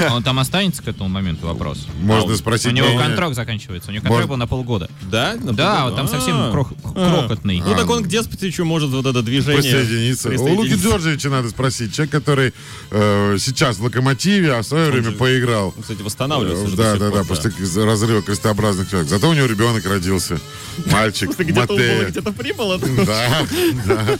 А 0.00 0.14
Он 0.14 0.22
там 0.22 0.38
останется 0.38 0.82
к 0.82 0.88
этому 0.88 1.08
моменту 1.08 1.46
вопрос? 1.46 1.86
Можно 2.00 2.32
А, 2.34 2.36
спросить 2.36 2.66
У 2.72 2.74
него 2.74 2.98
контракт 2.98 3.34
заканчивается. 3.34 3.90
У 3.90 3.94
него 3.94 4.04
контракт 4.04 4.28
был 4.28 4.36
на 4.36 4.46
полгода. 4.46 4.88
Да? 5.02 5.36
Да, 5.36 5.86
вот 5.86 5.96
там 5.96 6.08
совсем 6.08 6.36
А. 6.36 6.52
крох- 6.52 6.74
крохотный. 6.92 7.60
Ну, 7.64 7.74
так 7.74 7.88
он 7.90 8.04
к 8.04 8.08
Деспотичу 8.08 8.64
может 8.64 8.90
вот 8.90 9.06
это 9.06 9.22
движение... 9.22 9.60
Присоединиться. 9.62 10.30
У 10.30 10.54
Луки. 10.54 10.74
Джорджевича 10.74 11.28
надо 11.30 11.48
спросить. 11.50 11.94
Человек, 11.94 12.12
который 12.12 12.52
э, 12.90 13.36
сейчас 13.38 13.78
в 13.78 13.84
«Локомотиве», 13.84 14.54
а 14.54 14.62
в 14.62 14.66
свое 14.66 14.90
время 14.90 15.12
поиграл. 15.12 15.74
Он, 15.76 15.82
кстати, 15.82 16.02
восстанавливается. 16.02 16.66
Э, 16.72 16.76
Да, 16.76 16.96
да, 16.96 17.10
да, 17.10 17.24
после 17.28 17.84
разрыва 17.84 18.22
крестообразных 18.22 18.88
человек. 18.90 19.08
Зато 19.08 19.28
у 19.28 19.34
него 19.34 19.46
ребенок 19.46 19.84
родился. 19.86 20.40
Мальчик, 20.86 21.30
Где-то 21.38 21.72
убыло, 21.74 22.04
где-то 22.08 22.32
прибыло. 22.32 22.78
Да, 22.78 23.46
да. 23.86 24.18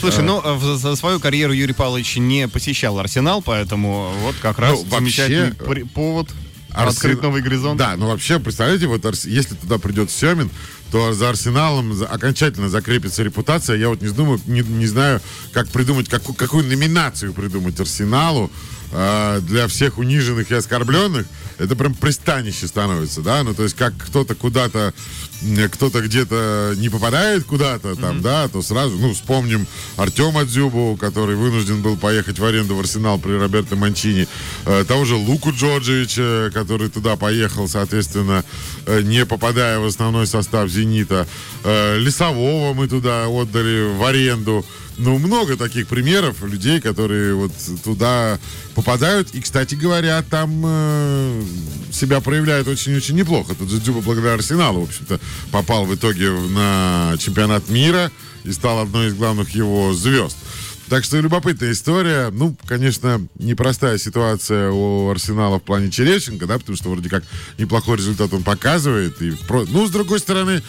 Слушай, 0.00 0.24
ну, 0.24 0.40
э, 0.44 0.54
в- 0.54 0.76
за 0.78 0.96
свою 0.96 1.20
карьеру 1.20 1.52
Юрий 1.52 1.72
Павлович 1.74 2.16
не 2.16 2.48
посещал 2.48 2.98
Арсенал, 2.98 3.42
поэтому 3.42 4.12
вот 4.22 4.34
как 4.40 4.58
раз 4.58 4.72
Ну, 4.72 4.84
вообще, 4.84 4.98
замечательный 4.98 5.82
э, 5.82 5.84
повод 5.94 6.28
Арсен- 6.72 6.88
открыть 6.88 7.22
новый 7.22 7.42
горизонт. 7.42 7.78
Да, 7.78 7.94
ну 7.96 8.06
вообще, 8.08 8.38
представляете, 8.38 8.86
вот 8.86 9.04
если 9.24 9.54
туда 9.54 9.78
придет 9.78 10.10
Семин, 10.10 10.50
то 10.92 11.12
за 11.12 11.30
Арсеналом 11.30 11.92
окончательно 12.08 12.68
закрепится 12.68 13.22
репутация. 13.22 13.76
Я 13.76 13.88
вот 13.88 14.00
не 14.00 14.08
думаю, 14.08 14.40
не, 14.46 14.60
не 14.60 14.86
знаю, 14.86 15.20
как 15.52 15.68
придумать, 15.68 16.08
какую, 16.08 16.34
какую 16.34 16.64
номинацию 16.64 17.32
придумать 17.34 17.78
Арсеналу 17.80 18.50
э, 18.92 19.40
для 19.42 19.68
всех 19.68 19.98
униженных 19.98 20.50
и 20.50 20.54
оскорбленных. 20.54 21.26
Это 21.58 21.74
прям 21.74 21.94
пристанище 21.94 22.66
становится, 22.66 23.20
да? 23.22 23.42
Ну, 23.42 23.54
то 23.54 23.64
есть, 23.64 23.76
как 23.76 23.94
кто-то 23.96 24.34
куда-то, 24.34 24.94
кто-то 25.72 26.00
где-то 26.00 26.74
не 26.76 26.88
попадает 26.88 27.44
куда-то 27.44 27.94
там, 27.94 28.20
да, 28.22 28.48
то 28.48 28.62
сразу, 28.62 28.96
ну, 28.98 29.14
вспомним 29.14 29.66
Артема 29.96 30.44
Дзюбу, 30.44 30.96
который 31.00 31.36
вынужден 31.36 31.80
был 31.80 31.96
поехать 31.96 32.38
в 32.38 32.44
аренду 32.44 32.74
в 32.74 32.80
Арсенал 32.80 33.18
при 33.18 33.32
Роберто 33.32 33.76
Манчини, 33.76 34.26
э, 34.66 34.84
того 34.86 35.04
же 35.04 35.14
Луку 35.14 35.52
Джорджевича, 35.52 36.50
который 36.52 36.88
туда 36.88 37.16
поехал, 37.16 37.68
соответственно, 37.68 38.44
э, 38.86 39.02
не 39.02 39.24
попадая 39.26 39.78
в 39.78 39.86
основной 39.86 40.26
состав 40.26 40.68
«Зенита». 40.70 41.26
Э, 41.64 41.98
Лесового 41.98 42.74
мы 42.74 42.88
туда 42.88 43.28
отдали 43.28 43.96
в 43.96 44.04
аренду. 44.04 44.64
Ну, 44.98 45.16
много 45.18 45.56
таких 45.56 45.86
примеров 45.86 46.42
людей, 46.42 46.80
которые 46.80 47.34
вот 47.34 47.52
туда 47.84 48.38
попадают. 48.74 49.32
И, 49.32 49.40
кстати 49.40 49.76
говоря, 49.76 50.24
там 50.28 50.62
э, 50.64 51.42
себя 51.92 52.20
проявляют 52.20 52.66
очень-очень 52.66 53.14
неплохо. 53.14 53.54
Тут 53.54 53.70
же 53.70 53.78
Дзюба 53.78 54.00
благодаря 54.00 54.34
Арсеналу, 54.34 54.80
в 54.80 54.88
общем-то, 54.88 55.20
попал 55.50 55.84
в 55.84 55.94
итоге 55.94 56.30
на 56.30 57.14
чемпионат 57.18 57.68
мира 57.68 58.10
и 58.44 58.52
стал 58.52 58.80
одной 58.80 59.08
из 59.08 59.14
главных 59.14 59.50
его 59.50 59.92
звезд. 59.94 60.36
Так 60.88 61.04
что 61.04 61.20
любопытная 61.20 61.72
история. 61.72 62.30
Ну, 62.30 62.56
конечно, 62.66 63.20
непростая 63.38 63.98
ситуация 63.98 64.70
у 64.70 65.10
Арсенала 65.10 65.58
в 65.58 65.62
плане 65.62 65.90
Черещенко, 65.90 66.46
да, 66.46 66.58
потому 66.58 66.76
что 66.76 66.90
вроде 66.90 67.10
как 67.10 67.24
неплохой 67.58 67.98
результат 67.98 68.32
он 68.32 68.42
показывает. 68.42 69.20
И 69.20 69.34
Ну, 69.48 69.86
с 69.86 69.90
другой 69.90 70.18
стороны, 70.18 70.62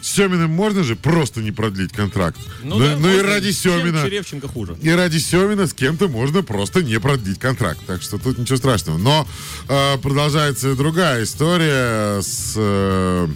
с 0.00 0.08
Семиным 0.08 0.50
можно 0.50 0.82
же 0.82 0.96
просто 0.96 1.40
не 1.40 1.50
продлить 1.50 1.92
контракт. 1.92 2.38
Ну, 2.62 2.78
да, 2.78 2.96
ну 2.98 3.18
и 3.18 3.20
ради 3.20 3.50
Семина. 3.50 4.02
Черевченко 4.02 4.48
хуже. 4.48 4.76
И 4.80 4.90
ради 4.90 5.18
Семина 5.18 5.66
с 5.66 5.74
кем-то 5.74 6.08
можно 6.08 6.42
просто 6.42 6.82
не 6.82 6.98
продлить 6.98 7.38
контракт. 7.38 7.80
Так 7.86 8.02
что 8.02 8.18
тут 8.18 8.38
ничего 8.38 8.56
страшного. 8.56 8.98
Но 8.98 9.26
э, 9.68 9.98
продолжается 9.98 10.74
другая 10.74 11.24
история 11.24 12.22
с 12.22 12.54
э, 12.56 13.28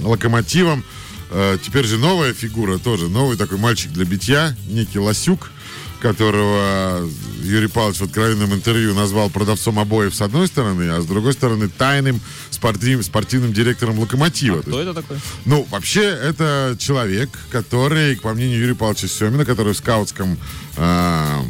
локомотивом. 0.00 0.84
Э, 1.30 1.58
теперь 1.62 1.86
же 1.86 1.98
новая 1.98 2.32
фигура 2.32 2.78
тоже. 2.78 3.08
Новый 3.08 3.36
такой 3.36 3.58
мальчик 3.58 3.92
для 3.92 4.04
битья, 4.04 4.56
некий 4.68 4.98
Лосюк 4.98 5.50
которого 6.04 7.08
Юрий 7.42 7.66
Павлович 7.66 8.00
в 8.00 8.02
откровенном 8.04 8.52
интервью 8.52 8.94
назвал 8.94 9.30
продавцом 9.30 9.78
обоев 9.78 10.14
с 10.14 10.20
одной 10.20 10.48
стороны, 10.48 10.90
а 10.90 11.00
с 11.00 11.06
другой 11.06 11.32
стороны 11.32 11.70
тайным 11.70 12.20
спортивным, 12.50 13.02
спортивным 13.02 13.54
директором 13.54 13.98
«Локомотива». 13.98 14.62
То 14.62 14.68
Кто 14.68 14.80
это 14.82 14.92
такой? 14.92 15.16
ну, 15.46 15.66
вообще, 15.70 16.02
это 16.02 16.76
человек, 16.78 17.30
который, 17.50 18.16
по 18.16 18.34
мнению 18.34 18.60
Юрия 18.60 18.74
Павловича 18.74 19.08
Семина, 19.08 19.46
который 19.46 19.72
в 19.72 19.78
скаутском 19.78 20.36
э, 20.76 21.40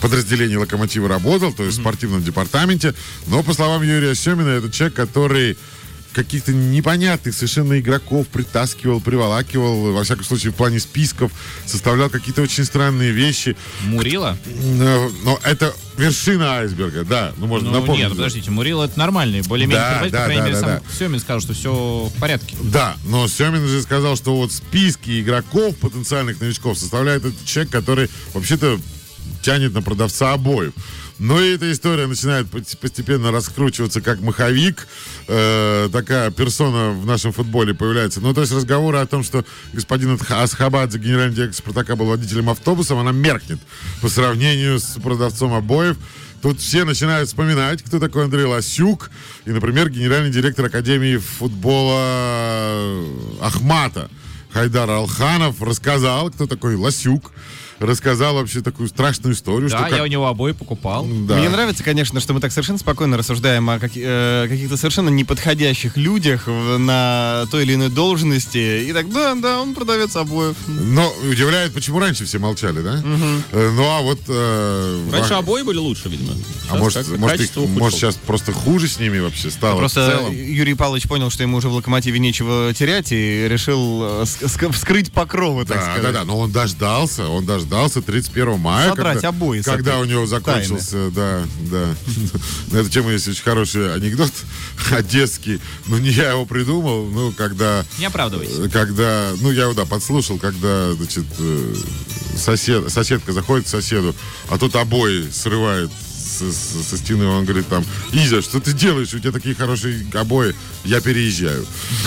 подразделении 0.00 0.56
«Локомотива» 0.56 1.06
работал, 1.06 1.52
то 1.52 1.62
есть 1.62 1.78
в 1.78 1.80
спортивном 1.80 2.20
департаменте, 2.24 2.96
но, 3.28 3.44
по 3.44 3.54
словам 3.54 3.84
Юрия 3.84 4.16
Семина, 4.16 4.48
это 4.48 4.72
человек, 4.72 4.96
который 4.96 5.56
каких-то 6.12 6.52
непонятных 6.52 7.34
совершенно 7.34 7.78
игроков 7.78 8.26
притаскивал, 8.28 9.00
приволакивал, 9.00 9.92
во 9.92 10.02
всяком 10.04 10.24
случае, 10.24 10.52
в 10.52 10.56
плане 10.56 10.80
списков, 10.80 11.32
составлял 11.66 12.10
какие-то 12.10 12.42
очень 12.42 12.64
странные 12.64 13.12
вещи. 13.12 13.56
Мурила? 13.84 14.36
Но, 14.46 15.10
но 15.24 15.40
это 15.44 15.74
вершина 15.96 16.58
айсберга, 16.58 17.04
да. 17.04 17.32
Ну, 17.36 17.46
можно 17.46 17.70
Ну, 17.70 17.80
напомнить. 17.80 18.04
нет, 18.04 18.10
подождите, 18.12 18.50
Мурила 18.50 18.84
это 18.84 18.98
нормальный, 18.98 19.42
более-менее 19.42 19.80
Да, 19.80 19.98
да, 20.02 20.18
по 20.18 20.24
крайней 20.24 20.40
да, 20.40 20.46
мере, 20.46 20.54
да, 20.54 20.60
сам 20.60 20.68
да. 20.70 20.82
Семин 20.98 21.20
сказал, 21.20 21.40
что 21.40 21.52
все 21.52 22.10
в 22.14 22.18
порядке. 22.20 22.56
Да, 22.62 22.96
но 23.06 23.28
Семин 23.28 23.66
же 23.68 23.82
сказал, 23.82 24.16
что 24.16 24.36
вот 24.36 24.52
списки 24.52 25.20
игроков, 25.20 25.76
потенциальных 25.76 26.40
новичков, 26.40 26.78
составляет 26.78 27.24
этот 27.24 27.44
человек, 27.44 27.72
который 27.72 28.10
вообще-то 28.34 28.80
тянет 29.42 29.72
на 29.74 29.82
продавца 29.82 30.32
обоев. 30.32 30.72
Но 31.20 31.38
и 31.38 31.54
эта 31.54 31.70
история 31.70 32.06
начинает 32.06 32.48
постепенно 32.48 33.30
раскручиваться 33.30 34.00
как 34.00 34.20
маховик. 34.20 34.88
Э, 35.28 35.90
такая 35.92 36.30
персона 36.30 36.92
в 36.92 37.04
нашем 37.04 37.32
футболе 37.32 37.74
появляется. 37.74 38.22
Ну, 38.22 38.32
то 38.32 38.40
есть 38.40 38.52
разговоры 38.54 38.96
о 38.96 39.06
том, 39.06 39.22
что 39.22 39.44
господин 39.74 40.18
Асхабадзе, 40.30 40.98
генеральный 40.98 41.36
директор 41.36 41.58
Спартака, 41.58 41.94
был 41.94 42.06
водителем 42.06 42.48
автобуса, 42.48 42.98
она 42.98 43.12
меркнет 43.12 43.58
по 44.00 44.08
сравнению 44.08 44.80
с 44.80 44.98
продавцом 44.98 45.52
обоев. 45.52 45.98
Тут 46.40 46.58
все 46.58 46.84
начинают 46.84 47.28
вспоминать, 47.28 47.82
кто 47.82 47.98
такой 47.98 48.24
Андрей 48.24 48.46
Лосюк. 48.46 49.10
И, 49.44 49.50
например, 49.50 49.90
генеральный 49.90 50.30
директор 50.30 50.64
Академии 50.64 51.18
футбола 51.18 53.04
Ахмата 53.42 54.08
Хайдар 54.52 54.90
Алханов 54.90 55.62
рассказал, 55.62 56.30
кто 56.30 56.46
такой 56.46 56.74
Лосюк. 56.76 57.32
Рассказал 57.78 58.34
вообще 58.34 58.60
такую 58.60 58.90
страшную 58.90 59.34
историю. 59.34 59.70
Да, 59.70 59.78
что 59.78 59.86
я 59.86 59.90
как- 59.96 60.02
у 60.02 60.06
него 60.06 60.26
обои 60.26 60.52
покупал. 60.52 61.06
Да. 61.26 61.36
Мне 61.38 61.48
нравится, 61.48 61.82
конечно, 61.82 62.20
что 62.20 62.34
мы 62.34 62.40
так 62.40 62.52
совершенно 62.52 62.78
спокойно 62.78 63.16
рассуждаем 63.16 63.70
о 63.70 63.78
каки- 63.78 64.02
э, 64.04 64.48
каких-то 64.50 64.76
совершенно 64.76 65.08
неподходящих 65.08 65.96
людях 65.96 66.46
в- 66.46 66.76
на 66.76 67.46
той 67.50 67.62
или 67.62 67.76
иной 67.76 67.88
должности. 67.88 68.84
И 68.86 68.92
так, 68.92 69.10
да, 69.10 69.34
да, 69.34 69.62
он 69.62 69.72
продавец 69.74 70.14
обоев. 70.16 70.56
Но 70.68 71.10
удивляет, 71.26 71.72
почему 71.72 72.00
раньше 72.00 72.26
все 72.26 72.38
молчали, 72.38 72.82
да? 72.82 73.02
Э, 73.52 73.70
Ну, 73.74 73.82
а 73.88 74.02
вот... 74.02 74.20
э, 74.28 75.08
Раньше 75.10 75.30
ва- 75.32 75.38
обои 75.38 75.62
были 75.62 75.78
лучше, 75.78 76.10
видимо. 76.10 76.32
А 76.32 76.36
Сейчас 76.74 76.78
может, 76.78 76.98
как-то 77.06 77.18
может, 77.18 77.34
их- 77.36 77.40
качество 77.40 77.60
ухудшилось. 77.62 77.80
может, 77.80 77.98
сейчас 77.98 78.14
просто 78.26 78.52
хуже 78.52 78.88
с 78.88 78.98
ними 79.00 79.20
вообще 79.20 79.50
стало 79.50 79.76
в 79.76 79.78
Просто 79.78 80.06
целом? 80.18 80.34
Юрий 80.34 80.74
Павлович 80.74 81.08
понял, 81.08 81.30
что 81.30 81.44
ему 81.44 81.56
уже 81.56 81.70
в 81.70 81.72
локомотиве 81.72 82.18
нечего 82.18 82.74
терять 82.74 83.10
и 83.10 83.46
решил 83.48 84.02
э, 84.22 84.26
вскрыть 84.46 85.12
покровы, 85.12 85.64
так 85.64 85.78
Да, 85.78 85.82
сказать. 85.84 86.02
да, 86.02 86.12
да, 86.20 86.24
но 86.24 86.38
он 86.38 86.50
дождался, 86.52 87.28
он 87.28 87.44
дождался 87.46 88.02
31 88.02 88.58
мая, 88.58 88.88
Содрать 88.90 89.14
когда, 89.14 89.28
обои 89.28 89.60
когда 89.62 89.98
у 89.98 90.04
него 90.04 90.26
закончился, 90.26 91.10
да, 91.10 91.42
да. 91.70 91.94
На 92.70 92.78
эту 92.78 92.90
тему 92.90 93.10
есть 93.10 93.28
очень 93.28 93.42
хороший 93.42 93.94
анекдот 93.94 94.32
одесский, 94.90 95.60
но 95.86 95.98
не 95.98 96.10
я 96.10 96.30
его 96.30 96.46
придумал, 96.46 97.06
ну, 97.06 97.32
когда, 97.32 97.84
Не 97.98 98.06
оправдывайся. 98.06 98.62
э, 98.64 98.68
когда, 98.68 99.32
ну, 99.40 99.50
я 99.50 99.62
его, 99.64 99.74
да, 99.74 99.84
подслушал, 99.84 100.38
когда, 100.38 100.92
значит, 100.94 101.24
э, 101.38 101.74
сосед, 102.36 102.90
соседка 102.90 103.32
заходит 103.32 103.66
к 103.66 103.68
соседу, 103.68 104.14
а 104.48 104.58
тот 104.58 104.74
обои 104.76 105.28
срывает 105.30 105.90
с- 106.40 106.56
с- 106.56 106.88
со 106.88 106.96
стены, 106.96 107.26
он 107.26 107.44
говорит 107.44 107.68
там, 107.68 107.84
Изя, 108.12 108.42
что 108.42 108.60
ты 108.60 108.72
делаешь? 108.72 109.12
У 109.14 109.18
тебя 109.18 109.32
такие 109.32 109.54
хорошие 109.54 110.04
обои, 110.14 110.54
я 110.84 111.00
переезжаю. 111.00 111.64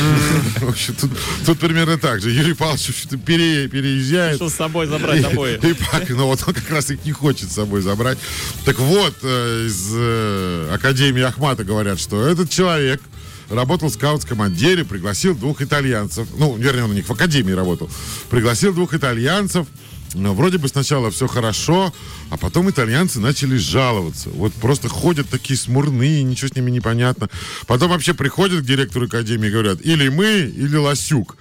В 0.61 0.69
общем, 0.69 0.95
тут, 0.95 1.11
тут 1.45 1.59
примерно 1.59 1.97
так 1.97 2.21
же. 2.21 2.31
Юрий 2.31 2.53
Павлович 2.53 2.95
что-то 2.97 3.17
пере- 3.17 3.67
переезжает. 3.67 4.35
Решил 4.35 4.49
с 4.49 4.55
собой 4.55 4.87
забрать 4.87 5.23
обои. 5.23 5.55
И, 5.63 5.73
пак, 5.73 6.09
ну 6.09 6.25
вот 6.27 6.43
он 6.47 6.53
как 6.53 6.69
раз 6.69 6.89
их 6.91 7.05
не 7.05 7.11
хочет 7.11 7.49
с 7.51 7.53
собой 7.55 7.81
забрать. 7.81 8.17
Так 8.65 8.79
вот, 8.79 9.13
э, 9.23 9.65
из 9.67 9.89
э, 9.93 10.69
Академии 10.73 11.21
Ахмата 11.21 11.63
говорят, 11.63 11.99
что 11.99 12.25
этот 12.27 12.49
человек 12.49 13.01
работал 13.49 13.89
в 13.89 13.93
скаутском 13.93 14.41
отделе, 14.41 14.83
пригласил 14.83 15.35
двух 15.35 15.61
итальянцев, 15.61 16.27
ну, 16.37 16.55
вернее, 16.57 16.85
он 16.85 16.91
у 16.91 16.93
них 16.93 17.07
в 17.07 17.11
Академии 17.11 17.51
работал, 17.51 17.89
пригласил 18.29 18.73
двух 18.73 18.93
итальянцев, 18.95 19.67
но 20.13 20.33
вроде 20.33 20.57
бы 20.57 20.67
сначала 20.67 21.11
все 21.11 21.27
хорошо, 21.27 21.93
а 22.29 22.37
потом 22.37 22.69
итальянцы 22.69 23.19
начали 23.19 23.57
жаловаться. 23.57 24.29
Вот 24.29 24.53
просто 24.53 24.89
ходят 24.89 25.29
такие 25.29 25.57
смурные, 25.57 26.23
ничего 26.23 26.47
с 26.49 26.55
ними 26.55 26.71
не 26.71 26.81
понятно. 26.81 27.29
Потом 27.67 27.89
вообще 27.89 28.13
приходят 28.13 28.61
к 28.61 28.65
директору 28.65 29.05
академии 29.05 29.47
и 29.47 29.51
говорят, 29.51 29.81
или 29.81 30.09
мы, 30.09 30.39
или 30.41 30.75
Лосюк. 30.75 31.37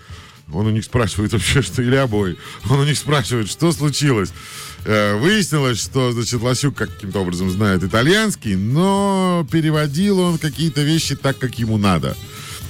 Он 0.53 0.67
у 0.67 0.71
них 0.71 0.85
спрашивает 0.85 1.33
вообще, 1.33 1.63
что 1.63 1.83
или 1.83 1.97
обои. 1.97 2.37
Он 2.69 2.81
у 2.81 2.85
них 2.85 2.99
спрашивает, 2.99 3.49
что 3.49 3.73
случилось. 3.73 4.31
Э, 4.85 5.17
выяснилось, 5.17 5.81
что, 5.81 6.13
значит, 6.13 6.41
Лосюк 6.41 6.75
каким-то 6.75 7.21
образом 7.21 7.51
знает 7.51 7.83
итальянский, 7.85 8.57
но 8.57 9.47
переводил 9.51 10.19
он 10.19 10.39
какие-то 10.39 10.83
вещи 10.83 11.15
так, 11.15 11.39
как 11.39 11.59
ему 11.59 11.79
надо. 11.79 12.17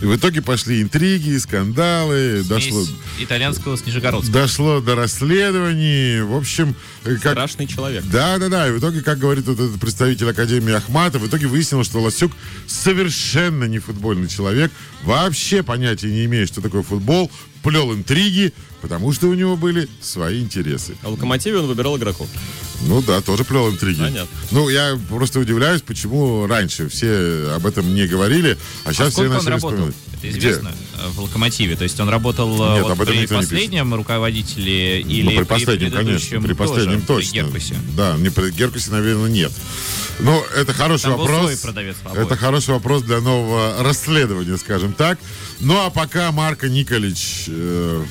И 0.03 0.05
в 0.05 0.17
итоге 0.17 0.43
пошли 0.43 0.83
интриги, 0.83 1.37
скандалы, 1.37 2.43
дошло, 2.43 2.85
Смесь 2.85 2.97
итальянского 3.21 3.77
с 3.77 3.87
Нижегородским. 3.87 4.33
дошло 4.33 4.81
до 4.81 4.97
расследований. 4.97 6.23
В 6.23 6.35
общем, 6.37 6.75
э, 7.05 7.15
как, 7.23 7.33
Страшный 7.35 7.69
человек. 7.69 8.03
да, 8.11 8.37
да, 8.39 8.49
да. 8.49 8.69
И 8.69 8.73
в 8.73 8.81
итоге, 8.81 9.03
как 9.03 9.19
говорит 9.21 9.47
вот 9.47 9.61
этот 9.61 9.81
представитель 9.81 10.29
Академии 10.29 10.73
Ахмата, 10.75 11.21
в 11.21 11.27
итоге 11.29 11.47
выяснилось, 11.47 11.87
что 11.87 12.01
Лосюк 12.01 12.33
совершенно 12.67 13.65
не 13.65 13.79
футбольный 13.79 14.29
человек, 14.29 14.73
вообще 15.05 15.63
понятия 15.63 16.09
не 16.09 16.25
имеет, 16.25 16.49
что 16.49 16.61
такое 16.61 16.83
футбол, 16.83 17.31
плел 17.63 17.95
интриги, 17.95 18.53
потому 18.83 19.13
что 19.13 19.29
у 19.29 19.35
него 19.35 19.57
были 19.57 19.89
свои 20.03 20.43
интересы. 20.43 20.97
А 21.03 21.09
в 21.09 21.13
Локомотиве 21.13 21.59
он 21.59 21.67
выбирал 21.67 21.97
игроков. 21.97 22.29
Ну 22.85 23.01
да, 23.01 23.21
тоже 23.21 23.45
плел 23.45 23.71
интриги. 23.71 24.01
Понятно. 24.01 24.29
Ну, 24.51 24.69
я 24.69 24.99
просто 25.09 25.39
удивляюсь, 25.39 25.83
почему 25.83 26.47
раньше 26.49 26.89
все 26.89 27.53
об 27.55 27.65
этом 27.65 27.95
не 27.95 28.09
говорили, 28.09 28.59
а 28.85 28.93
сейчас 28.93 29.09
А 29.09 29.11
все 29.11 29.13
сколько 29.13 29.29
он 29.31 29.35
начали 29.37 29.51
работал? 29.51 29.71
вспоминать. 29.71 29.95
Это 30.15 30.29
Где? 30.29 30.39
известно 30.39 30.73
э, 30.97 31.09
в 31.11 31.21
Локомотиве. 31.21 31.77
То 31.77 31.85
есть 31.85 32.01
он 32.01 32.09
работал 32.09 32.51
э, 32.51 32.75
Нет, 32.75 32.83
вот 32.83 32.93
об 32.93 33.01
этом 33.03 33.15
при 33.15 33.23
никто 33.23 33.35
не 33.37 33.41
пишет. 33.41 33.51
последнем 33.53 33.95
руководителе 33.95 35.01
или 35.01 35.23
ну, 35.23 35.31
при 35.39 35.45
последнем, 35.45 35.93
конечно, 35.93 36.41
при 36.41 36.55
тоже, 36.55 36.55
последнем 36.57 37.01
при 37.03 37.07
точно. 37.07 37.35
Геркусе? 37.35 37.77
Да, 37.97 38.17
не 38.19 38.31
при 38.31 38.51
Геркусе, 38.51 38.91
наверное, 38.91 39.31
нет. 39.31 39.53
Но 40.19 40.45
это 40.57 40.73
хороший 40.73 41.05
Там 41.05 41.13
был 41.13 41.21
вопрос. 41.27 41.43
свой 41.53 41.57
продавец. 41.59 41.97
Это 42.17 42.37
хороший 42.37 42.71
вопрос 42.71 43.03
для 43.03 43.21
нового 43.21 43.83
расследования, 43.83 44.57
скажем 44.59 44.93
так. 44.93 45.19
Ну 45.61 45.79
а 45.79 45.91
пока 45.91 46.33
Марко 46.33 46.69
Николич 46.69 47.45
э, 47.47 48.05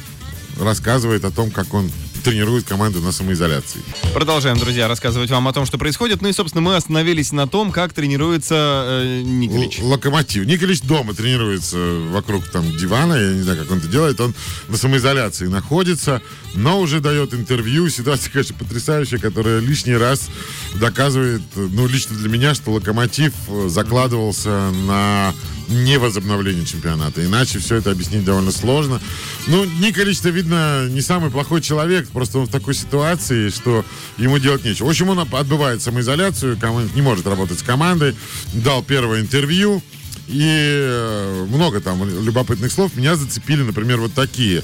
рассказывает 0.62 1.26
о 1.26 1.32
том, 1.32 1.52
как 1.52 1.74
он 1.74 1.90
тренирует 2.22 2.66
команду 2.66 3.02
на 3.02 3.12
самоизоляции. 3.12 3.82
Продолжаем, 4.14 4.58
друзья, 4.58 4.88
рассказывать 4.88 5.30
вам 5.32 5.48
о 5.48 5.54
том, 5.54 5.66
что 5.66 5.78
происходит. 5.78 6.22
Ну 6.22 6.30
и, 6.30 6.34
собственно, 6.34 6.62
мы 6.62 6.76
остановились 6.76 7.32
на 7.32 7.48
том, 7.48 7.72
как 7.72 7.94
тренируется 7.94 8.84
э, 8.86 9.22
Николич. 9.24 9.80
Л- 9.80 9.88
Локомотив. 9.88 10.46
Николич 10.46 10.82
дома 10.82 11.14
тренируется 11.14 11.78
вокруг 12.12 12.48
там 12.50 12.70
дивана, 12.78 13.14
я 13.16 13.34
не 13.34 13.42
знаю, 13.42 13.60
как 13.60 13.72
он 13.72 13.78
это 13.80 13.88
делает. 13.88 14.20
Он 14.20 14.34
на 14.68 14.78
самоизоляции 14.78 15.48
находится, 15.48 16.22
но 16.56 16.80
уже 16.80 17.00
дает 17.00 17.34
интервью. 17.34 17.90
Ситуация, 17.90 18.32
конечно, 18.32 18.56
потрясающая, 18.56 19.18
которая 19.20 19.60
лишний 19.60 19.96
раз 19.96 20.30
доказывает, 20.76 21.42
ну, 21.56 21.88
лично 21.88 22.16
для 22.16 22.30
меня, 22.30 22.54
что 22.56 22.72
Локомотив 22.72 23.34
э, 23.48 23.68
закладывался 23.70 24.72
на 24.86 25.34
невозобновление 25.68 26.66
чемпионата. 26.66 27.26
Иначе 27.26 27.60
все 27.60 27.78
это 27.78 27.92
объяснить 27.92 28.26
довольно 28.26 28.52
сложно. 28.52 29.02
Ну, 29.48 29.64
Николич-то, 29.80 30.30
видно, 30.30 30.88
не 30.90 31.02
самый 31.02 31.32
плохой 31.32 31.62
человек, 31.62 32.10
просто 32.12 32.40
он 32.40 32.48
в 32.48 32.52
такой 32.52 32.74
ситуации, 32.74 33.50
что 33.50 33.86
ему 34.18 34.40
делать 34.40 34.64
нечего. 34.64 34.88
В 34.88 34.90
общем, 34.90 35.10
он 35.10 35.20
отбывает 35.20 35.82
самоизоляцию, 35.82 36.58
не 36.96 37.02
может 37.02 37.28
работать 37.28 37.60
с 37.60 37.64
командой, 37.64 38.16
дал 38.54 38.84
первое 38.84 39.22
интервью, 39.22 39.82
и 40.28 40.42
э, 40.44 41.46
много 41.50 41.82
там 41.82 42.08
любопытных 42.08 42.72
слов. 42.72 42.96
Меня 42.96 43.16
зацепили, 43.16 43.64
например, 43.64 44.00
вот 44.00 44.14
такие. 44.14 44.64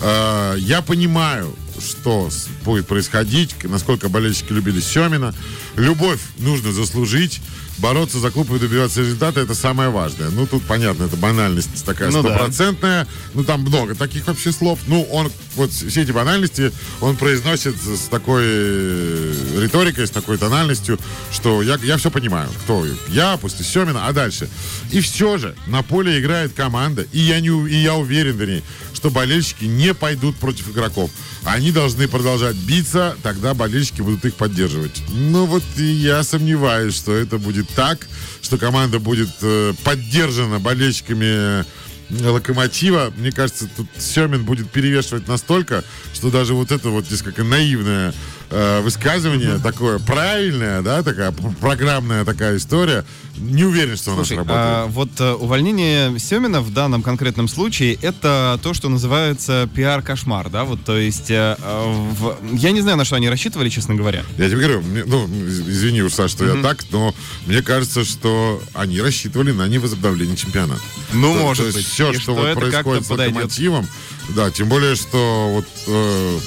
Э, 0.00 0.54
я 0.58 0.82
понимаю, 0.82 1.54
что 1.80 2.30
будет 2.64 2.86
происходить, 2.86 3.54
насколько 3.64 4.08
болельщики 4.08 4.52
любили 4.52 4.80
Семина. 4.80 5.34
Любовь 5.76 6.20
нужно 6.38 6.72
заслужить. 6.72 7.40
Бороться 7.78 8.18
за 8.18 8.32
клуб 8.32 8.50
и 8.52 8.58
добиваться 8.58 9.02
результата 9.02 9.38
это 9.38 9.54
самое 9.54 9.90
важное. 9.90 10.30
Ну, 10.30 10.48
тут 10.48 10.64
понятно, 10.64 11.04
это 11.04 11.16
банальность 11.16 11.84
такая 11.84 12.10
Ну 12.10 12.24
да. 12.24 12.30
стопроцентная. 12.30 13.06
Ну, 13.34 13.44
там 13.44 13.60
много 13.60 13.94
таких 13.94 14.26
вообще 14.26 14.50
слов. 14.50 14.80
Ну, 14.88 15.04
он, 15.04 15.30
вот 15.54 15.70
все 15.70 16.02
эти 16.02 16.10
банальности 16.10 16.72
он 17.00 17.16
произносит 17.16 17.76
с 17.76 18.08
такой 18.10 18.42
э, 18.44 19.60
риторикой, 19.62 20.08
с 20.08 20.10
такой 20.10 20.38
тональностью, 20.38 20.98
что 21.30 21.62
я, 21.62 21.78
я 21.84 21.98
все 21.98 22.10
понимаю. 22.10 22.48
Кто 22.64 22.84
я, 23.10 23.36
после 23.36 23.64
Семина, 23.64 24.08
а 24.08 24.12
дальше. 24.12 24.48
И 24.90 25.00
все 25.00 25.38
же 25.38 25.54
на 25.68 25.84
поле 25.84 26.18
играет 26.18 26.54
команда, 26.54 27.06
и 27.12 27.20
я, 27.20 27.38
не, 27.38 27.48
и 27.70 27.76
я 27.76 27.94
уверен, 27.94 28.36
вернее, 28.36 28.64
что 28.98 29.10
болельщики 29.10 29.64
не 29.64 29.94
пойдут 29.94 30.34
против 30.38 30.70
игроков. 30.70 31.08
Они 31.44 31.70
должны 31.70 32.08
продолжать 32.08 32.56
биться, 32.56 33.16
тогда 33.22 33.54
болельщики 33.54 34.02
будут 34.02 34.24
их 34.24 34.34
поддерживать. 34.34 35.00
Ну 35.08 35.46
вот 35.46 35.62
и 35.76 35.84
я 35.84 36.24
сомневаюсь, 36.24 36.96
что 36.96 37.14
это 37.14 37.38
будет 37.38 37.68
так, 37.68 38.08
что 38.42 38.58
команда 38.58 38.98
будет 38.98 39.30
э, 39.40 39.72
поддержана 39.84 40.58
болельщиками 40.58 41.64
Локомотива, 42.10 43.12
мне 43.16 43.30
кажется, 43.32 43.68
тут 43.76 43.86
Семин 43.98 44.44
будет 44.44 44.70
перевешивать 44.70 45.28
настолько, 45.28 45.84
что 46.14 46.30
даже 46.30 46.54
вот 46.54 46.72
это 46.72 46.88
вот 46.88 47.10
несколько 47.10 47.44
наивное 47.44 48.14
э, 48.50 48.80
высказывание, 48.80 49.58
такое 49.58 49.98
правильное, 49.98 50.80
да, 50.82 51.02
такая 51.02 51.32
программная 51.60 52.24
такая 52.24 52.56
история, 52.56 53.04
не 53.36 53.64
уверен, 53.64 53.96
что 53.96 54.14
Слушай, 54.14 54.38
она 54.38 54.44
сработает. 54.44 54.48
а 54.48 54.86
вот 54.86 55.10
э, 55.20 55.32
увольнение 55.32 56.18
Семина 56.18 56.60
в 56.62 56.72
данном 56.72 57.02
конкретном 57.02 57.46
случае 57.46 57.94
это 58.00 58.58
то, 58.62 58.72
что 58.74 58.88
называется 58.88 59.68
пиар-кошмар, 59.74 60.48
да, 60.48 60.64
вот, 60.64 60.82
то 60.84 60.96
есть, 60.96 61.30
э, 61.30 61.56
в- 61.60 62.36
я 62.54 62.70
не 62.70 62.80
знаю, 62.80 62.96
на 62.96 63.04
что 63.04 63.16
они 63.16 63.28
рассчитывали, 63.28 63.68
честно 63.68 63.94
говоря. 63.94 64.24
Я 64.38 64.48
тебе 64.48 64.60
говорю, 64.60 64.80
мне- 64.80 65.04
ну, 65.04 65.26
из- 65.46 65.60
извини 65.68 66.02
уж, 66.02 66.14
Саш, 66.14 66.30
что 66.30 66.46
я 66.46 66.60
так, 66.62 66.84
но 66.90 67.14
мне 67.46 67.60
кажется, 67.62 68.04
что 68.04 68.62
они 68.72 69.00
рассчитывали 69.02 69.52
на 69.52 69.68
невозобновление 69.68 70.36
чемпионата. 70.38 70.80
Ну, 71.12 71.34
То- 71.34 71.40
может 71.42 71.64
то 71.64 71.66
есть 71.66 71.78
быть. 71.78 71.97
Все, 71.98 72.10
И 72.10 72.14
что, 72.14 72.22
что 72.22 72.34
вот 72.34 72.54
происходит 72.54 73.04
с 73.04 73.08
подойдет. 73.08 73.34
локомотивом, 73.34 73.88
да, 74.36 74.52
тем 74.52 74.68
более, 74.68 74.94
что 74.94 75.50
вот 75.52 75.64
э, 75.88 76.38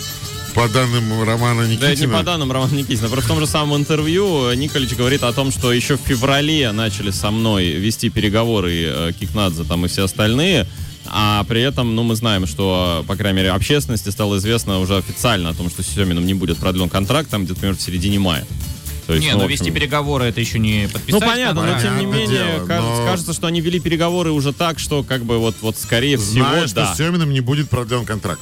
по 0.55 0.69
данным 0.69 1.23
Романа 1.23 1.63
Да, 1.63 1.71
это 1.73 1.85
не 1.87 1.91
Никитина... 1.91 2.17
по 2.19 2.23
данным 2.23 2.53
Романа 2.53 2.73
Никитина. 2.73 3.09
Просто 3.09 3.25
в 3.25 3.33
том 3.33 3.39
же 3.41 3.47
самом 3.47 3.75
интервью 3.77 4.53
Николич 4.53 4.95
говорит 4.95 5.23
о 5.23 5.33
том, 5.33 5.51
что 5.51 5.73
еще 5.73 5.97
в 5.97 5.99
феврале 5.99 6.71
начали 6.71 7.11
со 7.11 7.31
мной 7.31 7.71
вести 7.71 8.09
переговоры 8.09 8.71
э, 8.73 9.11
Кикнадзе 9.19 9.65
там 9.65 9.85
и 9.85 9.89
все 9.89 10.05
остальные. 10.05 10.67
А 11.05 11.43
при 11.43 11.61
этом, 11.61 11.95
ну, 11.95 12.03
мы 12.03 12.15
знаем, 12.15 12.47
что, 12.47 13.03
по 13.05 13.17
крайней 13.17 13.37
мере, 13.37 13.51
общественности 13.51 14.07
стало 14.07 14.37
известно 14.37 14.79
уже 14.79 14.95
официально 14.95 15.49
о 15.49 15.53
том, 15.53 15.69
что 15.69 15.83
с 15.83 15.87
Семиным 15.87 16.25
не 16.25 16.33
будет 16.33 16.59
продлен 16.59 16.87
контракт, 16.87 17.29
там 17.29 17.43
где-то, 17.43 17.55
например, 17.55 17.75
в 17.75 17.81
середине 17.81 18.19
мая. 18.19 18.45
То 19.11 19.15
есть, 19.15 19.27
Не, 19.27 19.33
ну, 19.33 19.39
ну 19.39 19.43
в 19.43 19.45
общем, 19.47 19.65
вести 19.65 19.71
переговоры 19.71 20.23
это 20.23 20.39
еще 20.39 20.57
не 20.57 20.87
подписать. 20.87 21.19
Ну, 21.21 21.27
понятно, 21.27 21.65
но 21.65 21.81
тем 21.81 21.97
не 21.97 22.05
менее, 22.05 22.27
дело, 22.27 22.65
кажется, 22.65 23.01
но- 23.01 23.05
кажется, 23.05 23.33
что 23.33 23.47
они 23.47 23.59
вели 23.59 23.81
переговоры 23.81 24.31
уже 24.31 24.53
так, 24.53 24.79
что, 24.79 25.03
как 25.03 25.25
бы, 25.25 25.37
вот, 25.37 25.57
вот 25.59 25.75
скорее 25.75 26.15
всего, 26.15 26.45
Зная, 26.45 26.67
что 26.67 26.75
да. 26.77 26.93
с 26.93 26.97
Семиным 26.97 27.29
не 27.33 27.41
будет 27.41 27.69
продлен 27.69 28.05
контракт. 28.05 28.39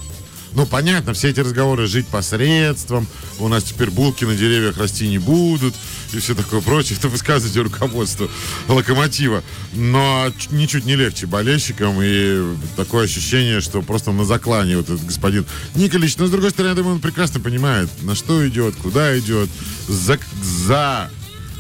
Ну, 0.54 0.66
понятно, 0.66 1.14
все 1.14 1.30
эти 1.30 1.40
разговоры 1.42 1.88
жить 1.88 2.08
посредством, 2.08 3.08
у 3.40 3.48
нас 3.48 3.64
теперь 3.64 3.90
булки 3.90 4.26
на 4.26 4.36
деревьях 4.36 4.78
расти 4.78 5.08
не 5.08 5.20
будут, 5.20 5.76
и 6.14 6.20
все 6.20 6.36
такое 6.36 6.62
прочее. 6.62 6.98
Это 7.00 7.08
высказывайте 7.08 7.62
руководство 7.62 8.30
локомотива. 8.68 9.44
Но 9.74 10.32
ничуть 10.50 10.86
не 10.86 10.96
легче 10.96 11.28
болельщикам, 11.28 12.00
и 12.02 12.56
такое 12.76 13.06
ощущение, 13.06 13.62
что 13.62 13.82
просто 13.82 14.12
на 14.12 14.26
заклане 14.26 14.78
вот 14.78 14.90
этот 14.90 15.06
господин 15.06 15.46
Николич. 15.76 16.18
Но, 16.18 16.28
с 16.28 16.32
другой 16.32 16.50
стороны, 16.50 16.72
я 16.72 16.76
думаю, 16.76 16.96
он 16.96 17.02
прекрасно 17.02 17.40
понимает, 17.40 17.90
на 18.02 18.16
что 18.16 18.48
идет, 18.48 18.76
куда 18.76 19.18
идет, 19.18 19.50
за, 19.88 20.20
за 20.42 21.10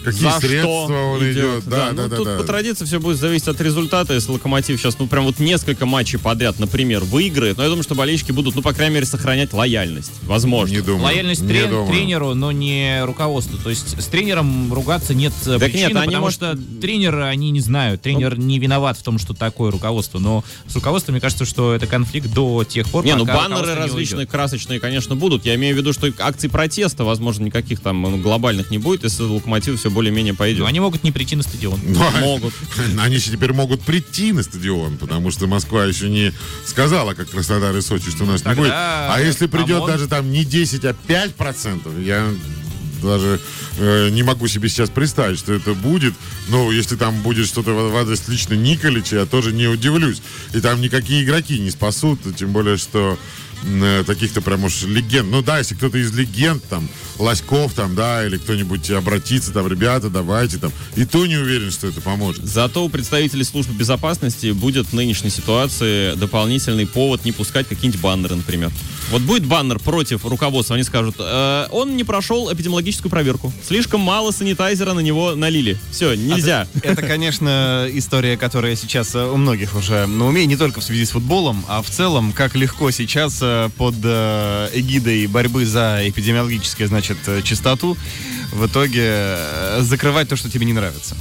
какие 0.03 0.23
За 0.29 0.39
средства 0.39 0.85
что 0.85 1.11
он 1.13 1.31
идет. 1.31 1.63
Да, 1.65 1.89
ну, 1.91 1.95
да, 1.97 2.07
да, 2.07 2.15
тут 2.15 2.25
да. 2.25 2.37
по 2.37 2.43
традиции 2.43 2.85
все 2.85 2.99
будет 2.99 3.17
зависеть 3.17 3.47
от 3.47 3.59
результата. 3.61 4.13
Если 4.13 4.31
Локомотив 4.31 4.79
сейчас, 4.79 4.97
ну, 4.99 5.07
прям 5.07 5.25
вот 5.25 5.39
несколько 5.39 5.85
матчей 5.85 6.19
подряд, 6.19 6.59
например, 6.59 7.03
выиграет, 7.03 7.57
но 7.57 7.63
я 7.63 7.69
думаю, 7.69 7.83
что 7.83 7.95
болельщики 7.95 8.31
будут, 8.31 8.55
ну, 8.55 8.61
по 8.61 8.73
крайней 8.73 8.95
мере, 8.95 9.05
сохранять 9.05 9.53
лояльность. 9.53 10.11
Возможно. 10.23 10.73
Не 10.73 10.81
думаю. 10.81 11.03
Лояльность 11.03 11.41
не 11.41 11.47
трен- 11.47 11.69
думаю. 11.69 11.87
тренеру, 11.87 12.33
но 12.33 12.51
не 12.51 13.03
руководству. 13.03 13.57
То 13.57 13.69
есть 13.69 14.01
с 14.01 14.05
тренером 14.07 14.73
ругаться 14.73 15.13
нет 15.13 15.33
э, 15.45 15.57
Так 15.59 15.71
причины, 15.71 15.89
нет, 15.89 15.97
они, 15.97 16.05
потому 16.07 16.25
может- 16.25 16.37
что 16.37 16.57
тренеры, 16.81 17.23
они 17.23 17.51
не 17.51 17.61
знают. 17.61 18.01
Тренер 18.01 18.37
не 18.37 18.59
виноват 18.59 18.97
в 18.97 19.03
том, 19.03 19.17
что 19.19 19.33
такое 19.33 19.71
руководство. 19.71 20.19
Но 20.19 20.43
с 20.67 20.75
руководством, 20.75 21.13
мне 21.13 21.21
кажется, 21.21 21.45
что 21.45 21.73
это 21.73 21.87
конфликт 21.87 22.31
до 22.33 22.63
тех 22.63 22.87
пор, 22.89 23.05
Не, 23.05 23.15
ну 23.15 23.25
баннеры 23.25 23.75
различные, 23.75 24.27
красочные, 24.27 24.79
конечно, 24.79 25.15
будут. 25.15 25.45
Я 25.45 25.55
имею 25.55 25.75
в 25.75 25.77
виду, 25.77 25.93
что 25.93 26.11
акций 26.19 26.49
протеста, 26.49 27.03
возможно, 27.03 27.43
никаких 27.45 27.79
там 27.79 28.01
ну, 28.01 28.17
глобальных 28.17 28.71
не 28.71 28.77
будет, 28.77 29.03
если 29.03 29.23
Локомотив 29.23 29.79
все 29.79 29.88
более-менее 29.89 30.33
Но 30.33 30.37
пойдет. 30.37 30.65
они 30.67 30.79
могут 30.79 31.03
не 31.03 31.11
прийти 31.11 31.35
на 31.35 31.43
стадион. 31.43 31.79
Ну, 31.83 31.99
Могут. 32.19 32.53
Они 32.99 33.15
еще 33.15 33.31
теперь 33.31 33.53
могут 33.53 33.81
прийти 33.81 34.31
на 34.31 34.43
стадион, 34.43 34.97
потому 34.97 35.31
что 35.31 35.47
Москва 35.47 35.85
еще 35.85 36.09
не 36.09 36.33
сказала, 36.65 37.13
как 37.13 37.29
Краснодар 37.29 37.75
и 37.75 37.81
Сочи, 37.81 38.09
что 38.09 38.23
у 38.23 38.27
нас 38.27 38.41
не 38.41 38.45
Тогда 38.45 38.61
будет. 38.61 38.71
А 38.73 39.17
если 39.19 39.47
придет 39.47 39.77
ОМОН? 39.77 39.87
даже 39.87 40.07
там 40.07 40.31
не 40.31 40.43
10, 40.45 40.85
а 40.85 40.93
5 40.93 41.35
процентов, 41.35 41.93
я 41.99 42.27
даже 43.01 43.39
э, 43.77 44.09
не 44.09 44.23
могу 44.23 44.47
себе 44.47 44.69
сейчас 44.69 44.89
представить, 44.89 45.39
что 45.39 45.53
это 45.53 45.73
будет. 45.73 46.13
Но 46.49 46.71
если 46.71 46.95
там 46.95 47.21
будет 47.21 47.47
что-то 47.47 47.71
в 47.71 47.91
в 47.91 47.95
адрес 47.95 48.27
лично 48.27 48.53
Николича, 48.53 49.17
я 49.17 49.25
тоже 49.25 49.53
не 49.53 49.67
удивлюсь. 49.67 50.21
И 50.53 50.59
там 50.59 50.81
никакие 50.81 51.23
игроки 51.23 51.59
не 51.59 51.71
спасут, 51.71 52.19
тем 52.35 52.51
более, 52.51 52.77
что 52.77 53.17
таких-то 54.05 54.41
прям 54.41 54.63
уж 54.63 54.83
легенд. 54.83 55.29
Ну 55.29 55.41
да, 55.41 55.59
если 55.59 55.75
кто-то 55.75 55.97
из 55.97 56.11
легенд, 56.13 56.63
там, 56.65 56.89
Лоськов, 57.17 57.73
там, 57.73 57.95
да, 57.95 58.25
или 58.25 58.37
кто-нибудь 58.37 58.89
обратится, 58.91 59.51
там, 59.51 59.67
ребята, 59.67 60.09
давайте, 60.09 60.57
там. 60.57 60.71
И 60.95 61.05
то 61.05 61.25
не 61.25 61.37
уверен, 61.37 61.71
что 61.71 61.87
это 61.87 62.01
поможет. 62.01 62.45
Зато 62.45 62.83
у 62.83 62.89
представителей 62.89 63.43
службы 63.43 63.73
безопасности 63.73 64.51
будет 64.51 64.87
в 64.87 64.93
нынешней 64.93 65.29
ситуации 65.29 66.15
дополнительный 66.15 66.87
повод 66.87 67.25
не 67.25 67.31
пускать 67.31 67.67
какие-нибудь 67.67 68.01
баннеры, 68.01 68.35
например. 68.35 68.71
Вот 69.11 69.21
будет 69.23 69.45
баннер 69.45 69.79
против 69.79 70.25
руководства, 70.25 70.75
они 70.75 70.83
скажут, 70.83 71.15
«Э, 71.19 71.67
он 71.71 71.97
не 71.97 72.03
прошел 72.03 72.51
эпидемиологическую 72.53 73.09
проверку. 73.09 73.51
Слишком 73.67 74.01
мало 74.01 74.31
санитайзера 74.31 74.93
на 74.93 74.99
него 74.99 75.35
налили. 75.35 75.77
Все, 75.91 76.13
нельзя. 76.13 76.67
Это, 76.83 77.01
конечно, 77.01 77.87
история, 77.91 78.37
которая 78.37 78.75
сейчас 78.75 79.15
э, 79.15 79.25
у 79.25 79.37
многих 79.37 79.75
уже 79.75 80.05
на 80.05 80.27
уме, 80.27 80.45
не 80.45 80.55
только 80.55 80.79
в 80.79 80.83
связи 80.83 81.05
с 81.05 81.11
футболом, 81.11 81.65
а 81.67 81.81
в 81.81 81.89
целом, 81.89 82.31
как 82.33 82.55
легко 82.55 82.91
сейчас 82.91 83.39
э, 83.41 83.48
под 83.77 83.95
э, 84.03 84.69
эгидой 84.73 85.27
борьбы 85.27 85.65
за 85.65 85.99
эпидемиологическую, 86.03 86.87
значит, 86.87 87.17
э, 87.27 87.41
чистоту 87.41 87.97
в 88.51 88.65
итоге 88.65 89.03
э, 89.05 89.79
закрывать 89.81 90.29
то, 90.29 90.35
что 90.35 90.49
тебе 90.49 90.65
не 90.65 90.73
нравится. 90.73 91.15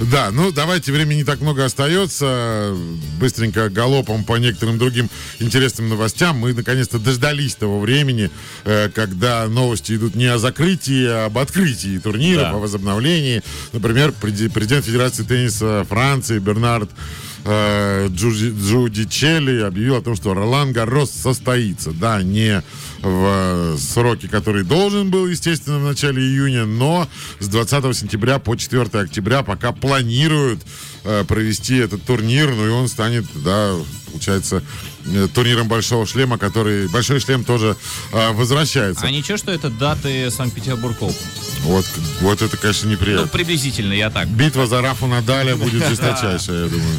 Да, 0.00 0.30
ну 0.30 0.50
давайте, 0.52 0.92
времени 0.92 1.18
не 1.18 1.24
так 1.24 1.40
много 1.40 1.64
остается. 1.64 2.74
Быстренько 3.18 3.70
галопом 3.70 4.24
по 4.24 4.36
некоторым 4.36 4.78
другим 4.78 5.08
интересным 5.38 5.88
новостям. 5.88 6.36
Мы 6.38 6.52
наконец-то 6.52 6.98
дождались 6.98 7.54
того 7.54 7.80
времени, 7.80 8.30
э, 8.64 8.90
когда 8.94 9.46
новости 9.46 9.94
идут 9.94 10.14
не 10.14 10.26
о 10.26 10.38
закрытии, 10.38 11.06
а 11.06 11.26
об 11.26 11.38
открытии 11.38 11.98
турнира, 11.98 12.40
Да. 12.42 12.50
о 12.50 12.58
возобновлении. 12.58 13.42
Например, 13.72 14.12
президент 14.12 14.84
Федерации 14.84 15.22
тенниса 15.22 15.86
Франции 15.88 16.38
Бернард 16.40 16.90
э, 17.46 18.08
Джуди- 18.08 18.52
Джудичелли 18.52 19.60
объявил 19.62 19.96
о 19.96 20.02
том, 20.02 20.16
что 20.16 20.34
Ролан 20.34 20.72
Гаррос 20.72 21.10
состоится. 21.10 21.92
Да, 21.92 22.22
не 22.22 22.62
в 23.02 23.76
сроки, 23.78 24.26
который 24.26 24.64
должен 24.64 25.10
был, 25.10 25.26
естественно, 25.26 25.78
в 25.78 25.84
начале 25.84 26.20
июня, 26.22 26.64
но 26.66 27.08
с 27.38 27.48
20 27.48 27.96
сентября 27.96 28.38
по 28.38 28.56
4 28.56 28.82
октября 29.00 29.42
пока 29.42 29.72
планируют 29.72 30.60
э, 31.04 31.24
провести 31.24 31.76
этот 31.76 32.02
турнир, 32.02 32.50
ну 32.50 32.66
и 32.66 32.70
он 32.70 32.88
станет, 32.88 33.24
да, 33.44 33.74
получается, 34.16 34.62
э, 35.04 35.28
турниром 35.34 35.68
Большого 35.68 36.06
Шлема, 36.06 36.38
который... 36.38 36.88
Большой 36.88 37.20
Шлем 37.20 37.44
тоже 37.44 37.76
э, 38.12 38.32
возвращается. 38.32 39.06
А 39.06 39.10
ничего, 39.10 39.36
что 39.36 39.52
это 39.52 39.68
даты 39.70 40.30
Санкт-Петербург 40.30 40.96
Open? 41.00 41.14
Вот, 41.62 41.84
вот 42.20 42.42
это, 42.42 42.56
конечно, 42.56 42.86
Ну, 42.88 42.92
неприятно. 42.94 43.26
приблизительно, 43.28 43.92
я 43.92 44.10
так. 44.10 44.28
Битва 44.28 44.66
за 44.66 44.80
Рафу 44.80 45.06
Надаля 45.06 45.56
будет 45.56 45.86
жесточайшая, 45.88 46.64
я 46.64 46.68
думаю. 46.70 46.98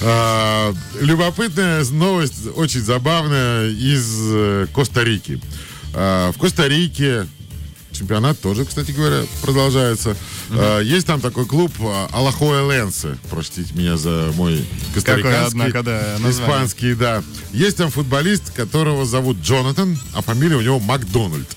А, 0.00 0.74
Любопытная 1.00 1.84
новость, 1.90 2.46
очень 2.56 2.80
забавная, 2.80 3.68
из 3.68 4.06
э, 4.20 4.66
Коста-Рики. 4.72 5.40
А, 5.94 6.32
В 6.32 6.38
Коста-Рике 6.38 7.26
чемпионат 7.98 8.40
тоже, 8.40 8.64
кстати 8.64 8.92
говоря, 8.92 9.24
продолжается. 9.42 10.16
А, 10.50 10.80
Есть 10.80 11.06
там 11.06 11.20
такой 11.20 11.46
клуб 11.46 11.72
а, 11.80 12.08
Алахоя 12.12 12.68
Ленсе. 12.68 13.18
Простите 13.30 13.74
меня 13.74 13.96
за 13.96 14.32
мой 14.36 14.64
костариканский. 14.94 15.46
однако, 15.60 15.82
да. 15.82 16.16
Испанский, 16.30 16.94
да. 16.94 17.22
Есть 17.52 17.76
там 17.76 17.90
футболист, 17.90 18.52
которого 18.52 19.04
зовут 19.04 19.38
Джонатан, 19.42 19.98
а 20.14 20.22
фамилия 20.22 20.56
у 20.56 20.60
него 20.60 20.78
Макдональд. 20.78 21.48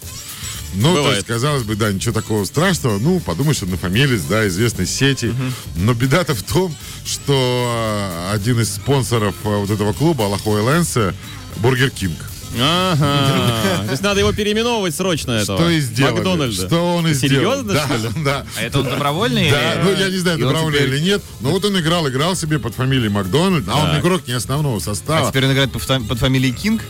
Ну, 0.73 0.93
то 0.93 0.99
Бывает. 0.99 1.15
есть, 1.17 1.27
казалось 1.27 1.63
бы, 1.63 1.75
да, 1.75 1.91
ничего 1.91 2.13
такого 2.13 2.45
страшного. 2.45 2.97
Ну, 2.97 3.19
подумаешь, 3.19 3.61
однофамилец, 3.61 4.21
да, 4.21 4.47
известной 4.47 4.87
сети. 4.87 5.33
Но 5.75 5.93
беда-то 5.93 6.33
в 6.33 6.43
том, 6.43 6.73
что 7.05 7.33
а, 7.35 8.31
один 8.33 8.59
из 8.61 8.73
спонсоров 8.75 9.35
а, 9.43 9.57
вот 9.57 9.69
этого 9.69 9.91
клуба, 9.93 10.25
Алахуэленсе, 10.25 11.13
Бургер 11.57 11.89
Кинг. 11.89 12.15
Ага. 12.59 13.83
То 13.85 13.91
есть 13.91 14.03
надо 14.03 14.19
его 14.19 14.31
переименовывать 14.33 14.95
срочно 14.95 15.31
этого. 15.31 15.57
Что 15.59 15.69
и 15.69 15.79
сделали. 15.79 16.13
Макдональда. 16.15 16.67
Что 16.67 16.95
он 16.95 17.07
и 17.07 17.13
сделал. 17.13 17.53
Серьезно, 17.63 17.73
да, 17.73 17.85
что 17.85 17.97
ли? 17.97 18.23
Да. 18.23 18.45
А 18.57 18.61
это 18.61 18.79
он 18.79 18.85
добровольный? 18.85 19.49
Да, 19.51 19.81
ну 19.83 19.91
я 19.91 20.09
не 20.09 20.17
знаю, 20.17 20.37
теперь- 20.37 20.87
или 20.89 20.99
нет, 20.99 21.21
но 21.39 21.51
вот 21.51 21.63
он 21.65 21.79
играл, 21.79 22.07
играл 22.09 22.35
себе 22.35 22.59
под 22.59 22.75
фамилией 22.75 23.09
Макдональд, 23.09 23.65
а 23.67 23.75
он 23.77 23.99
игрок 23.99 24.27
не 24.27 24.33
основного 24.33 24.77
А 24.77 24.81
состава. 24.81 25.29
теперь 25.29 25.45
он 25.45 25.53
играет 25.53 25.71
под 25.71 25.81
фа- 25.81 25.99
под 26.01 26.19
фамилией 26.19 26.53
Кинг. 26.53 26.81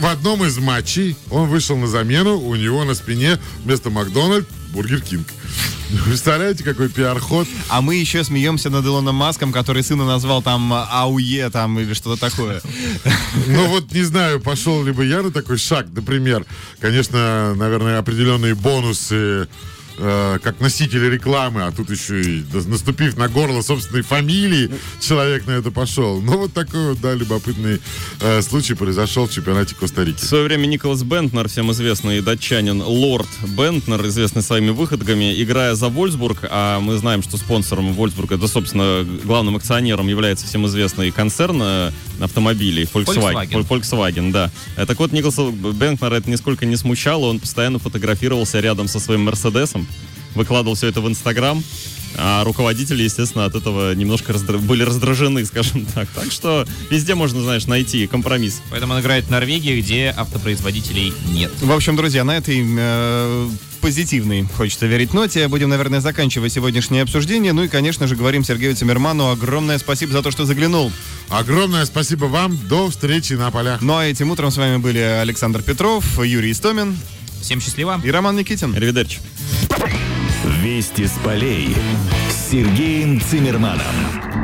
В 0.00 0.06
одном 0.06 0.44
из 0.44 0.58
матчей 0.58 1.16
он 1.30 1.48
вышел 1.48 1.76
на 1.76 1.86
замену, 1.86 2.38
у 2.38 2.54
него 2.54 2.84
на 2.84 2.94
спине 2.94 3.38
вместо 3.64 3.90
Макдональд 3.90 4.46
Бургер 4.70 5.00
Кинг. 5.00 5.26
Представляете, 6.04 6.64
какой 6.64 6.88
пиар-ход? 6.88 7.46
А 7.68 7.80
мы 7.80 7.96
еще 7.96 8.24
смеемся 8.24 8.70
над 8.70 8.84
Илоном 8.84 9.14
Маском, 9.14 9.52
который 9.52 9.82
сына 9.82 10.04
назвал 10.04 10.42
там 10.42 10.72
АУЕ 10.72 11.50
там 11.50 11.78
или 11.78 11.94
что-то 11.94 12.20
такое. 12.20 12.60
Ну 13.46 13.66
вот 13.68 13.92
не 13.92 14.02
знаю, 14.02 14.40
пошел 14.40 14.82
ли 14.84 14.92
бы 14.92 15.06
я 15.06 15.22
на 15.22 15.30
такой 15.30 15.58
шаг, 15.58 15.86
например. 15.92 16.44
Конечно, 16.80 17.54
наверное, 17.54 17.98
определенные 17.98 18.54
бонусы 18.54 19.48
э, 19.98 20.38
как 20.42 20.60
носитель 20.60 21.08
рекламы, 21.08 21.62
а 21.64 21.72
тут 21.72 21.90
еще 21.90 22.20
и 22.20 22.44
наступив 22.66 23.16
на 23.16 23.28
горло 23.28 23.62
собственной 23.62 24.02
фамилии, 24.02 24.70
человек 25.00 25.46
на 25.46 25.52
это 25.52 25.70
пошел. 25.70 26.20
Ну 26.20 26.38
вот 26.38 26.52
такой 26.52 26.90
вот, 26.90 27.00
да, 27.00 27.14
любопытный 27.14 27.80
э, 28.20 28.42
случай 28.42 28.74
произошел 28.74 29.26
в 29.26 29.32
чемпионате 29.32 29.74
Коста-Рики. 29.74 30.18
В 30.18 30.24
свое 30.24 30.44
время 30.44 30.66
Николас 30.66 31.02
Бентнер, 31.02 31.48
всем 31.48 31.70
известный 31.72 32.20
датчанин, 32.20 32.80
лорд 32.82 33.28
Бентнер, 33.56 34.04
известный 34.06 34.42
своими 34.42 34.70
выходками, 34.70 35.42
играя 35.42 35.74
за 35.74 35.88
Вольсбург, 35.88 36.38
а 36.50 36.80
мы 36.80 36.96
знаем, 36.96 37.22
что 37.22 37.36
спонсором 37.36 37.92
Вольсбурга, 37.92 38.36
да, 38.36 38.46
собственно, 38.46 39.04
главным 39.24 39.56
акционером 39.56 40.08
является 40.08 40.46
всем 40.46 40.66
известный 40.66 41.10
концерн 41.10 41.60
э, 41.62 41.90
автомобилей 42.20 42.84
Volkswagen. 42.84 43.48
Volkswagen. 43.50 43.66
Volkswagen, 43.68 44.32
да. 44.32 44.50
Э, 44.76 44.86
Так 44.86 44.98
вот, 44.98 45.12
Николаса 45.12 45.50
Бентнера 45.50 46.14
это 46.16 46.30
нисколько 46.30 46.66
не 46.66 46.76
смущало, 46.76 47.26
он 47.26 47.40
постоянно 47.40 47.78
фотографировался 47.78 48.60
рядом 48.60 48.88
со 48.88 49.00
своим 49.00 49.22
Мерседесом, 49.24 49.86
выкладывал 50.34 50.74
все 50.76 50.88
это 50.88 51.00
в 51.00 51.08
Инстаграм, 51.08 51.62
а 52.18 52.44
руководители, 52.44 53.02
естественно, 53.02 53.44
от 53.44 53.54
этого 53.54 53.94
немножко 53.94 54.32
раздра- 54.32 54.58
были 54.58 54.82
раздражены, 54.82 55.44
скажем 55.46 55.84
так. 55.94 56.08
Так 56.14 56.32
что 56.32 56.66
везде 56.90 57.14
можно, 57.14 57.42
знаешь, 57.42 57.66
найти 57.66 58.06
компромисс. 58.06 58.62
Поэтому 58.70 58.94
он 58.94 59.00
играет 59.00 59.26
в 59.26 59.30
Норвегии, 59.30 59.80
где 59.80 60.14
автопроизводителей 60.16 61.12
нет. 61.32 61.50
В 61.60 61.72
общем, 61.72 61.96
друзья, 61.96 62.24
на 62.24 62.36
этой 62.36 62.64
э, 62.66 63.48
позитивной, 63.86 64.44
хочется 64.56 64.86
верить, 64.86 65.14
ноте 65.14 65.46
будем, 65.46 65.68
наверное, 65.68 66.00
заканчивать 66.00 66.52
сегодняшнее 66.52 67.02
обсуждение. 67.02 67.52
Ну 67.52 67.62
и, 67.62 67.68
конечно 67.68 68.08
же, 68.08 68.16
говорим 68.16 68.42
Сергею 68.42 68.74
Цимерману 68.74 69.30
огромное 69.30 69.78
спасибо 69.78 70.10
за 70.10 70.24
то, 70.24 70.32
что 70.32 70.44
заглянул. 70.44 70.90
Огромное 71.28 71.84
спасибо 71.84 72.24
вам. 72.24 72.58
До 72.66 72.90
встречи 72.90 73.34
на 73.34 73.52
полях. 73.52 73.82
Ну 73.82 73.96
а 73.96 74.04
этим 74.04 74.32
утром 74.32 74.50
с 74.50 74.56
вами 74.56 74.78
были 74.78 74.98
Александр 74.98 75.62
Петров, 75.62 76.04
Юрий 76.20 76.50
Истомин 76.50 76.98
Всем 77.40 77.60
счастливо. 77.60 78.00
и 78.02 78.10
Роман 78.10 78.34
Никитин. 78.34 78.74
Аривидерчи. 78.74 79.20
Вести 80.64 81.06
с 81.06 81.12
полей 81.22 81.76
с 82.28 82.50
Сергеем 82.50 83.20
Цимерманом. 83.20 84.35